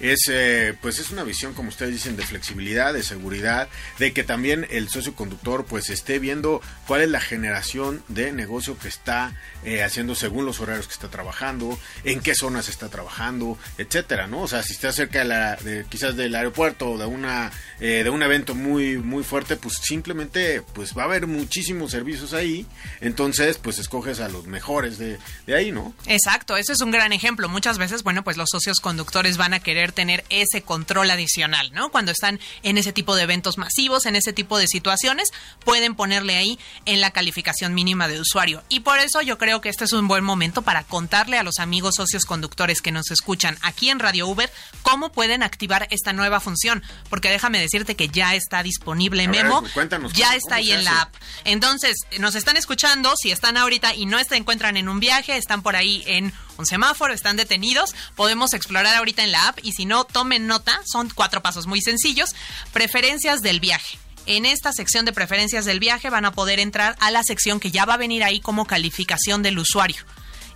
es 0.00 0.28
eh, 0.28 0.74
pues 0.80 0.98
es 0.98 1.10
una 1.10 1.24
visión 1.24 1.54
como 1.54 1.68
ustedes 1.70 1.92
dicen 1.92 2.16
de 2.16 2.24
flexibilidad 2.24 2.92
de 2.92 3.02
seguridad 3.02 3.68
de 3.98 4.12
que 4.12 4.24
también 4.24 4.66
el 4.70 4.88
socio 4.88 5.14
conductor 5.14 5.64
pues 5.64 5.90
esté 5.90 6.18
viendo 6.18 6.60
cuál 6.86 7.02
es 7.02 7.08
la 7.08 7.20
generación 7.20 8.02
de 8.08 8.32
negocio 8.32 8.78
que 8.78 8.88
está 8.88 9.34
eh, 9.64 9.82
haciendo 9.82 10.14
según 10.14 10.46
los 10.46 10.60
horarios 10.60 10.86
que 10.86 10.94
está 10.94 11.08
trabajando 11.08 11.78
en 12.04 12.20
qué 12.20 12.34
zonas 12.34 12.68
está 12.68 12.88
trabajando 12.88 13.58
etcétera 13.78 14.26
no 14.26 14.42
o 14.42 14.48
sea 14.48 14.62
si 14.62 14.72
está 14.72 14.92
cerca 14.92 15.20
de 15.20 15.24
la 15.24 15.56
de, 15.56 15.84
quizás 15.88 16.16
del 16.16 16.34
aeropuerto 16.34 16.92
o 16.92 16.98
de 16.98 17.06
una 17.06 17.50
eh, 17.80 18.02
de 18.04 18.10
un 18.10 18.22
evento 18.22 18.54
muy 18.54 18.98
muy 18.98 19.24
fuerte 19.24 19.56
pues 19.56 19.74
simplemente 19.82 20.62
pues 20.74 20.96
va 20.96 21.02
a 21.02 21.06
haber 21.06 21.26
muchísimos 21.26 21.90
servicios 21.90 22.34
ahí 22.34 22.66
entonces 23.00 23.58
pues 23.58 23.78
escoges 23.78 24.20
a 24.20 24.28
los 24.28 24.46
mejores 24.46 24.98
de, 24.98 25.18
de 25.46 25.54
ahí 25.54 25.72
no 25.72 25.94
exacto 26.06 26.56
ese 26.56 26.72
es 26.72 26.80
un 26.80 26.90
gran 26.90 27.12
ejemplo. 27.12 27.48
Muchas 27.48 27.78
veces 27.78 28.02
bueno 28.02 28.24
pues 28.24 28.36
los 28.36 28.48
socios 28.50 28.80
conductores 28.80 29.36
van 29.36 29.54
a 29.54 29.60
querer 29.60 29.87
tener 29.92 30.24
ese 30.30 30.62
control 30.62 31.10
adicional, 31.10 31.72
¿no? 31.72 31.90
Cuando 31.90 32.12
están 32.12 32.40
en 32.62 32.78
ese 32.78 32.92
tipo 32.92 33.16
de 33.16 33.22
eventos 33.22 33.58
masivos, 33.58 34.06
en 34.06 34.16
ese 34.16 34.32
tipo 34.32 34.58
de 34.58 34.66
situaciones, 34.66 35.30
pueden 35.64 35.94
ponerle 35.94 36.36
ahí 36.36 36.58
en 36.84 37.00
la 37.00 37.10
calificación 37.10 37.74
mínima 37.74 38.08
de 38.08 38.20
usuario. 38.20 38.62
Y 38.68 38.80
por 38.80 38.98
eso 38.98 39.22
yo 39.22 39.38
creo 39.38 39.60
que 39.60 39.68
este 39.68 39.84
es 39.84 39.92
un 39.92 40.08
buen 40.08 40.24
momento 40.24 40.62
para 40.62 40.84
contarle 40.84 41.38
a 41.38 41.42
los 41.42 41.58
amigos 41.58 41.96
socios 41.96 42.24
conductores 42.24 42.80
que 42.80 42.92
nos 42.92 43.10
escuchan 43.10 43.58
aquí 43.62 43.90
en 43.90 43.98
Radio 43.98 44.26
Uber 44.26 44.50
cómo 44.82 45.12
pueden 45.12 45.42
activar 45.42 45.88
esta 45.90 46.12
nueva 46.12 46.40
función, 46.40 46.82
porque 47.10 47.30
déjame 47.30 47.60
decirte 47.60 47.96
que 47.96 48.08
ya 48.08 48.34
está 48.34 48.62
disponible 48.62 49.28
Memo, 49.28 49.62
ya 50.14 50.34
está 50.34 50.56
ahí 50.56 50.72
en 50.72 50.84
la 50.84 51.02
app. 51.02 51.14
Entonces, 51.44 51.96
nos 52.18 52.34
están 52.34 52.56
escuchando, 52.56 53.14
si 53.16 53.30
están 53.30 53.56
ahorita 53.56 53.94
y 53.94 54.06
no 54.06 54.18
se 54.22 54.36
encuentran 54.36 54.76
en 54.76 54.88
un 54.88 55.00
viaje, 55.00 55.36
están 55.36 55.62
por 55.62 55.76
ahí 55.76 56.02
en 56.06 56.32
un 56.58 56.66
semáforo, 56.66 57.14
están 57.14 57.36
detenidos, 57.36 57.94
podemos 58.16 58.52
explorar 58.52 58.94
ahorita 58.96 59.24
en 59.24 59.32
la 59.32 59.48
app 59.48 59.58
y 59.62 59.72
si 59.72 59.86
no, 59.86 60.04
tomen 60.04 60.46
nota, 60.46 60.80
son 60.84 61.08
cuatro 61.14 61.40
pasos 61.40 61.66
muy 61.66 61.80
sencillos. 61.80 62.30
Preferencias 62.72 63.40
del 63.40 63.60
viaje. 63.60 63.98
En 64.26 64.44
esta 64.44 64.72
sección 64.72 65.06
de 65.06 65.14
preferencias 65.14 65.64
del 65.64 65.80
viaje 65.80 66.10
van 66.10 66.26
a 66.26 66.32
poder 66.32 66.60
entrar 66.60 66.96
a 67.00 67.10
la 67.10 67.22
sección 67.22 67.60
que 67.60 67.70
ya 67.70 67.86
va 67.86 67.94
a 67.94 67.98
venir 67.98 68.22
ahí 68.22 68.40
como 68.40 68.66
calificación 68.66 69.42
del 69.42 69.58
usuario. 69.58 70.04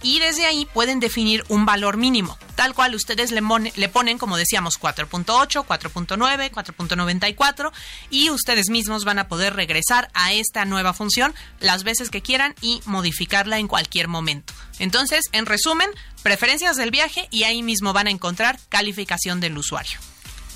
Y 0.02 0.18
desde 0.18 0.46
ahí 0.46 0.66
pueden 0.66 1.00
definir 1.00 1.44
un 1.48 1.64
valor 1.64 1.96
mínimo, 1.96 2.36
tal 2.56 2.74
cual 2.74 2.94
ustedes 2.94 3.30
le, 3.30 3.88
ponen, 3.88 4.18
como 4.18 4.36
decíamos, 4.36 4.80
4.8, 4.80 5.64
4.9, 5.64 6.50
4.94 6.50 7.72
y 8.10 8.30
ustedes 8.30 8.68
mismos 8.68 9.04
van 9.04 9.18
a 9.18 9.28
poder 9.28 9.54
regresar 9.54 10.10
a 10.14 10.32
esta 10.32 10.64
nueva 10.64 10.92
función 10.92 11.34
las 11.60 11.84
veces 11.84 12.10
que 12.10 12.22
quieran 12.22 12.54
y 12.60 12.82
modificarla 12.84 13.58
en 13.58 13.68
cualquier 13.68 14.08
momento. 14.08 14.52
Entonces, 14.78 15.24
en 15.32 15.46
resumen, 15.46 15.90
preferencias 16.22 16.76
del 16.76 16.90
viaje 16.90 17.28
y 17.30 17.44
ahí 17.44 17.62
mismo 17.62 17.92
van 17.92 18.08
a 18.08 18.10
encontrar 18.10 18.58
calificación 18.68 19.40
del 19.40 19.56
usuario. 19.56 19.98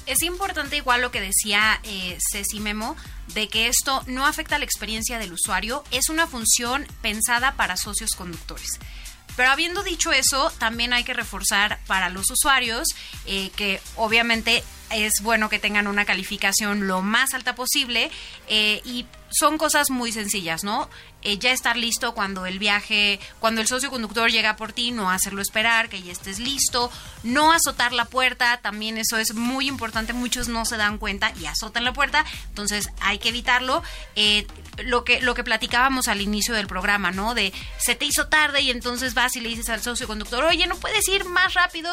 Es 0.07 0.23
importante 0.23 0.77
igual 0.77 1.01
lo 1.01 1.11
que 1.11 1.21
decía 1.21 1.81
eh, 1.83 2.17
Ceci 2.31 2.61
Memo, 2.61 2.97
de 3.35 3.49
que 3.49 3.67
esto 3.67 4.05
no 4.07 4.25
afecta 4.25 4.59
la 4.59 4.65
experiencia 4.65 5.19
del 5.19 5.33
usuario, 5.33 5.83
es 5.91 6.09
una 6.09 6.29
función 6.29 6.87
pensada 7.03 7.57
para 7.57 7.77
socios 7.77 8.11
conductores. 8.13 8.79
Pero 9.37 9.51
habiendo 9.51 9.83
dicho 9.83 10.13
eso, 10.13 10.51
también 10.59 10.93
hay 10.93 11.05
que 11.05 11.15
reforzar 11.15 11.79
para 11.87 12.09
los 12.09 12.31
usuarios 12.31 12.89
eh, 13.27 13.51
que 13.57 13.81
obviamente 13.97 14.65
es 14.91 15.15
bueno 15.23 15.49
que 15.49 15.59
tengan 15.59 15.87
una 15.87 16.05
calificación 16.05 16.87
lo 16.87 17.03
más 17.03 17.35
alta 17.35 17.55
posible 17.55 18.11
eh, 18.49 18.81
y 18.85 19.07
son 19.31 19.59
cosas 19.59 19.91
muy 19.91 20.13
sencillas, 20.13 20.63
¿no? 20.63 20.89
Eh, 21.23 21.39
ya 21.39 21.51
estar 21.51 21.77
listo 21.77 22.15
cuando 22.15 22.47
el 22.47 22.61
viaje, 22.61 23.19
cuando 23.41 23.61
el 23.61 23.67
socio 23.67 23.91
conductor 23.91 24.31
llega 24.31 24.55
por 24.55 24.73
ti, 24.73 24.93
no 24.93 25.11
hacerlo 25.11 25.43
esperar, 25.43 25.89
que 25.89 26.01
ya 26.01 26.13
estés 26.13 26.39
listo, 26.39 26.91
no 27.25 27.53
azotar 27.53 27.93
la 27.93 28.05
puerta, 28.05 28.59
también 28.59 28.97
eso 28.97 29.17
es 29.17 29.35
muy 29.35 29.67
importante, 29.67 30.13
muchos 30.13 30.47
no 30.47 30.65
se 30.65 30.77
dan 30.77 30.99
cuenta 30.99 31.33
y 31.41 31.47
azotan 31.47 31.85
la 31.85 31.93
puerta, 31.93 32.25
entonces 32.49 32.91
hay 33.01 33.19
que 33.19 33.31
evitarlo. 33.31 33.83
Lo 34.85 35.05
que 35.05 35.21
lo 35.21 35.35
que 35.35 35.45
platicábamos 35.45 36.09
al 36.09 36.21
inicio 36.21 36.55
del 36.55 36.67
programa, 36.67 37.11
¿no? 37.11 37.35
De 37.35 37.53
se 37.79 37.95
te 37.95 38.05
hizo 38.05 38.29
tarde 38.29 38.61
y 38.61 38.71
entonces 38.71 39.15
vas 39.15 39.37
y 39.37 39.41
le 39.41 39.49
dices 39.49 39.69
al 39.69 39.83
socio 39.83 40.07
conductor, 40.07 40.45
oye, 40.45 40.67
no 40.67 40.77
puedes 40.77 41.07
ir 41.09 41.25
más 41.25 41.55
rápido 41.55 41.91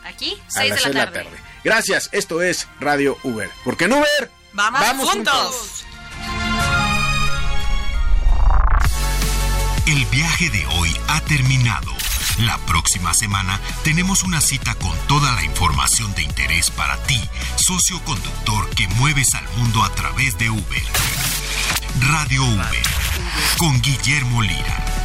Aquí, 0.04 0.36
6 0.48 0.84
de, 0.84 0.94
la 0.94 1.12
tarde. 1.12 1.30
Gracias, 1.62 2.08
esto 2.12 2.42
es 2.42 2.66
Radio 2.80 3.16
Uber. 3.22 3.48
Porque 3.64 3.84
en 3.84 3.92
Uber 3.92 4.30
vamos, 4.52 5.08
juntos. 5.08 5.84
El 9.86 10.04
viaje 10.06 10.50
de 10.50 10.66
hoy 10.66 10.96
ha 11.08 11.20
terminado. 11.22 11.92
La 12.38 12.58
próxima 12.66 13.14
semana 13.14 13.60
tenemos 13.84 14.22
una 14.22 14.40
cita 14.40 14.74
con 14.76 14.96
toda 15.06 15.32
la 15.34 15.44
información 15.44 16.12
de 16.14 16.22
interés 16.22 16.70
para 16.70 16.96
ti, 17.04 17.20
socio 17.56 18.02
conductor 18.04 18.70
que 18.70 18.88
mueves 18.88 19.34
al 19.34 19.46
mundo 19.56 19.84
a 19.84 19.94
través 19.94 20.36
de 20.38 20.50
Uber. 20.50 20.82
Radio 22.00 22.44
Uber, 22.44 22.82
con 23.58 23.80
Guillermo 23.82 24.42
Lira. 24.42 24.99